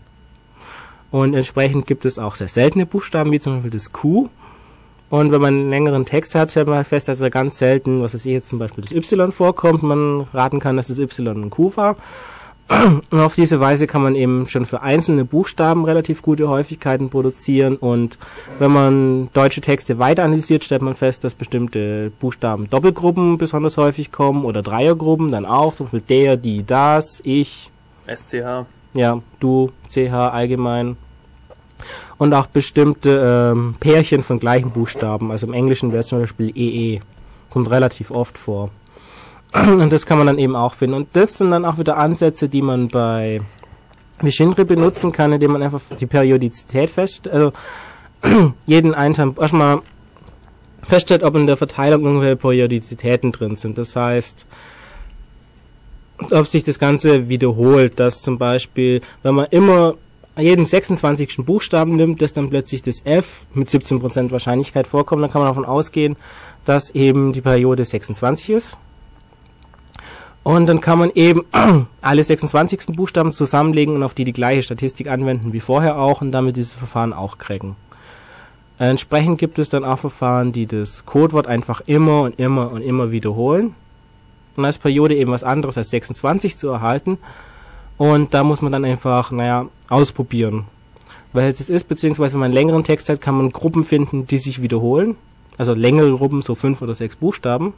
Und 1.10 1.34
entsprechend 1.34 1.86
gibt 1.86 2.04
es 2.04 2.18
auch 2.18 2.36
sehr 2.36 2.48
seltene 2.48 2.86
Buchstaben, 2.86 3.32
wie 3.32 3.40
zum 3.40 3.54
Beispiel 3.54 3.70
das 3.70 3.92
Q. 3.92 4.28
Und 5.10 5.32
wenn 5.32 5.40
man 5.40 5.54
einen 5.54 5.70
längeren 5.70 6.06
Text 6.06 6.34
hat, 6.34 6.50
stellt 6.50 6.66
man 6.66 6.84
fest, 6.84 7.08
dass 7.08 7.20
er 7.20 7.30
ganz 7.30 7.58
selten, 7.58 8.02
was 8.02 8.14
ich 8.14 8.24
jetzt 8.24 8.48
zum 8.48 8.58
Beispiel 8.58 8.82
das 8.82 8.92
Y 8.92 9.32
vorkommt, 9.32 9.82
man 9.82 10.26
raten 10.32 10.60
kann, 10.60 10.76
dass 10.76 10.88
das 10.88 10.98
Y 10.98 11.44
ein 11.44 11.50
Q 11.50 11.76
war. 11.76 11.96
Und 13.10 13.20
auf 13.20 13.34
diese 13.34 13.60
Weise 13.60 13.86
kann 13.86 14.02
man 14.02 14.14
eben 14.14 14.48
schon 14.48 14.64
für 14.64 14.80
einzelne 14.80 15.26
Buchstaben 15.26 15.84
relativ 15.84 16.22
gute 16.22 16.48
Häufigkeiten 16.48 17.10
produzieren. 17.10 17.76
Und 17.76 18.18
wenn 18.58 18.70
man 18.70 19.28
deutsche 19.34 19.60
Texte 19.60 19.98
weiter 19.98 20.24
analysiert, 20.24 20.64
stellt 20.64 20.80
man 20.80 20.94
fest, 20.94 21.24
dass 21.24 21.34
bestimmte 21.34 22.10
Buchstaben 22.20 22.70
Doppelgruppen 22.70 23.36
besonders 23.36 23.76
häufig 23.76 24.12
kommen 24.12 24.46
oder 24.46 24.62
Dreiergruppen 24.62 25.30
dann 25.30 25.44
auch. 25.44 25.74
Zum 25.74 25.86
Beispiel 25.86 26.00
der, 26.00 26.36
die, 26.38 26.64
das, 26.64 27.20
ich. 27.22 27.70
SCH. 28.06 28.64
Ja, 28.94 29.20
du, 29.40 29.70
CH 29.90 30.12
allgemein. 30.12 30.96
Und 32.18 32.32
auch 32.32 32.46
bestimmte 32.46 33.52
ähm, 33.54 33.74
Pärchen 33.80 34.22
von 34.22 34.38
gleichen 34.38 34.70
Buchstaben. 34.70 35.30
Also 35.30 35.46
im 35.46 35.52
Englischen 35.52 35.90
wäre 35.90 36.00
es 36.00 36.06
zum 36.06 36.20
Beispiel 36.20 36.52
EE. 36.56 37.00
Kommt 37.50 37.70
relativ 37.70 38.10
oft 38.10 38.38
vor. 38.38 38.70
Und 39.52 39.92
das 39.92 40.06
kann 40.06 40.18
man 40.18 40.26
dann 40.26 40.38
eben 40.38 40.56
auch 40.56 40.74
finden. 40.74 40.96
Und 40.96 41.08
das 41.14 41.38
sind 41.38 41.50
dann 41.50 41.64
auch 41.64 41.78
wieder 41.78 41.96
Ansätze, 41.96 42.48
die 42.48 42.62
man 42.62 42.88
bei 42.88 43.40
Machinery 44.22 44.64
benutzen 44.64 45.12
kann, 45.12 45.32
indem 45.32 45.52
man 45.52 45.62
einfach 45.62 45.80
die 45.98 46.06
Periodizität 46.06 46.90
feststellt, 46.90 47.34
also 47.34 47.52
jeden 48.66 48.94
einzelnen, 48.94 49.36
erstmal 49.38 49.80
feststellt, 50.86 51.22
ob 51.22 51.34
in 51.34 51.46
der 51.46 51.56
Verteilung 51.56 52.04
irgendwelche 52.04 52.36
Periodizitäten 52.36 53.32
drin 53.32 53.56
sind. 53.56 53.78
Das 53.78 53.96
heißt, 53.96 54.46
ob 56.30 56.46
sich 56.46 56.64
das 56.64 56.78
Ganze 56.78 57.28
wiederholt, 57.28 57.98
dass 57.98 58.22
zum 58.22 58.38
Beispiel, 58.38 59.00
wenn 59.22 59.34
man 59.34 59.46
immer 59.50 59.94
jeden 60.36 60.64
26. 60.64 61.38
Buchstaben 61.44 61.96
nimmt, 61.96 62.20
dass 62.20 62.32
dann 62.32 62.50
plötzlich 62.50 62.82
das 62.82 63.02
F 63.04 63.46
mit 63.54 63.68
17% 63.68 64.30
Wahrscheinlichkeit 64.30 64.86
vorkommt, 64.86 65.22
dann 65.22 65.30
kann 65.30 65.42
man 65.42 65.50
davon 65.50 65.64
ausgehen, 65.64 66.16
dass 66.64 66.90
eben 66.90 67.32
die 67.32 67.40
Periode 67.40 67.84
26 67.84 68.50
ist. 68.50 68.78
Und 70.42 70.66
dann 70.66 70.80
kann 70.80 70.98
man 70.98 71.10
eben 71.14 71.44
alle 72.02 72.22
26. 72.22 72.96
Buchstaben 72.96 73.32
zusammenlegen 73.32 73.94
und 73.94 74.02
auf 74.02 74.14
die 74.14 74.24
die 74.24 74.32
gleiche 74.32 74.62
Statistik 74.62 75.08
anwenden 75.08 75.52
wie 75.52 75.60
vorher 75.60 75.98
auch 75.98 76.20
und 76.20 76.32
damit 76.32 76.56
dieses 76.56 76.74
Verfahren 76.74 77.12
auch 77.12 77.38
kriegen. 77.38 77.76
Entsprechend 78.78 79.38
gibt 79.38 79.58
es 79.58 79.68
dann 79.68 79.84
auch 79.84 80.00
Verfahren, 80.00 80.52
die 80.52 80.66
das 80.66 81.06
Codewort 81.06 81.46
einfach 81.46 81.80
immer 81.86 82.22
und 82.22 82.38
immer 82.38 82.72
und 82.72 82.82
immer 82.82 83.10
wiederholen. 83.10 83.74
Und 84.56 84.64
als 84.64 84.78
Periode 84.78 85.16
eben 85.16 85.30
was 85.30 85.44
anderes 85.44 85.78
als 85.78 85.90
26 85.90 86.58
zu 86.58 86.68
erhalten. 86.68 87.18
Und 87.96 88.34
da 88.34 88.42
muss 88.42 88.62
man 88.62 88.72
dann 88.72 88.84
einfach, 88.84 89.30
naja, 89.30 89.66
ausprobieren. 89.88 90.64
Weil 91.32 91.50
es 91.50 91.68
ist, 91.68 91.88
beziehungsweise 91.88 92.34
wenn 92.34 92.40
man 92.40 92.46
einen 92.46 92.54
längeren 92.54 92.84
Text 92.84 93.08
hat, 93.08 93.20
kann 93.20 93.36
man 93.36 93.50
Gruppen 93.50 93.84
finden, 93.84 94.26
die 94.26 94.38
sich 94.38 94.62
wiederholen. 94.62 95.16
Also 95.58 95.74
längere 95.74 96.12
Gruppen, 96.16 96.42
so 96.42 96.54
fünf 96.54 96.82
oder 96.82 96.94
sechs 96.94 97.16
Buchstaben 97.16 97.74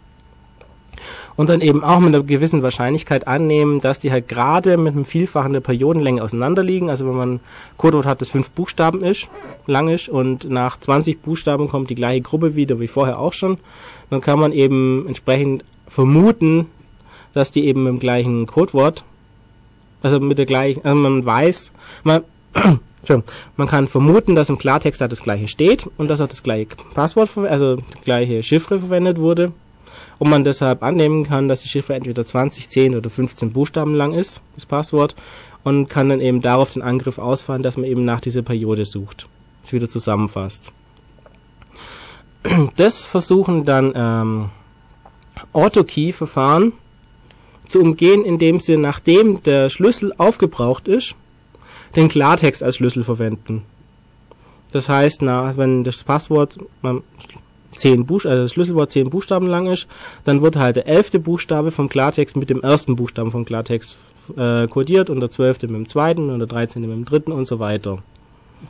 und 1.37 1.49
dann 1.49 1.61
eben 1.61 1.85
auch 1.85 2.01
mit 2.01 2.15
einer 2.15 2.25
gewissen 2.25 2.63
Wahrscheinlichkeit 2.63 3.27
annehmen, 3.29 3.81
dass 3.81 4.01
die 4.01 4.11
halt 4.11 4.29
gerade 4.29 4.77
mit 4.77 4.95
einem 4.95 5.05
Vielfachen 5.05 5.53
der 5.53 5.61
Periodenlänge 5.61 6.23
auseinanderliegen. 6.23 6.91
Also 6.91 7.07
wenn 7.07 7.17
man 7.17 7.41
Codewort 7.77 8.07
hat, 8.07 8.21
das 8.21 8.31
fünf 8.31 8.51
Buchstaben 8.51 9.05
ist, 9.05 9.29
lang 9.67 9.89
ist 9.89 10.09
und 10.09 10.49
nach 10.49 10.79
20 10.79 11.23
Buchstaben 11.23 11.69
kommt 11.69 11.91
die 11.91 11.95
gleiche 11.95 12.23
Gruppe 12.23 12.57
wieder 12.57 12.81
wie 12.81 12.89
vorher 12.89 13.19
auch 13.19 13.33
schon, 13.33 13.59
dann 14.11 14.21
kann 14.21 14.41
man 14.41 14.53
eben 14.53 15.07
entsprechend 15.07 15.65
vermuten, 15.87 16.67
dass 17.35 17.51
die 17.51 17.67
eben 17.67 17.87
im 17.87 17.99
gleichen 17.99 18.47
Codewort, 18.47 19.05
also 20.03 20.21
mit 20.21 20.39
der 20.39 20.47
gleichen, 20.47 20.85
also 20.85 20.97
man 20.97 21.25
weiß, 21.25 21.73
man, 22.05 22.23
man 23.57 23.69
kann 23.69 23.89
vermuten, 23.89 24.35
dass 24.35 24.49
im 24.49 24.59
Klartext 24.59 25.01
da 25.01 25.09
das 25.09 25.23
gleiche 25.23 25.49
steht 25.49 25.89
und 25.97 26.09
dass 26.09 26.21
auch 26.21 26.29
das 26.29 26.43
gleiche 26.43 26.69
Passwort, 26.95 27.37
also 27.39 27.77
die 27.77 28.05
gleiche 28.05 28.43
Chiffre 28.43 28.79
verwendet 28.79 29.19
wurde 29.19 29.53
und 30.19 30.31
man 30.31 30.45
deshalb 30.45 30.83
annehmen 30.83 31.25
kann, 31.25 31.49
dass 31.49 31.63
die 31.63 31.69
Chiffre 31.69 31.95
entweder 31.95 32.25
20, 32.25 32.69
10 32.69 32.97
oder 32.97 33.11
15 33.11 33.53
Buchstaben 33.53 33.95
lang 33.95 34.15
ist, 34.15 34.41
das 34.55 34.67
Passwort, 34.67 35.15
und 35.65 35.89
kann 35.89 36.09
dann 36.09 36.21
eben 36.21 36.43
darauf 36.43 36.73
den 36.73 36.83
Angriff 36.83 37.19
ausfahren, 37.19 37.63
dass 37.63 37.77
man 37.77 37.87
eben 37.87 38.05
nach 38.05 38.21
dieser 38.21 38.43
Periode 38.43 38.85
sucht. 38.85 39.29
Das 39.63 39.73
wieder 39.73 39.89
zusammenfasst. 39.89 40.73
Das 42.77 43.07
versuchen 43.07 43.65
dann 43.65 43.93
ähm, 43.97 44.51
Autokey-Verfahren 45.53 46.73
zu 47.69 47.81
umgehen, 47.81 48.25
indem 48.25 48.61
sie, 48.61 48.77
nachdem 48.77 49.43
der 49.43 49.69
Schlüssel 49.71 50.13
aufgebraucht 50.17 50.89
ist, 50.89 51.15
den 51.95 52.09
Klartext 52.09 52.63
als 52.63 52.77
Schlüssel 52.77 53.05
verwenden. 53.05 53.63
Das 54.73 54.89
heißt, 54.89 55.23
na, 55.23 55.57
wenn 55.57 55.85
das 55.85 56.05
Passwort, 56.05 56.59
zehn 57.71 58.07
Buch 58.07 58.25
also 58.25 58.43
das 58.43 58.53
Schlüsselwort 58.53 58.91
zehn 58.91 59.11
Buchstaben 59.11 59.47
lang 59.47 59.67
ist, 59.67 59.87
dann 60.25 60.43
wird 60.43 60.57
halt 60.57 60.77
der 60.77 60.87
elfte 60.87 61.19
Buchstabe 61.19 61.71
vom 61.71 61.89
Klartext 61.89 62.37
mit 62.37 62.51
dem 62.51 62.63
ersten 62.63 62.97
Buchstaben 62.97 63.31
vom 63.31 63.45
Klartext 63.45 63.97
äh, 64.37 64.67
kodiert 64.67 65.11
und 65.11 65.21
der 65.21 65.31
zwölfte 65.31 65.69
mit 65.69 65.77
dem 65.77 65.89
zweiten 65.89 66.31
und 66.31 66.39
der 66.39 66.49
dreizehnte 66.49 66.89
mit 66.89 66.97
dem 66.97 67.05
dritten 67.05 67.33
und 67.33 67.47
so 67.47 67.59
weiter. 67.59 68.03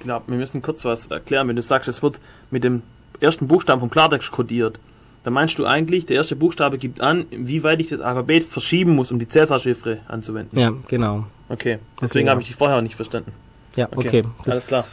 Genau, 0.00 0.20
wir 0.26 0.36
müssen 0.36 0.62
kurz 0.62 0.84
was 0.84 1.06
erklären. 1.06 1.48
Wenn 1.48 1.56
du 1.56 1.62
sagst, 1.62 1.88
es 1.88 2.02
wird 2.02 2.20
mit 2.50 2.64
dem 2.64 2.82
ersten 3.20 3.48
Buchstaben 3.48 3.80
vom 3.80 3.90
Klartext 3.90 4.30
kodiert, 4.30 4.78
dann 5.26 5.32
meinst 5.32 5.58
du 5.58 5.66
eigentlich, 5.66 6.06
der 6.06 6.14
erste 6.14 6.36
Buchstabe 6.36 6.78
gibt 6.78 7.00
an, 7.00 7.26
wie 7.32 7.64
weit 7.64 7.80
ich 7.80 7.88
das 7.88 8.00
Alphabet 8.00 8.44
verschieben 8.44 8.94
muss, 8.94 9.10
um 9.10 9.18
die 9.18 9.26
Cäsar-Chiffre 9.26 9.98
anzuwenden. 10.06 10.56
Ja, 10.56 10.72
genau. 10.86 11.24
Okay, 11.48 11.80
deswegen 12.00 12.30
habe 12.30 12.40
ich 12.42 12.46
dich 12.46 12.54
vorher 12.54 12.76
auch 12.76 12.80
nicht 12.80 12.94
verstanden. 12.94 13.32
Ja, 13.74 13.88
okay. 13.96 14.06
okay. 14.06 14.24
Alles 14.44 14.68
klar. 14.68 14.84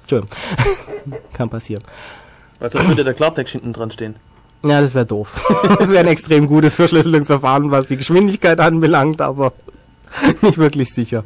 Entschuldigung. 0.00 0.36
Kann 1.34 1.48
passieren. 1.50 1.84
Weil 2.58 2.70
sonst 2.70 2.88
würde 2.88 3.04
der 3.04 3.14
Klartext 3.14 3.52
hinten 3.52 3.72
dran 3.72 3.92
stehen. 3.92 4.16
Ja, 4.64 4.80
das 4.80 4.96
wäre 4.96 5.06
doof. 5.06 5.46
das 5.78 5.90
wäre 5.90 6.00
ein 6.00 6.08
extrem 6.08 6.48
gutes 6.48 6.74
Verschlüsselungsverfahren, 6.74 7.70
was 7.70 7.86
die 7.86 7.96
Geschwindigkeit 7.96 8.58
anbelangt, 8.58 9.20
aber 9.20 9.52
nicht 10.42 10.58
wirklich 10.58 10.92
sicher. 10.92 11.22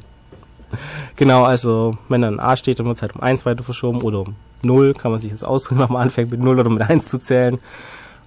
Genau, 1.16 1.44
also 1.44 1.96
wenn 2.10 2.20
dann 2.20 2.38
A 2.38 2.58
steht, 2.58 2.78
dann 2.78 2.84
wird 2.84 2.96
es 2.96 3.02
halt 3.02 3.14
um 3.14 3.22
1 3.22 3.46
weiter 3.46 3.64
verschoben 3.64 4.02
oder 4.02 4.20
um 4.20 4.34
0, 4.60 4.92
kann 4.92 5.12
man 5.12 5.20
sich 5.20 5.30
das 5.30 5.44
aussuchen, 5.44 5.78
wenn 5.78 5.90
man 5.90 6.02
anfängt 6.02 6.30
mit 6.30 6.42
0 6.42 6.60
oder 6.60 6.68
mit 6.68 6.82
1 6.82 7.08
zu 7.08 7.18
zählen 7.18 7.58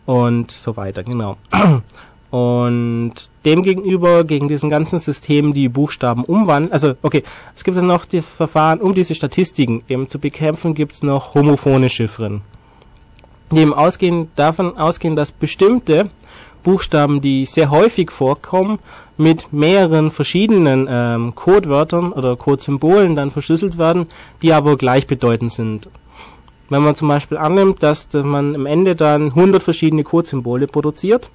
und 0.06 0.52
so 0.52 0.76
weiter, 0.78 1.04
genau. 1.04 1.38
Und 2.32 3.14
demgegenüber, 3.46 4.24
gegen 4.24 4.48
diesen 4.48 4.72
ganzen 4.72 4.98
System, 4.98 5.54
die 5.54 5.70
Buchstaben 5.70 6.24
umwandeln, 6.24 6.74
also 6.74 6.96
okay, 7.04 7.22
es 7.56 7.64
gibt 7.64 7.78
dann 7.78 7.86
noch 7.86 8.06
das 8.06 8.26
Verfahren, 8.26 8.82
um 8.82 8.96
diese 8.96 9.14
Statistiken 9.14 9.84
eben 9.88 10.10
zu 10.10 10.18
bekämpfen, 10.18 10.74
gibt 10.74 10.94
es 10.94 11.04
noch 11.04 11.36
homophone 11.36 11.88
Chiffren 11.90 12.42
die 13.54 13.60
eben 13.60 13.74
ausgehen, 13.74 14.30
davon 14.36 14.78
ausgehen, 14.78 15.16
dass 15.16 15.32
bestimmte 15.32 16.10
Buchstaben, 16.64 17.22
die 17.22 17.46
sehr 17.46 17.70
häufig 17.70 18.12
vorkommen, 18.12 18.80
mit 19.18 19.54
mehreren 19.54 20.12
verschiedenen 20.12 20.88
ähm, 20.90 21.36
Codewörtern 21.36 22.12
oder 22.14 22.36
Codesymbolen 22.36 23.16
dann 23.16 23.32
verschlüsselt 23.32 23.78
werden, 23.78 24.08
die 24.42 24.54
aber 24.54 24.78
gleichbedeutend 24.78 25.52
sind. 25.52 25.90
Wenn 26.74 26.84
man 26.84 26.96
zum 26.96 27.08
Beispiel 27.08 27.38
annimmt, 27.38 27.82
dass 27.82 28.10
man 28.12 28.56
am 28.56 28.66
Ende 28.66 28.96
dann 28.96 29.28
100 29.28 29.64
verschiedene 29.64 30.04
Codesymbole 30.04 30.68
produziert, 30.68 31.32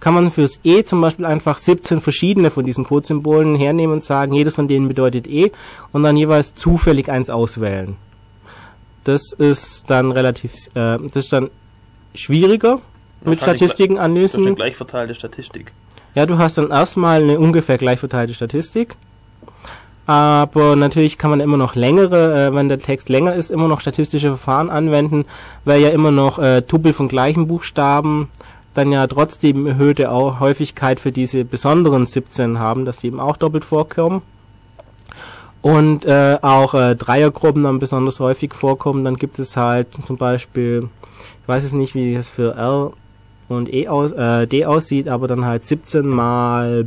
kann 0.00 0.14
man 0.14 0.30
fürs 0.30 0.58
E 0.64 0.82
zum 0.82 1.00
Beispiel 1.00 1.24
einfach 1.24 1.58
17 1.58 2.00
verschiedene 2.00 2.50
von 2.50 2.64
diesen 2.64 2.84
Codesymbolen 2.84 3.54
hernehmen 3.54 3.94
und 3.94 4.04
sagen, 4.04 4.34
jedes 4.34 4.54
von 4.56 4.66
denen 4.66 4.88
bedeutet 4.88 5.26
E 5.26 5.52
und 5.92 6.02
dann 6.02 6.16
jeweils 6.16 6.54
zufällig 6.54 7.10
eins 7.10 7.30
auswählen 7.30 7.96
das 9.04 9.32
ist 9.32 9.84
dann 9.88 10.12
relativ, 10.12 10.52
äh, 10.74 10.98
das 10.98 11.24
ist 11.24 11.32
dann 11.32 11.50
schwieriger 12.14 12.80
mit 13.24 13.40
Statistiken 13.40 13.98
anlesen. 13.98 14.38
Das 14.38 14.40
ist 14.40 14.46
eine 14.46 14.56
gleich 14.56 14.76
verteilte 14.76 15.14
Statistik. 15.14 15.72
Ja, 16.14 16.26
du 16.26 16.38
hast 16.38 16.58
dann 16.58 16.70
erstmal 16.70 17.22
eine 17.22 17.38
ungefähr 17.38 17.78
gleich 17.78 18.00
verteilte 18.00 18.34
Statistik. 18.34 18.96
Aber 20.10 20.74
natürlich 20.74 21.18
kann 21.18 21.30
man 21.30 21.38
immer 21.38 21.56
noch 21.56 21.76
längere, 21.76 22.48
äh, 22.48 22.52
wenn 22.52 22.68
der 22.68 22.80
Text 22.80 23.08
länger 23.08 23.36
ist, 23.36 23.48
immer 23.48 23.68
noch 23.68 23.80
statistische 23.80 24.30
Verfahren 24.30 24.68
anwenden, 24.68 25.24
weil 25.64 25.80
ja 25.80 25.90
immer 25.90 26.10
noch 26.10 26.40
äh, 26.40 26.62
Tupel 26.62 26.92
von 26.92 27.06
gleichen 27.06 27.46
Buchstaben 27.46 28.28
dann 28.74 28.90
ja 28.90 29.06
trotzdem 29.06 29.68
erhöhte 29.68 30.10
Häufigkeit 30.10 30.98
für 30.98 31.12
diese 31.12 31.44
besonderen 31.44 32.06
17 32.06 32.58
haben, 32.58 32.86
dass 32.86 32.98
die 32.98 33.06
eben 33.06 33.20
auch 33.20 33.36
doppelt 33.36 33.64
vorkommen 33.64 34.22
und 35.62 36.06
äh, 36.06 36.38
auch 36.42 36.74
äh, 36.74 36.96
Dreiergruppen 36.96 37.62
dann 37.62 37.78
besonders 37.78 38.18
häufig 38.18 38.52
vorkommen. 38.52 39.04
Dann 39.04 39.14
gibt 39.14 39.38
es 39.38 39.56
halt 39.56 39.96
zum 40.08 40.16
Beispiel, 40.16 40.88
ich 41.42 41.48
weiß 41.48 41.62
es 41.62 41.72
nicht, 41.72 41.94
wie 41.94 42.16
es 42.16 42.30
für 42.30 42.56
R 42.56 42.90
und 43.48 43.72
E 43.72 43.86
aus, 43.86 44.10
äh, 44.10 44.48
D 44.48 44.66
aussieht, 44.66 45.06
aber 45.06 45.28
dann 45.28 45.44
halt 45.44 45.64
17 45.64 46.04
mal 46.04 46.86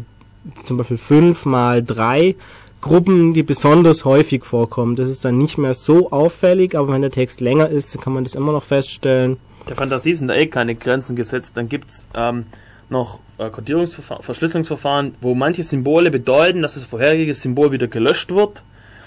zum 0.66 0.76
Beispiel 0.76 0.98
5 0.98 1.46
mal 1.46 1.82
3 1.82 2.36
Gruppen, 2.84 3.34
die 3.34 3.44
besonders 3.44 4.04
häufig 4.04 4.44
vorkommen. 4.44 4.98
Das 4.98 5.10
ist 5.10 5.24
dann 5.24 5.38
nicht 5.38 5.58
mehr 5.58 5.74
so 5.74 6.12
auffällig, 6.12 6.76
aber 6.76 6.92
wenn 6.92 7.02
der 7.02 7.12
Text 7.12 7.40
länger 7.40 7.70
ist, 7.70 8.00
kann 8.02 8.12
man 8.12 8.26
das 8.26 8.36
immer 8.36 8.52
noch 8.52 8.64
feststellen. 8.64 9.38
Der 9.70 9.78
Fantasie 9.78 10.14
sind 10.14 10.28
da 10.28 10.36
eh 10.36 10.48
keine 10.48 10.76
Grenzen 10.76 11.16
gesetzt. 11.16 11.56
Dann 11.56 11.70
gibt's 11.70 12.06
ähm, 12.14 12.46
noch 12.90 13.20
äh, 13.38 13.50
Codierungsverfahren, 13.50 14.22
Verschlüsselungsverfahren, 14.22 15.16
wo 15.22 15.34
manche 15.34 15.64
Symbole 15.64 16.12
bedeuten, 16.12 16.62
dass 16.62 16.74
das 16.74 16.84
vorherige 16.84 17.34
Symbol 17.34 17.72
wieder 17.72 17.88
gelöscht 17.88 18.36
wird. 18.36 18.64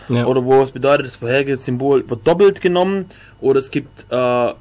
Ja. 0.09 0.25
Oder 0.25 0.43
wo 0.45 0.63
es 0.63 0.71
bedeutet, 0.71 1.05
das 1.05 1.17
vorherige 1.17 1.57
Symbol 1.57 2.09
wird 2.09 2.27
doppelt 2.27 2.63
genommen. 2.63 3.11
Oder 3.43 3.59
es 3.59 3.71
gibt 3.71 4.07
äh, 4.11 4.55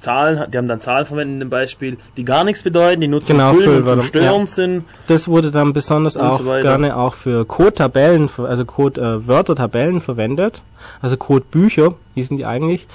Zahlen, 0.00 0.50
die 0.50 0.58
haben 0.58 0.68
dann 0.68 0.80
Zahlen 0.80 1.06
verwendet 1.06 1.34
in 1.34 1.40
dem 1.40 1.50
Beispiel, 1.50 1.96
die 2.16 2.24
gar 2.24 2.44
nichts 2.44 2.62
bedeuten, 2.62 3.00
die 3.00 3.08
nur 3.08 3.20
zum 3.20 3.36
Genau, 3.36 3.52
Füllen 3.52 3.58
und 3.58 3.64
zum 3.64 3.72
Füllwörter, 3.74 4.02
Stören 4.02 4.40
ja. 4.40 4.46
sind. 4.46 4.84
Das 5.06 5.28
wurde 5.28 5.50
dann 5.50 5.72
besonders 5.72 6.16
Und 6.16 6.22
auch 6.22 6.38
so 6.38 6.44
gerne 6.44 6.96
auch 6.96 7.14
für 7.14 7.44
Code-Tabellen, 7.44 8.28
also 8.38 8.64
Code-Wörter, 8.64 9.54
Tabellen 9.54 10.00
verwendet. 10.00 10.62
Also 11.00 11.16
Code-Bücher 11.16 11.94
hießen 12.14 12.36
die 12.36 12.46
eigentlich. 12.46 12.86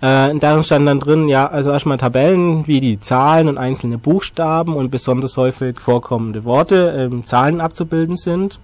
Äh, 0.00 0.30
und 0.30 0.42
darin 0.42 0.62
stand 0.64 0.86
dann 0.86 1.00
drin, 1.00 1.28
ja, 1.28 1.48
also 1.48 1.72
erstmal 1.72 1.98
Tabellen, 1.98 2.66
wie 2.66 2.80
die 2.80 3.00
Zahlen 3.00 3.48
und 3.48 3.58
einzelne 3.58 3.98
Buchstaben 3.98 4.76
und 4.76 4.90
besonders 4.90 5.36
häufig 5.36 5.80
vorkommende 5.80 6.44
Worte, 6.44 6.94
ähm, 6.96 7.26
Zahlen 7.26 7.60
abzubilden 7.60 8.16
sind. 8.16 8.60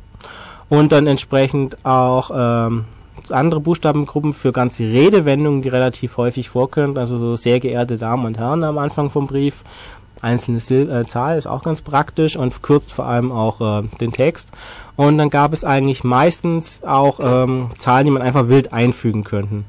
Und 0.69 0.93
dann 0.93 1.07
entsprechend 1.07 1.85
auch 1.85 2.31
ähm, 2.35 2.85
andere 3.31 3.61
Buchstabengruppen 3.61 4.33
für 4.33 4.53
ganze 4.53 4.85
Redewendungen, 4.85 5.63
die 5.63 5.69
relativ 5.69 6.17
häufig 6.17 6.49
vorkommen. 6.49 6.99
Also 6.99 7.19
so 7.19 7.37
sehr 7.37 7.61
geehrte 7.61 7.97
Damen 7.97 8.27
und 8.27 8.39
Herren 8.39 8.65
am 8.65 8.79
Anfang 8.79 9.11
vom 9.11 9.27
Brief. 9.27 9.65
Einzelne 10.21 10.61
Sil 10.61 10.89
äh, 10.89 11.07
Zahl 11.07 11.37
ist 11.37 11.47
auch 11.47 11.63
ganz 11.63 11.83
praktisch 11.83 12.37
und 12.37 12.63
kürzt 12.63 12.93
vor 12.93 13.07
allem 13.07 13.31
auch 13.31 13.61
äh, 13.61 13.87
den 14.01 14.13
Text. 14.13 14.49
Und 14.97 15.19
dann 15.19 15.29
gab 15.29 15.53
es 15.53 15.65
eigentlich 15.65 16.05
meistens 16.05 16.83
auch 16.83 17.21
ähm, 17.21 17.71
Zahlen, 17.79 18.07
die 18.07 18.11
man 18.11 18.23
einfach 18.23 18.49
wild 18.49 18.73
einfügen 18.73 19.25
könnten. 19.25 19.67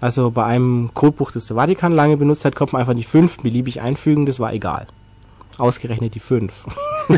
Also 0.00 0.30
bei 0.30 0.44
einem 0.44 0.90
Codebuch, 0.94 1.32
das 1.32 1.46
der 1.46 1.56
Vatikan 1.56 1.92
lange 1.92 2.16
benutzt 2.16 2.44
hat, 2.44 2.54
konnte 2.54 2.74
man 2.74 2.80
einfach 2.80 2.94
die 2.94 3.04
5 3.04 3.38
beliebig 3.38 3.80
einfügen, 3.80 4.26
das 4.26 4.38
war 4.40 4.52
egal. 4.52 4.86
Ausgerechnet 5.58 6.14
die 6.14 6.20
5. 6.20 6.66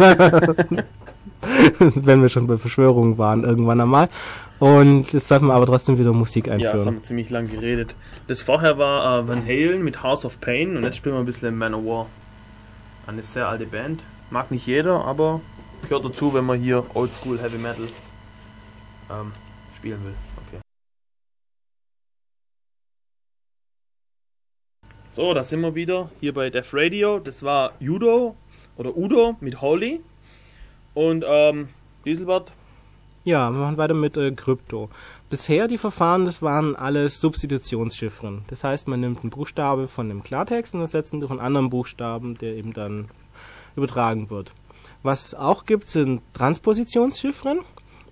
Wenn 1.79 2.23
wir 2.23 2.29
schon 2.29 2.47
bei 2.47 2.59
Verschwörungen 2.59 3.19
waren, 3.19 3.45
irgendwann 3.45 3.81
einmal. 3.81 4.09
Und 4.59 5.13
jetzt 5.13 5.29
sollten 5.29 5.47
wir 5.47 5.55
aber 5.55 5.67
trotzdem 5.67 5.99
wieder 5.99 6.13
Musik 6.15 6.47
Ja, 6.47 6.57
das 6.57 6.65
einführen. 6.67 6.87
haben 6.87 6.95
wir 6.97 7.03
ziemlich 7.03 7.31
lang 7.31 7.49
geredet. 7.51 7.95
Das 8.27 8.41
vorher 8.43 8.79
war 8.79 9.21
äh, 9.21 9.29
Van 9.29 9.45
Halen 9.45 9.83
mit 9.85 10.03
House 10.03 10.25
of 10.25 10.41
Pain 10.41 10.77
und 10.77 10.83
jetzt 10.83 10.97
spielen 10.97 11.15
wir 11.15 11.21
ein 11.21 11.27
bisschen 11.27 11.57
Manowar. 11.57 12.07
Eine 13.07 13.23
sehr 13.23 13.49
alte 13.49 13.67
Band. 13.67 14.03
Mag 14.31 14.51
nicht 14.51 14.67
jeder, 14.67 15.05
aber 15.05 15.41
gehört 15.83 16.05
dazu, 16.07 16.33
wenn 16.35 16.45
man 16.45 16.59
hier 16.59 16.85
Oldschool 16.95 17.39
Heavy 17.41 17.59
Metal 17.59 17.87
ähm, 19.11 19.33
spielen 19.77 20.03
will. 20.05 20.15
Okay. 20.49 20.61
So, 25.13 25.33
da 25.35 25.43
sind 25.43 25.61
wir 25.61 25.75
wieder 25.75 26.11
hier 26.21 26.33
bei 26.35 26.51
Def 26.51 26.71
Radio. 26.73 27.19
Das 27.21 27.43
war 27.43 27.73
Udo 27.81 28.37
oder 28.77 28.97
Udo 28.97 29.37
mit 29.41 29.61
Holy. 29.61 30.01
Und 30.95 31.25
ähm, 31.29 31.69
Dieselbert, 32.05 32.53
Ja, 33.27 33.51
wir 33.51 33.59
machen 33.59 33.77
weiter 33.77 33.93
mit 33.93 34.17
äh, 34.17 34.31
Krypto. 34.31 34.89
Bisher 35.31 35.67
die 35.67 35.79
Verfahren, 35.79 36.27
das 36.27 36.43
waren 36.43 36.77
alles 36.77 37.21
Substitutionschiffren. 37.21 38.43
Das 38.47 38.63
heißt, 38.63 38.87
man 38.87 39.01
nimmt 39.01 39.23
einen 39.23 39.31
Buchstabe 39.31 39.89
von 39.89 40.09
dem 40.09 40.23
Klartext 40.23 40.75
und 40.75 40.81
ersetzt 40.81 41.13
ihn 41.13 41.19
durch 41.19 41.33
einen 41.33 41.41
anderen 41.41 41.69
Buchstaben, 41.69 42.39
der 42.39 42.55
eben 42.55 42.73
dann 42.73 43.09
übertragen 43.75 44.31
wird. 44.31 44.53
Was 45.03 45.27
es 45.27 45.35
auch 45.35 45.65
gibt, 45.65 45.89
sind 45.89 46.23
Transpositionschiffren. 46.35 47.63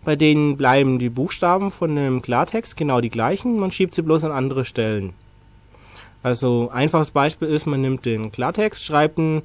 Bei 0.03 0.17
denen 0.17 0.57
bleiben 0.57 0.99
die 0.99 1.11
Buchstaben 1.11 1.71
von 1.71 1.95
dem 1.95 2.21
Klartext 2.21 2.77
genau 2.77 3.01
die 3.01 3.09
gleichen, 3.09 3.61
man 3.61 3.71
schiebt 3.71 3.95
sie 3.95 4.03
bloß 4.03 4.25
an 4.25 4.33
andere 4.33 4.65
Stellen. 4.65 5.13
Also 6.25 6.71
einfaches 6.73 7.13
Beispiel 7.13 7.47
ist, 7.47 7.67
man 7.67 7.83
nimmt 7.83 8.05
den 8.05 8.33
Klartext, 8.33 8.85
schreibt 8.85 9.19
ihn 9.19 9.43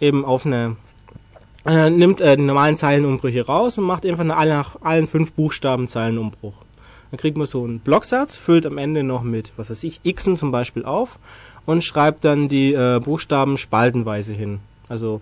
eben 0.00 0.24
auf 0.24 0.44
eine 0.44 0.74
äh, 1.64 1.90
nimmt 1.90 2.20
äh, 2.20 2.36
die 2.36 2.42
normalen 2.42 2.76
Zeilenumbrüche 2.76 3.46
raus 3.46 3.78
und 3.78 3.84
macht 3.84 4.04
einfach 4.06 4.24
nach, 4.24 4.44
nach 4.44 4.76
allen 4.82 5.06
fünf 5.06 5.32
Buchstaben 5.32 5.88
Zeilenumbruch. 5.88 6.54
Dann 7.10 7.18
kriegt 7.18 7.36
man 7.36 7.46
so 7.46 7.64
einen 7.64 7.80
Blocksatz, 7.80 8.36
füllt 8.36 8.66
am 8.66 8.78
Ende 8.78 9.02
noch 9.02 9.22
mit, 9.22 9.52
was 9.56 9.70
weiß 9.70 9.84
ich, 9.84 10.00
Xen 10.02 10.36
zum 10.36 10.50
Beispiel 10.50 10.84
auf 10.84 11.18
und 11.66 11.84
schreibt 11.84 12.24
dann 12.24 12.48
die 12.48 12.72
äh, 12.72 13.00
Buchstaben 13.00 13.58
spaltenweise 13.58 14.32
hin. 14.32 14.60
Also 14.88 15.20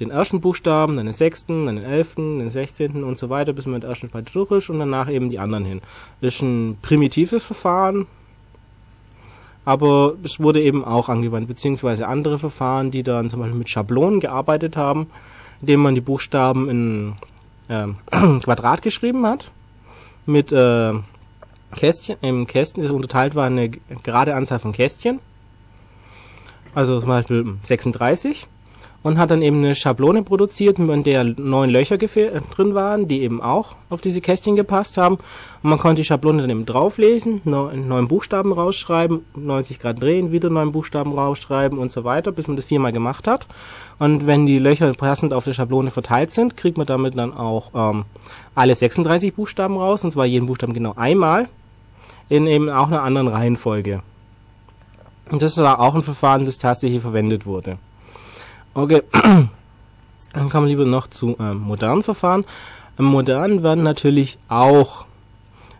den 0.00 0.10
ersten 0.10 0.40
Buchstaben, 0.40 0.96
dann 0.96 1.06
den 1.06 1.14
sechsten, 1.14 1.66
dann 1.66 1.76
den 1.76 1.84
elften, 1.84 2.38
den 2.38 2.50
sechzehnten 2.50 3.04
und 3.04 3.18
so 3.18 3.28
weiter, 3.30 3.52
bis 3.52 3.66
man 3.66 3.74
mit 3.74 3.84
ersten 3.84 4.08
Spalte 4.08 4.32
durch 4.32 4.50
ist 4.50 4.70
und 4.70 4.78
danach 4.78 5.10
eben 5.10 5.28
die 5.28 5.38
anderen 5.38 5.64
hin. 5.64 5.80
Das 6.20 6.34
ist 6.34 6.42
ein 6.42 6.78
primitives 6.80 7.44
Verfahren, 7.44 8.06
aber 9.64 10.14
es 10.22 10.40
wurde 10.40 10.62
eben 10.62 10.84
auch 10.84 11.08
angewandt, 11.08 11.46
beziehungsweise 11.46 12.08
andere 12.08 12.38
Verfahren, 12.38 12.90
die 12.90 13.02
dann 13.02 13.30
zum 13.30 13.40
Beispiel 13.40 13.58
mit 13.58 13.68
Schablonen 13.68 14.20
gearbeitet 14.20 14.76
haben, 14.76 15.08
indem 15.62 15.80
man 15.80 15.94
die 15.94 16.00
Buchstaben 16.00 16.68
in 16.68 17.14
ähm, 17.68 17.96
Quadrat 18.42 18.82
geschrieben 18.82 19.24
hat, 19.26 19.50
mit 20.26 20.52
äh, 20.52 20.92
Kästchen, 21.74 22.16
im 22.20 22.46
Kästchen, 22.46 22.82
das 22.82 22.92
unterteilt 22.92 23.34
war 23.34 23.46
eine 23.46 23.70
gerade 23.70 24.34
Anzahl 24.34 24.58
von 24.58 24.72
Kästchen, 24.72 25.20
also 26.74 27.00
zum 27.00 27.08
Beispiel 27.08 27.54
36, 27.62 28.46
und 29.02 29.18
hat 29.18 29.30
dann 29.30 29.42
eben 29.42 29.58
eine 29.58 29.74
Schablone 29.74 30.22
produziert, 30.22 30.78
in 30.78 31.02
der 31.02 31.24
neun 31.24 31.70
Löcher 31.70 32.00
äh, 32.00 32.40
drin 32.54 32.74
waren, 32.74 33.08
die 33.08 33.22
eben 33.22 33.42
auch 33.42 33.74
auf 33.90 34.00
diese 34.00 34.20
Kästchen 34.20 34.56
gepasst 34.56 34.96
haben. 34.96 35.16
Und 35.62 35.70
man 35.70 35.78
konnte 35.78 36.02
die 36.02 36.04
Schablone 36.04 36.42
dann 36.42 36.50
eben 36.50 36.66
drauflesen, 36.66 37.40
neun 37.44 38.08
Buchstaben 38.08 38.52
rausschreiben, 38.52 39.24
90 39.34 39.78
Grad 39.78 40.00
drehen, 40.00 40.32
wieder 40.32 40.50
neun 40.50 40.72
Buchstaben 40.72 41.12
rausschreiben 41.12 41.78
und 41.78 41.92
so 41.92 42.04
weiter, 42.04 42.32
bis 42.32 42.46
man 42.46 42.56
das 42.56 42.66
viermal 42.66 42.92
gemacht 42.92 43.26
hat. 43.26 43.46
Und 43.98 44.26
wenn 44.26 44.46
die 44.46 44.58
Löcher 44.58 44.92
passend 44.92 45.32
auf 45.32 45.44
der 45.44 45.52
Schablone 45.52 45.90
verteilt 45.90 46.32
sind, 46.32 46.56
kriegt 46.56 46.78
man 46.78 46.86
damit 46.86 47.16
dann 47.16 47.32
auch 47.34 47.70
ähm, 47.74 48.04
alle 48.54 48.74
36 48.74 49.34
Buchstaben 49.34 49.76
raus, 49.76 50.04
und 50.04 50.12
zwar 50.12 50.26
jeden 50.26 50.46
Buchstaben 50.46 50.74
genau 50.74 50.94
einmal, 50.96 51.48
in 52.28 52.46
eben 52.46 52.70
auch 52.70 52.86
einer 52.86 53.02
anderen 53.02 53.28
Reihenfolge. 53.28 54.02
Und 55.30 55.42
das 55.42 55.56
war 55.56 55.80
auch 55.80 55.94
ein 55.94 56.02
Verfahren, 56.02 56.44
das 56.44 56.58
tatsächlich 56.58 57.00
verwendet 57.00 57.46
wurde. 57.46 57.78
Okay, 58.74 59.02
dann 59.12 60.48
kommen 60.48 60.66
wir 60.66 60.70
lieber 60.70 60.86
noch 60.86 61.06
zu 61.06 61.36
ähm, 61.38 61.58
modernen 61.58 62.02
Verfahren. 62.02 62.46
Im 62.96 63.04
modernen 63.04 63.62
werden 63.62 63.84
natürlich 63.84 64.38
auch 64.48 65.04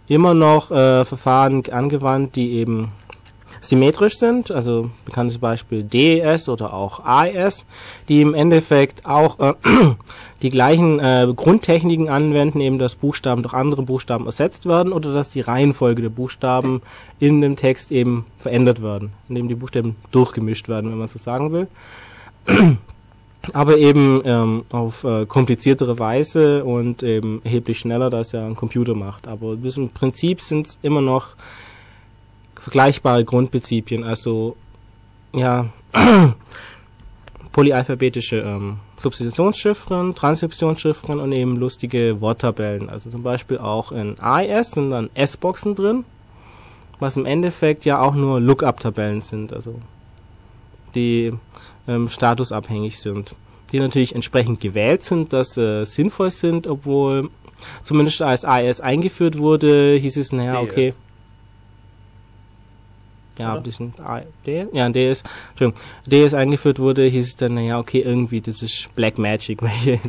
immer 0.08 0.34
noch 0.34 0.70
äh, 0.70 1.06
Verfahren 1.06 1.64
angewandt, 1.70 2.36
die 2.36 2.52
eben 2.52 2.92
symmetrisch 3.62 4.18
sind, 4.18 4.50
also 4.50 4.90
bekanntes 5.06 5.38
Beispiel 5.38 5.84
DES 5.84 6.50
oder 6.50 6.74
auch 6.74 7.02
AES, 7.02 7.64
die 8.10 8.20
im 8.20 8.34
Endeffekt 8.34 9.06
auch 9.06 9.38
äh, 9.40 9.54
die 10.42 10.50
gleichen 10.50 10.98
äh, 10.98 11.26
Grundtechniken 11.34 12.10
anwenden, 12.10 12.60
eben 12.60 12.78
dass 12.78 12.94
Buchstaben 12.94 13.42
durch 13.42 13.54
andere 13.54 13.84
Buchstaben 13.84 14.26
ersetzt 14.26 14.66
werden 14.66 14.92
oder 14.92 15.14
dass 15.14 15.30
die 15.30 15.40
Reihenfolge 15.40 16.02
der 16.02 16.10
Buchstaben 16.10 16.82
in 17.20 17.40
dem 17.40 17.56
Text 17.56 17.90
eben 17.90 18.26
verändert 18.38 18.82
werden, 18.82 19.12
indem 19.30 19.48
die 19.48 19.54
Buchstaben 19.54 19.96
durchgemischt 20.10 20.68
werden, 20.68 20.90
wenn 20.90 20.98
man 20.98 21.08
so 21.08 21.18
sagen 21.18 21.52
will 21.52 21.68
aber 23.52 23.78
eben 23.78 24.22
ähm, 24.24 24.64
auf 24.70 25.04
äh, 25.04 25.26
kompliziertere 25.26 25.98
Weise 25.98 26.64
und 26.64 27.02
eben 27.02 27.40
erheblich 27.44 27.78
schneller, 27.78 28.10
da 28.10 28.20
es 28.20 28.32
ja 28.32 28.46
ein 28.46 28.56
Computer 28.56 28.94
macht. 28.94 29.26
Aber 29.26 29.52
im 29.52 29.88
Prinzip 29.90 30.40
sind 30.40 30.66
es 30.66 30.78
immer 30.82 31.00
noch 31.00 31.28
vergleichbare 32.54 33.24
Grundprinzipien, 33.24 34.04
also 34.04 34.56
ja 35.32 35.66
polyalphabetische 37.52 38.36
ähm, 38.36 38.78
Substitutionschiffren, 38.98 40.14
Transkriptionschiffren 40.14 41.18
und 41.18 41.32
eben 41.32 41.56
lustige 41.56 42.20
Worttabellen. 42.20 42.88
Also 42.88 43.10
zum 43.10 43.24
Beispiel 43.24 43.58
auch 43.58 43.90
in 43.90 44.18
AES 44.20 44.72
sind 44.72 44.90
dann 44.90 45.10
S-Boxen 45.14 45.74
drin, 45.74 46.04
was 47.00 47.16
im 47.16 47.26
Endeffekt 47.26 47.84
ja 47.84 48.00
auch 48.00 48.14
nur 48.14 48.40
Lookup-Tabellen 48.40 49.20
sind, 49.20 49.52
also 49.52 49.74
die 50.94 51.32
ähm, 51.88 52.08
statusabhängig 52.08 52.98
sind, 53.00 53.34
die 53.72 53.80
natürlich 53.80 54.14
entsprechend 54.14 54.60
gewählt 54.60 55.02
sind, 55.02 55.32
dass 55.32 55.56
äh, 55.56 55.84
sinnvoll 55.84 56.30
sind, 56.30 56.66
obwohl 56.66 57.30
zumindest 57.84 58.20
als 58.22 58.44
AES 58.44 58.80
eingeführt 58.80 59.38
wurde, 59.38 59.94
hieß 59.96 60.16
es, 60.16 60.32
naja, 60.32 60.60
DS. 60.60 60.70
okay. 60.70 60.94
Ja, 63.38 63.54
Oder? 63.54 63.62
das 63.62 63.76
sind 63.76 63.98
A- 63.98 64.22
D, 64.46 64.66
ja, 64.72 64.88
DS, 64.90 65.24
Entschuldigung, 65.50 65.82
DS 66.06 66.34
eingeführt 66.34 66.78
wurde, 66.78 67.04
hieß 67.06 67.28
es 67.28 67.36
dann, 67.36 67.54
naja, 67.54 67.78
okay, 67.78 68.00
irgendwie, 68.00 68.42
das 68.42 68.62
ist 68.62 68.94
Black 68.94 69.16
Magic, 69.18 69.62
welche 69.62 70.00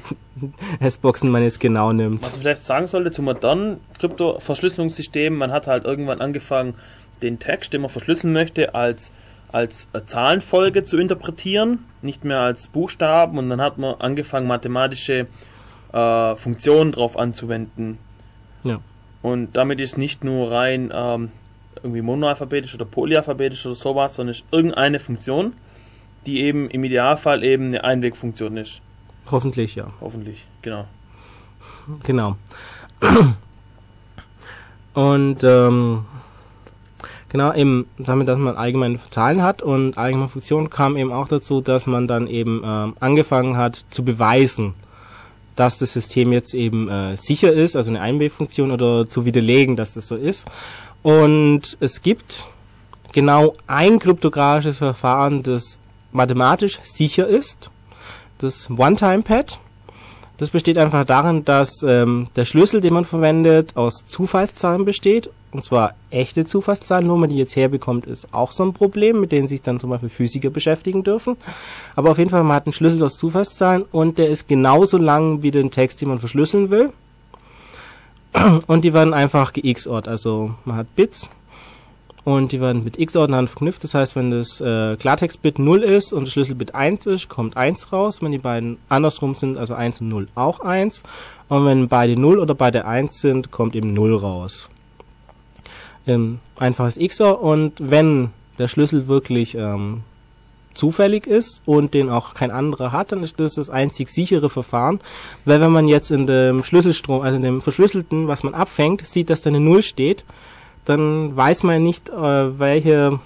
S-Boxen 0.82 1.32
man 1.32 1.42
jetzt 1.42 1.62
genau 1.62 1.94
nimmt. 1.94 2.22
Was 2.22 2.34
man 2.34 2.42
vielleicht 2.42 2.66
sagen 2.66 2.86
sollte 2.86 3.12
zu 3.12 3.22
modernen 3.22 3.80
Krypto-Verschlüsselungssystemen, 3.98 5.40
man 5.40 5.52
hat 5.52 5.68
halt 5.68 5.86
irgendwann 5.86 6.20
angefangen, 6.20 6.74
den 7.22 7.40
Text, 7.40 7.72
den 7.74 7.82
man 7.82 7.90
verschlüsseln 7.90 8.34
möchte, 8.34 8.76
als 8.76 9.12
als 9.54 9.88
äh, 9.94 10.02
Zahlenfolge 10.04 10.84
zu 10.84 10.98
interpretieren, 10.98 11.86
nicht 12.02 12.26
mehr 12.26 12.42
als 12.42 12.68
Buchstaben 12.68 13.38
und 13.38 13.50
dann 13.50 13.62
hat 13.62 13.78
man 13.78 13.96
angefangen 14.00 14.48
mathematische 14.48 15.28
äh, 15.94 16.36
Funktionen 16.36 16.92
drauf 16.92 17.18
anzuwenden. 17.18 18.00
Ja. 18.64 18.80
Und 19.22 19.56
damit 19.56 19.80
ist 19.80 19.98
nicht 19.98 20.24
nur 20.24 20.52
rein 20.52 20.92
ähm, 20.94 21.32
irgendwie 21.76 22.02
monoalphabetisch 22.02 22.74
oder 22.74 22.86
polyalphabetisch 22.86 23.66
oder 23.66 23.76
sowas, 23.76 24.16
sondern 24.16 24.32
ist 24.32 24.44
irgendeine 24.52 25.00
Funktion, 25.00 25.54
die 26.26 26.42
eben 26.42 26.70
im 26.70 26.84
Idealfall 26.84 27.44
eben 27.44 27.68
eine 27.68 27.84
Einwegfunktion 27.84 28.58
ist. 28.58 28.82
Hoffentlich, 29.30 29.76
ja. 29.76 29.88
Hoffentlich, 30.02 30.46
genau. 30.62 30.86
Genau. 32.04 32.38
Und 34.94 35.44
ähm, 35.44 36.06
genau 37.34 37.54
eben 37.54 37.88
damit, 37.98 38.30
dass 38.30 38.38
man 38.38 38.56
allgemeine 38.56 39.00
Zahlen 39.10 39.42
hat 39.42 39.62
und 39.62 39.98
allgemeine 39.98 40.30
Funktionen 40.30 40.70
kam 40.70 40.96
eben 40.96 41.12
auch 41.12 41.28
dazu, 41.28 41.60
dass 41.60 41.88
man 41.88 42.08
dann 42.08 42.28
eben 42.28 42.62
ähm, 42.64 42.94
angefangen 43.02 43.58
hat 43.58 43.84
zu 43.90 44.06
beweisen, 44.06 44.76
dass 45.56 45.80
das 45.80 45.92
System 45.92 46.32
jetzt 46.32 46.54
eben 46.54 46.88
äh, 46.88 47.18
sicher 47.18 47.52
ist, 47.52 47.76
also 47.76 47.90
eine 47.90 48.02
Einwegfunktion 48.02 48.72
oder 48.72 49.10
zu 49.10 49.26
widerlegen, 49.26 49.76
dass 49.76 49.96
das 49.96 50.08
so 50.08 50.16
ist. 50.16 50.46
Und 51.02 51.76
es 51.80 52.02
gibt 52.04 52.46
genau 53.12 53.56
ein 53.68 54.00
kryptografisches 54.00 54.78
Verfahren, 54.78 55.42
das 55.44 55.80
mathematisch 56.12 56.80
sicher 56.84 57.28
ist, 57.28 57.72
das 58.38 58.70
One-Time-Pad. 58.70 59.60
Das 60.38 60.52
besteht 60.52 60.78
einfach 60.78 61.06
darin, 61.06 61.46
dass 61.46 61.82
ähm, 61.84 62.28
der 62.36 62.46
Schlüssel, 62.46 62.80
den 62.80 62.94
man 62.94 63.06
verwendet, 63.06 63.76
aus 63.76 64.06
Zufallszahlen 64.06 64.86
besteht. 64.86 65.30
Und 65.54 65.64
zwar 65.64 65.94
echte 66.10 66.46
Zufallszahlen. 66.46 67.08
Nur 67.08 67.18
man 67.18 67.30
die 67.30 67.38
jetzt 67.38 67.56
herbekommt, 67.56 68.06
ist 68.06 68.34
auch 68.34 68.52
so 68.52 68.64
ein 68.64 68.74
Problem, 68.74 69.22
mit 69.22 69.32
denen 69.32 69.48
sich 69.48 69.62
dann 69.62 69.80
zum 69.80 69.92
Beispiel 69.92 70.10
Physiker 70.10 70.50
beschäftigen 70.50 71.04
dürfen. 71.04 71.38
Aber 71.96 72.12
auf 72.12 72.18
jeden 72.18 72.32
Fall, 72.32 72.44
man 72.44 72.56
hat 72.56 72.66
einen 72.66 72.74
Schlüssel 72.74 73.04
aus 73.04 73.18
Zufallszahlen 73.18 73.86
und 73.92 74.18
der 74.18 74.30
ist 74.30 74.48
genauso 74.48 74.98
lang 74.98 75.44
wie 75.44 75.52
den 75.52 75.72
Text, 75.72 76.02
den 76.02 76.10
man 76.10 76.20
verschlüsseln 76.20 76.70
will. 76.70 76.92
Und 78.66 78.84
die 78.84 78.94
werden 78.94 79.14
einfach 79.14 79.54
gexort. 79.54 80.08
Also 80.08 80.56
man 80.66 80.78
hat 80.78 80.96
Bits 80.96 81.30
und 82.24 82.52
die 82.52 82.62
werden 82.62 82.84
mit 82.84 82.98
x-Ordnern 82.98 83.48
verknüpft. 83.48 83.84
Das 83.84 83.94
heißt, 83.94 84.16
wenn 84.16 84.32
das 84.32 84.62
äh, 84.62 84.96
Klartextbit 84.96 85.60
0 85.60 85.84
ist 85.84 86.14
und 86.14 86.26
das 86.26 86.34
Schlüsselbit 86.34 86.74
1 86.74 87.06
ist, 87.06 87.30
kommt 87.30 87.58
1 87.58 87.92
raus. 87.92 88.22
Wenn 88.22 88.32
die 88.32 88.38
beiden 88.38 88.78
andersrum 88.90 89.36
sind, 89.36 89.58
also 89.58 89.74
1 89.74 90.02
und 90.02 90.08
0, 90.08 90.28
auch 90.36 90.62
1. 90.62 91.04
Und 91.50 91.66
wenn 91.66 91.88
beide 91.90 92.20
0 92.20 92.40
oder 92.40 92.56
beide 92.56 92.86
1 92.86 93.20
sind, 93.20 93.52
kommt 93.52 93.76
eben 93.76 93.94
0 93.94 94.16
raus. 94.16 94.70
Ähm, 96.06 96.40
einfaches 96.60 97.00
XOR 97.00 97.42
und 97.42 97.74
wenn 97.80 98.32
der 98.60 98.68
Schlüssel 98.68 99.08
wirklich 99.08 99.56
ähm, 99.56 100.02
zufällig 100.74 101.28
ist 101.28 101.62
und 101.66 101.94
den 101.94 102.10
auch 102.10 102.34
kein 102.34 102.52
anderer 102.52 102.92
hat, 102.92 103.12
dann 103.12 103.24
ist 103.24 103.40
das 103.40 103.56
das 103.56 103.70
einzig 103.70 104.10
sichere 104.10 104.50
Verfahren. 104.50 105.00
Weil 105.46 105.62
wenn 105.62 105.72
man 105.72 105.88
jetzt 105.88 106.12
in 106.12 106.28
dem 106.28 106.64
Schlüsselstrom, 106.64 107.22
also 107.22 107.38
in 107.38 107.44
dem 107.44 107.62
verschlüsselten, 107.62 108.28
was 108.28 108.44
man 108.44 108.54
abfängt, 108.54 109.06
sieht, 109.06 109.30
dass 109.30 109.42
da 109.42 109.50
eine 109.50 109.60
Null 109.60 109.82
steht, 109.82 110.26
dann 110.86 111.36
weiß 111.36 111.64
man 111.64 111.82
nicht, 111.84 112.10
äh, 112.10 112.60
welche 112.60 113.20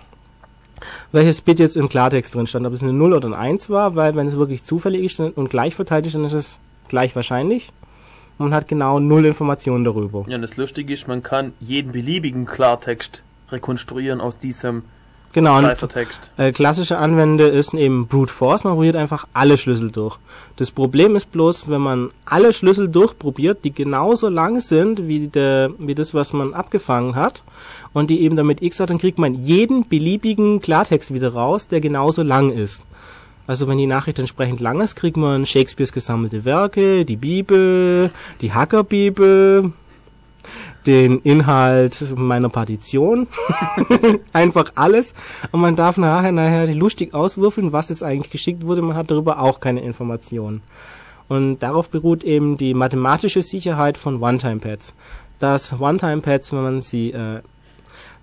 welches 1.11 1.41
Bit 1.41 1.59
jetzt 1.59 1.75
im 1.75 1.89
Klartext 1.89 2.35
drin 2.35 2.45
stand, 2.45 2.67
ob 2.67 2.73
es 2.73 2.83
eine 2.83 2.93
0 2.93 3.13
oder 3.13 3.27
ein 3.29 3.33
1 3.33 3.71
war, 3.71 3.95
weil 3.95 4.15
wenn 4.15 4.27
es 4.27 4.37
wirklich 4.37 4.63
zufällig 4.63 5.03
ist 5.03 5.19
und 5.19 5.49
gleich 5.49 5.73
verteilt 5.73 6.05
ist, 6.05 6.13
dann 6.13 6.23
ist 6.23 6.33
es 6.33 6.59
gleich 6.87 7.15
wahrscheinlich. 7.15 7.71
Man 8.37 8.53
hat 8.53 8.67
genau 8.67 8.99
null 8.99 9.25
Informationen 9.25 9.83
darüber. 9.83 10.25
Ja, 10.27 10.35
und 10.35 10.41
das 10.41 10.57
Lustige 10.57 10.93
ist, 10.93 11.07
man 11.07 11.23
kann 11.23 11.53
jeden 11.59 11.91
beliebigen 11.91 12.45
Klartext 12.45 13.23
rekonstruieren 13.51 14.21
aus 14.21 14.37
diesem 14.37 14.83
Genau, 15.33 15.59
Ciphertext. 15.59 16.31
äh, 16.37 16.51
klassische 16.51 16.97
Anwende 16.97 17.47
ist 17.47 17.73
eben 17.73 18.07
Brute 18.07 18.33
Force, 18.33 18.63
man 18.63 18.73
probiert 18.73 18.95
einfach 18.95 19.27
alle 19.33 19.57
Schlüssel 19.57 19.91
durch. 19.91 20.17
Das 20.55 20.71
Problem 20.71 21.15
ist 21.15 21.31
bloß, 21.31 21.69
wenn 21.69 21.81
man 21.81 22.09
alle 22.25 22.53
Schlüssel 22.53 22.87
durchprobiert, 22.87 23.63
die 23.63 23.71
genauso 23.71 24.29
lang 24.29 24.61
sind 24.61 25.07
wie, 25.07 25.27
der, 25.27 25.71
wie 25.77 25.93
das, 25.93 26.13
was 26.13 26.33
man 26.33 26.53
abgefangen 26.53 27.15
hat, 27.15 27.43
und 27.93 28.09
die 28.09 28.21
eben 28.21 28.35
damit 28.35 28.61
x 28.63 28.79
hat, 28.79 28.89
dann 28.89 28.97
kriegt 28.99 29.19
man 29.19 29.43
jeden 29.43 29.87
beliebigen 29.87 30.59
Klartext 30.59 31.13
wieder 31.13 31.33
raus, 31.33 31.67
der 31.67 31.81
genauso 31.81 32.23
lang 32.23 32.51
ist. 32.51 32.81
Also 33.47 33.67
wenn 33.67 33.77
die 33.77 33.87
Nachricht 33.87 34.19
entsprechend 34.19 34.59
lang 34.59 34.81
ist, 34.81 34.95
kriegt 34.95 35.17
man 35.17 35.45
Shakespeares 35.45 35.93
gesammelte 35.93 36.43
Werke, 36.43 37.05
die 37.05 37.15
Bibel, 37.15 38.11
die 38.41 38.53
Hackerbibel, 38.53 39.71
den 40.85 41.19
Inhalt 41.19 42.13
meiner 42.17 42.49
Partition, 42.49 43.27
einfach 44.33 44.73
alles. 44.75 45.13
Und 45.51 45.61
man 45.61 45.75
darf 45.75 45.97
nachher, 45.97 46.31
nachher 46.31 46.73
lustig 46.73 47.13
auswürfeln, 47.13 47.73
was 47.73 47.89
es 47.89 48.03
eigentlich 48.03 48.31
geschickt 48.31 48.65
wurde. 48.65 48.81
Man 48.81 48.97
hat 48.97 49.11
darüber 49.11 49.39
auch 49.39 49.59
keine 49.59 49.81
Informationen. 49.81 50.61
Und 51.27 51.59
darauf 51.59 51.89
beruht 51.89 52.23
eben 52.23 52.57
die 52.57 52.73
mathematische 52.73 53.41
Sicherheit 53.41 53.97
von 53.97 54.21
One-Time-Pads. 54.21 54.93
Dass 55.39 55.79
One-Time-Pads, 55.79 56.53
wenn 56.53 56.63
man 56.63 56.81
sie 56.81 57.11
äh, 57.11 57.41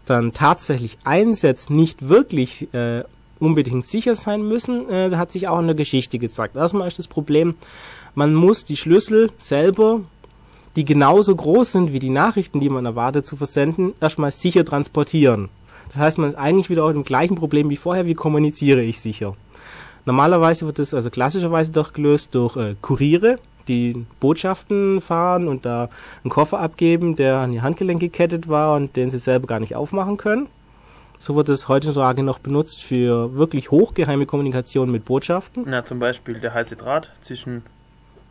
dann 0.06 0.32
tatsächlich 0.32 0.98
einsetzt, 1.04 1.70
nicht 1.70 2.08
wirklich 2.08 2.72
äh, 2.72 3.04
unbedingt 3.38 3.86
sicher 3.86 4.14
sein 4.14 4.46
müssen, 4.46 4.88
äh, 4.88 5.16
hat 5.16 5.32
sich 5.32 5.48
auch 5.48 5.58
in 5.58 5.66
der 5.66 5.76
Geschichte 5.76 6.18
gezeigt. 6.18 6.56
Erstmal 6.56 6.88
ist 6.88 6.98
das 6.98 7.08
Problem, 7.08 7.54
man 8.14 8.34
muss 8.34 8.64
die 8.64 8.76
Schlüssel 8.76 9.30
selber 9.38 10.00
die 10.76 10.84
genauso 10.84 11.34
groß 11.34 11.72
sind 11.72 11.92
wie 11.92 11.98
die 11.98 12.10
Nachrichten, 12.10 12.60
die 12.60 12.68
man 12.68 12.84
erwartet 12.84 13.26
zu 13.26 13.36
versenden, 13.36 13.94
erstmal 14.00 14.32
sicher 14.32 14.64
transportieren. 14.64 15.48
Das 15.88 15.96
heißt, 15.98 16.18
man 16.18 16.30
ist 16.30 16.36
eigentlich 16.36 16.70
wieder 16.70 16.84
auf 16.84 16.92
dem 16.92 17.04
gleichen 17.04 17.36
Problem 17.36 17.70
wie 17.70 17.76
vorher, 17.76 18.06
wie 18.06 18.14
kommuniziere 18.14 18.82
ich 18.82 19.00
sicher. 19.00 19.34
Normalerweise 20.06 20.66
wird 20.66 20.78
das 20.78 20.92
also 20.92 21.10
klassischerweise 21.10 21.72
doch 21.72 21.92
gelöst 21.92 22.34
durch 22.34 22.56
äh, 22.56 22.74
Kuriere, 22.82 23.38
die 23.68 24.04
Botschaften 24.20 25.00
fahren 25.00 25.48
und 25.48 25.64
da 25.64 25.88
einen 26.22 26.30
Koffer 26.30 26.58
abgeben, 26.58 27.16
der 27.16 27.38
an 27.38 27.52
die 27.52 27.62
Handgelenke 27.62 28.08
gekettet 28.08 28.48
war 28.48 28.76
und 28.76 28.96
den 28.96 29.10
sie 29.10 29.18
selber 29.18 29.46
gar 29.46 29.60
nicht 29.60 29.76
aufmachen 29.76 30.16
können. 30.16 30.48
So 31.18 31.36
wird 31.36 31.48
es 31.48 31.68
heutzutage 31.68 32.22
noch 32.22 32.38
benutzt 32.38 32.82
für 32.82 33.34
wirklich 33.34 33.70
hochgeheime 33.70 34.26
Kommunikation 34.26 34.90
mit 34.90 35.04
Botschaften. 35.04 35.64
Na, 35.66 35.84
zum 35.84 35.98
Beispiel 35.98 36.40
der 36.40 36.52
heiße 36.52 36.76
Draht 36.76 37.10
zwischen 37.20 37.62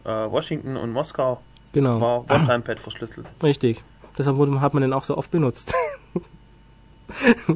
äh, 0.06 0.10
Washington 0.10 0.78
und 0.78 0.92
Moskau 0.92 1.40
Genau. 1.72 2.00
war 2.00 2.20
One-Time-Pad 2.30 2.80
verschlüsselt. 2.80 3.26
Richtig. 3.42 3.84
Deshalb 4.18 4.38
hat 4.62 4.74
man 4.76 4.82
den 4.82 4.94
auch 4.94 5.04
so 5.04 5.18
oft 5.18 5.32
benutzt. 5.32 5.74
Ja, 7.22 7.56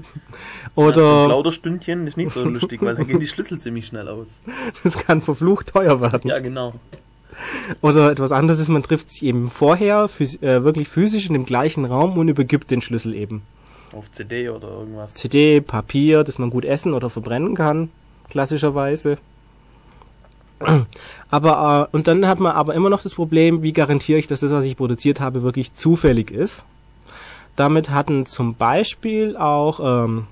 Oder 0.76 1.26
Plauderstündchen 1.26 2.06
ist 2.06 2.18
nicht 2.18 2.32
so 2.32 2.44
lustig, 2.44 2.82
weil 2.82 2.96
da 2.96 3.04
gehen 3.04 3.20
die 3.20 3.28
Schlüssel 3.28 3.60
ziemlich 3.60 3.88
schnell 3.88 4.08
aus. 4.08 4.28
das 4.84 4.98
kann 4.98 5.22
verflucht 5.22 5.70
teuer 5.70 6.00
werden. 6.02 6.30
Ja, 6.30 6.40
genau. 6.40 6.74
Oder 7.82 8.12
etwas 8.12 8.32
anderes 8.32 8.60
ist, 8.60 8.68
man 8.68 8.84
trifft 8.84 9.10
sich 9.10 9.24
eben 9.24 9.50
vorher 9.50 10.10
äh, 10.20 10.64
wirklich 10.64 10.90
physisch 10.90 11.28
in 11.28 11.34
dem 11.34 11.46
gleichen 11.46 11.86
Raum 11.86 12.18
und 12.18 12.28
übergibt 12.28 12.72
den 12.72 12.82
Schlüssel 12.82 13.14
eben. 13.14 13.42
Auf 13.98 14.12
CD 14.12 14.50
oder 14.50 14.68
irgendwas. 14.68 15.16
CD, 15.16 15.60
Papier, 15.60 16.24
das 16.24 16.38
man 16.38 16.52
gut 16.52 16.66
essen 16.66 16.94
oder 16.94 17.10
verbrennen 17.10 17.56
kann, 17.56 17.90
klassischerweise. 18.30 19.18
Aber 21.32 21.90
äh, 21.92 21.96
und 21.96 22.08
dann 22.08 22.28
hat 22.28 22.40
man 22.40 22.52
aber 22.54 22.76
immer 22.76 22.90
noch 22.90 23.02
das 23.02 23.16
Problem, 23.16 23.64
wie 23.64 23.74
garantiere 23.74 24.20
ich, 24.20 24.28
dass 24.28 24.42
das, 24.42 24.52
was 24.52 24.66
ich 24.66 24.78
produziert 24.78 25.20
habe, 25.20 25.44
wirklich 25.44 25.74
zufällig 25.74 26.32
ist. 26.32 26.64
Damit 27.56 27.90
hatten 27.90 28.28
zum 28.28 28.54
Beispiel 28.54 29.36
auch 29.36 29.80
ähm, 30.06 30.28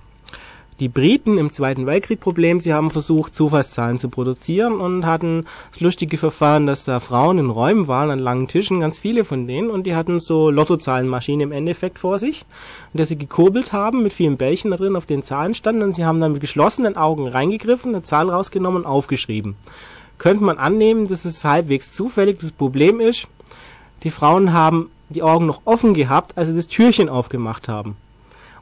die 0.80 0.90
Briten 0.90 1.38
im 1.38 1.52
Zweiten 1.52 1.86
Weltkrieg 1.86 2.20
Problem. 2.20 2.60
Sie 2.60 2.74
haben 2.74 2.92
versucht, 2.92 3.36
Zufallszahlen 3.36 3.98
zu 3.98 4.10
produzieren 4.10 4.82
und 4.82 5.06
hatten 5.06 5.46
das 5.72 5.80
lustige 5.80 6.18
Verfahren, 6.18 6.68
dass 6.68 6.84
da 6.84 7.00
Frauen 7.00 7.38
in 7.38 7.50
Räumen 7.50 7.88
waren, 7.88 8.12
an 8.12 8.20
langen 8.20 8.48
Tischen, 8.48 8.82
ganz 8.82 9.00
viele 9.00 9.24
von 9.24 9.48
denen, 9.48 9.70
und 9.70 9.86
die 9.86 9.96
hatten 9.96 10.20
so 10.20 10.50
Lottozahlenmaschinen 10.50 11.42
im 11.42 11.52
Endeffekt 11.52 12.00
vor 12.00 12.20
sich, 12.20 12.46
in 12.94 12.98
der 12.98 13.06
sie 13.06 13.18
gekurbelt 13.18 13.72
haben 13.72 14.04
mit 14.04 14.12
vielen 14.12 14.38
Bällchen 14.38 14.72
da 14.72 14.78
drin, 14.78 14.96
auf 14.96 15.06
den 15.06 15.24
Zahlen 15.24 15.56
standen, 15.56 15.84
und 15.84 15.96
sie 15.96 16.06
haben 16.06 16.20
dann 16.20 16.34
mit 16.34 16.42
geschlossenen 16.42 16.98
Augen 16.98 17.28
reingegriffen, 17.28 17.96
eine 17.96 18.04
Zahl 18.04 18.30
rausgenommen 18.30 18.84
und 18.84 18.88
aufgeschrieben. 18.88 19.56
Könnte 20.18 20.44
man 20.44 20.58
annehmen, 20.58 21.08
das 21.08 21.26
ist 21.26 21.44
halbwegs 21.44 21.92
zufällig. 21.92 22.40
Das 22.40 22.52
Problem 22.52 23.00
ist, 23.00 23.28
die 24.04 24.12
Frauen 24.12 24.54
haben 24.54 24.90
die 25.10 25.24
Augen 25.24 25.46
noch 25.46 25.62
offen 25.66 25.94
gehabt, 25.94 26.38
als 26.38 26.50
sie 26.50 26.56
das 26.56 26.68
Türchen 26.68 27.10
aufgemacht 27.10 27.68
haben. 27.68 27.98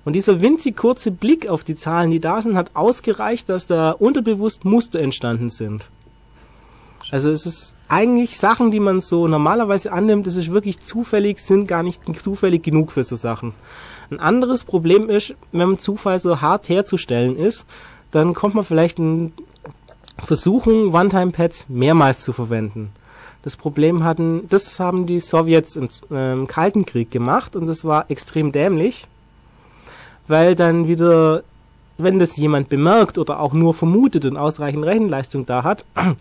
Und 0.05 0.13
dieser 0.13 0.41
winzig 0.41 0.75
kurze 0.75 1.11
Blick 1.11 1.47
auf 1.47 1.63
die 1.63 1.75
Zahlen, 1.75 2.11
die 2.11 2.19
da 2.19 2.41
sind, 2.41 2.57
hat 2.57 2.71
ausgereicht, 2.73 3.47
dass 3.47 3.65
da 3.65 3.91
unterbewusst 3.91 4.65
Muster 4.65 4.99
entstanden 4.99 5.49
sind. 5.49 5.89
Also 7.11 7.29
es 7.29 7.45
ist 7.45 7.75
eigentlich 7.87 8.37
Sachen, 8.37 8.71
die 8.71 8.79
man 8.79 8.99
so 8.99 9.27
normalerweise 9.27 9.91
annimmt, 9.91 10.25
das 10.25 10.35
ist 10.35 10.51
wirklich 10.51 10.79
zufällig, 10.79 11.39
sind 11.39 11.67
gar 11.67 11.83
nicht 11.83 12.01
zufällig 12.21 12.63
genug 12.63 12.91
für 12.91 13.03
so 13.03 13.15
Sachen. 13.15 13.53
Ein 14.09 14.19
anderes 14.19 14.63
Problem 14.63 15.09
ist, 15.09 15.35
wenn 15.51 15.69
man 15.69 15.79
Zufall 15.79 16.19
so 16.19 16.41
hart 16.41 16.69
herzustellen 16.69 17.37
ist, 17.37 17.65
dann 18.11 18.33
kommt 18.33 18.55
man 18.55 18.65
vielleicht 18.65 18.99
in 18.99 19.31
Versuchen, 20.17 20.93
One-Time-Pads 20.93 21.65
mehrmals 21.69 22.21
zu 22.21 22.33
verwenden. 22.33 22.91
Das 23.41 23.57
Problem 23.57 24.03
hatten, 24.03 24.47
das 24.49 24.79
haben 24.79 25.05
die 25.05 25.19
Sowjets 25.19 25.75
im 25.75 25.89
ähm, 26.11 26.47
Kalten 26.47 26.85
Krieg 26.85 27.11
gemacht 27.11 27.55
und 27.55 27.65
das 27.65 27.83
war 27.83 28.09
extrem 28.09 28.51
dämlich, 28.51 29.07
weil 30.27 30.55
dann 30.55 30.87
wieder 30.87 31.43
wenn 31.97 32.19
das 32.19 32.37
jemand 32.37 32.69
bemerkt 32.69 33.17
oder 33.17 33.39
auch 33.39 33.53
nur 33.53 33.73
vermutet 33.73 34.25
und 34.25 34.37
ausreichend 34.37 34.85
Rechenleistung 34.85 35.45
da 35.45 35.63
hat, 35.63 35.85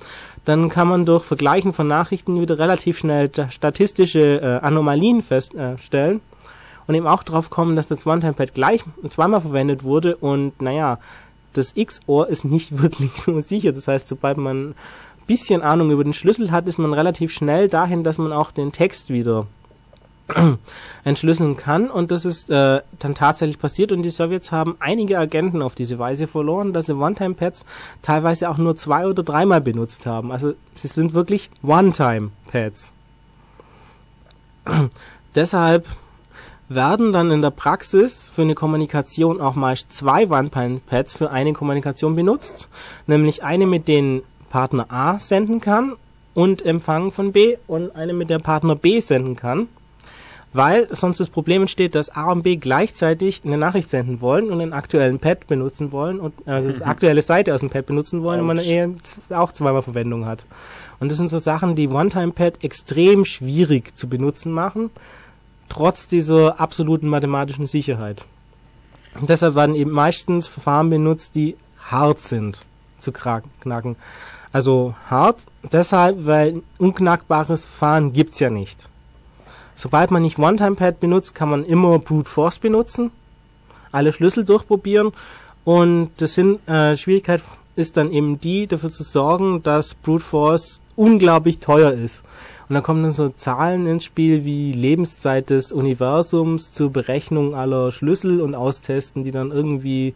dann 0.45 0.69
kann 0.69 0.89
man 0.89 1.07
durch 1.07 1.25
Vergleichen 1.25 1.73
von 1.73 1.87
Nachrichten 1.87 2.41
wieder 2.41 2.59
relativ 2.59 2.99
schnell 2.99 3.31
statistische 3.51 4.41
äh, 4.41 4.65
Anomalien 4.65 5.23
feststellen 5.23 6.21
und 6.87 6.95
eben 6.95 7.07
auch 7.07 7.23
darauf 7.23 7.51
kommen, 7.51 7.77
dass 7.77 7.87
das 7.87 8.07
One-Time-Pad 8.07 8.55
gleich 8.55 8.83
zweimal 9.09 9.41
verwendet 9.41 9.83
wurde 9.85 10.17
und 10.17 10.61
naja, 10.61 10.99
das 11.53 11.73
X-Ohr 11.75 12.29
ist 12.29 12.45
nicht 12.45 12.79
wirklich 12.83 13.13
so 13.23 13.41
sicher. 13.41 13.73
Das 13.73 13.89
heißt, 13.89 14.09
sobald 14.09 14.37
man 14.37 14.71
ein 14.71 14.75
bisschen 15.27 15.63
Ahnung 15.63 15.91
über 15.91 16.05
den 16.05 16.15
Schlüssel 16.15 16.51
hat, 16.51 16.67
ist 16.67 16.79
man 16.79 16.93
relativ 16.93 17.33
schnell 17.33 17.69
dahin, 17.69 18.05
dass 18.05 18.19
man 18.19 18.33
auch 18.33 18.51
den 18.51 18.73
Text 18.73 19.11
wieder 19.11 19.47
entschlüsseln 21.05 21.57
kann 21.57 21.91
und 21.91 22.11
das 22.11 22.25
ist 22.25 22.51
äh, 22.51 22.81
dann 22.99 23.15
tatsächlich 23.15 23.59
passiert 23.59 23.93
und 23.93 24.03
die 24.03 24.11
Sowjets 24.11 24.53
haben 24.53 24.77
einige 24.81 25.19
Agenten 25.19 25.63
auf 25.63 25.75
diese 25.75 25.99
Weise 25.99 26.27
verloren, 26.27 26.73
dass 26.73 26.87
sie 26.87 26.95
One-Time-Pads 26.95 27.65
teilweise 28.03 28.51
auch 28.51 28.59
nur 28.59 28.77
zwei 28.77 29.07
oder 29.07 29.23
dreimal 29.23 29.61
benutzt 29.61 30.07
haben. 30.07 30.33
Also 30.33 30.55
sie 30.75 30.89
sind 30.89 31.15
wirklich 31.15 31.51
One-Time-Pads. 31.63 32.93
Deshalb 35.35 35.87
werden 36.69 37.13
dann 37.13 37.31
in 37.31 37.43
der 37.43 37.51
Praxis 37.51 38.31
für 38.35 38.43
eine 38.43 38.55
Kommunikation 38.55 39.41
auch 39.41 39.55
meist 39.55 39.93
zwei 39.93 40.29
One-Time-Pads 40.29 41.15
für 41.15 41.31
eine 41.31 41.53
Kommunikation 41.53 42.17
benutzt, 42.17 42.69
nämlich 43.07 43.43
eine 43.43 43.67
mit 43.67 43.89
den 43.89 44.23
Partner 44.51 44.87
A 44.91 45.19
senden 45.19 45.61
kann 45.61 45.95
und 46.35 46.65
empfangen 46.65 47.13
von 47.13 47.33
B 47.33 47.57
und 47.67 47.95
eine 47.97 48.13
mit 48.13 48.31
der 48.31 48.39
Partner 48.39 48.77
B 48.77 49.01
senden 49.01 49.37
kann 49.37 49.69
weil 50.53 50.87
sonst 50.95 51.19
das 51.19 51.31
Problem 51.31 51.63
entsteht, 51.63 51.95
dass 51.95 52.11
A 52.11 52.31
und 52.31 52.43
B 52.43 52.57
gleichzeitig 52.57 53.43
eine 53.45 53.57
Nachricht 53.57 53.91
senden 53.91 54.21
wollen 54.21 54.51
und 54.51 54.61
einen 54.61 54.73
aktuellen 54.73 55.19
Pad 55.19 55.47
benutzen 55.47 55.93
wollen 55.93 56.21
und 56.21 56.35
also 56.47 56.69
das 56.69 56.83
aktuelle 56.83 57.23
Seite 57.23 57.55
aus 57.55 57.61
dem 57.61 57.71
Pad 57.71 57.87
benutzen 57.87 58.23
wollen 58.23 58.41
Ouch. 58.41 58.43
und 58.43 58.57
man 58.57 58.59
eher 58.59 58.91
auch 59.31 59.53
zweimal 59.53 59.83
Verwendung 59.83 60.27
hat. 60.27 60.45
Und 61.01 61.11
das 61.11 61.19
sind 61.19 61.29
so 61.29 61.39
Sachen, 61.39 61.75
die 61.75 61.89
One-Time-Pad 61.89 62.63
extrem 62.63 63.25
schwierig 63.25 63.97
zu 63.97 64.09
benutzen 64.09 64.53
machen, 64.53 64.91
trotz 65.69 66.07
dieser 66.07 66.61
absoluten 66.61 67.09
mathematischen 67.09 67.67
Sicherheit. 67.67 68.25
Und 69.19 69.29
deshalb 69.29 69.55
werden 69.55 69.75
eben 69.75 69.91
meistens 69.91 70.49
Verfahren 70.49 70.91
benutzt, 70.91 71.35
die 71.35 71.57
hart 71.91 72.21
sind 72.21 72.65
zu 72.99 73.13
knacken. 73.13 73.97
Also 74.53 74.95
hart 75.09 75.45
deshalb, 75.73 76.27
weil 76.27 76.63
unknackbares 76.79 77.65
Verfahren 77.65 78.13
gibt's 78.13 78.39
ja 78.39 78.51
nicht. 78.51 78.89
Sobald 79.75 80.11
man 80.11 80.23
nicht 80.23 80.39
One-Time-Pad 80.39 81.01
benutzt, 81.01 81.35
kann 81.35 81.51
man 81.51 81.65
immer 81.65 81.99
Brute 81.99 82.29
Force 82.29 82.59
benutzen, 82.59 83.11
alle 83.91 84.13
Schlüssel 84.13 84.45
durchprobieren 84.45 85.13
und 85.65 86.11
das 86.19 86.35
sind, 86.35 86.67
äh, 86.69 86.97
Schwierigkeit 86.97 87.43
ist 87.77 87.97
dann 87.97 88.13
eben 88.13 88.41
die, 88.41 88.67
dafür 88.67 88.91
zu 88.91 89.03
sorgen, 89.03 89.63
dass 89.63 89.95
Brute 89.95 90.25
Force 90.25 90.81
unglaublich 90.97 91.59
teuer 91.59 91.93
ist. 91.93 92.23
Und 92.69 92.75
dann 92.75 92.83
kommen 92.83 93.03
dann 93.03 93.13
so 93.13 93.29
Zahlen 93.31 93.87
ins 93.87 94.05
Spiel 94.05 94.45
wie 94.45 94.73
Lebenszeit 94.73 95.51
des 95.51 95.73
Universums 95.73 96.73
zur 96.73 96.91
Berechnung 96.91 97.55
aller 97.55 97.93
Schlüssel 97.93 98.41
und 98.41 98.55
Austesten, 98.55 99.25
die 99.25 99.31
dann 99.31 99.51
irgendwie 99.51 100.15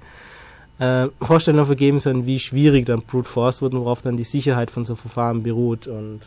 äh, 0.79 1.09
Vorstellungen 1.21 1.67
vergeben 1.67 2.01
sind, 2.01 2.27
wie 2.27 2.39
schwierig 2.39 2.87
dann 2.87 3.03
Brute 3.03 3.29
Force 3.29 3.63
wird 3.63 3.75
und 3.75 3.81
worauf 3.81 4.03
dann 4.03 4.17
die 4.17 4.25
Sicherheit 4.25 4.71
von 4.71 4.85
so 4.85 4.95
Verfahren 4.95 5.43
beruht. 5.43 5.87
Und 5.87 6.21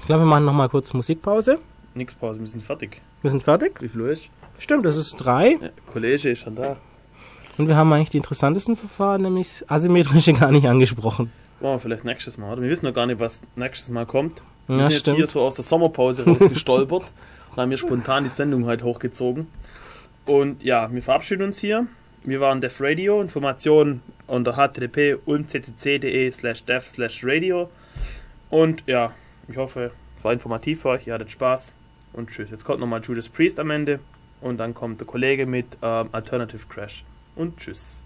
ich 0.00 0.06
glaube, 0.06 0.22
wir 0.22 0.26
machen 0.26 0.44
nochmal 0.44 0.68
kurz 0.68 0.92
Musikpause. 0.92 1.58
Nix 1.94 2.14
Pause, 2.14 2.40
wir 2.40 2.46
sind 2.46 2.62
fertig. 2.62 3.00
Wir 3.22 3.30
sind 3.30 3.42
fertig? 3.42 3.80
Wie 3.80 3.88
viel 3.88 4.00
Uhr 4.00 4.10
ist? 4.10 4.28
Stimmt, 4.58 4.84
das 4.84 4.96
ist 4.96 5.16
drei. 5.16 5.58
Ja, 5.60 5.68
Kollege 5.92 6.30
ist 6.30 6.40
schon 6.40 6.56
da. 6.56 6.76
Und 7.56 7.68
wir 7.68 7.76
haben 7.76 7.92
eigentlich 7.92 8.10
die 8.10 8.16
interessantesten 8.16 8.76
Verfahren, 8.76 9.22
nämlich 9.22 9.64
asymmetrische, 9.68 10.32
gar 10.32 10.50
nicht 10.50 10.66
angesprochen. 10.66 11.30
Machen 11.60 11.74
wir 11.74 11.78
vielleicht 11.80 12.04
nächstes 12.04 12.36
Mal, 12.36 12.52
oder? 12.52 12.62
Wir 12.62 12.70
wissen 12.70 12.84
noch 12.84 12.94
gar 12.94 13.06
nicht, 13.06 13.20
was 13.20 13.40
nächstes 13.56 13.90
Mal 13.90 14.06
kommt. 14.06 14.42
Wir 14.66 14.76
Ja, 14.76 14.82
sind 14.82 14.90
jetzt 14.92 15.00
stimmt. 15.00 15.16
hier 15.18 15.26
so 15.26 15.42
aus 15.42 15.54
der 15.54 15.64
Sommerpause 15.64 16.24
rausgestolpert 16.24 17.12
und 17.50 17.56
haben 17.56 17.68
hier 17.68 17.78
spontan 17.78 18.24
die 18.24 18.30
Sendung 18.30 18.66
halt 18.66 18.82
hochgezogen. 18.82 19.46
Und 20.26 20.62
ja, 20.64 20.92
wir 20.92 21.02
verabschieden 21.02 21.42
uns 21.42 21.58
hier. 21.58 21.86
Wir 22.24 22.40
waren 22.40 22.60
Def 22.60 22.80
Radio. 22.80 23.20
Informationen 23.20 24.02
unter 24.26 24.56
http 24.56 25.18
ulmctc.de 25.26 26.32
slash 26.32 26.64
def 26.64 26.88
slash 26.88 27.22
radio. 27.24 27.70
Und 28.50 28.82
ja, 28.86 29.12
ich 29.48 29.56
hoffe, 29.56 29.92
es 30.18 30.24
war 30.24 30.32
informativ 30.32 30.82
für 30.82 30.90
euch, 30.90 31.06
ihr 31.06 31.14
hattet 31.14 31.30
Spaß. 31.30 31.72
Und 32.12 32.30
tschüss. 32.30 32.50
Jetzt 32.50 32.64
kommt 32.64 32.80
nochmal 32.80 33.02
Judas 33.02 33.28
Priest 33.28 33.58
am 33.58 33.70
Ende. 33.70 33.98
Und 34.40 34.58
dann 34.58 34.72
kommt 34.72 35.00
der 35.00 35.06
Kollege 35.06 35.46
mit 35.46 35.66
ähm, 35.82 36.08
Alternative 36.12 36.64
Crash. 36.68 37.04
Und 37.34 37.56
tschüss. 37.56 38.03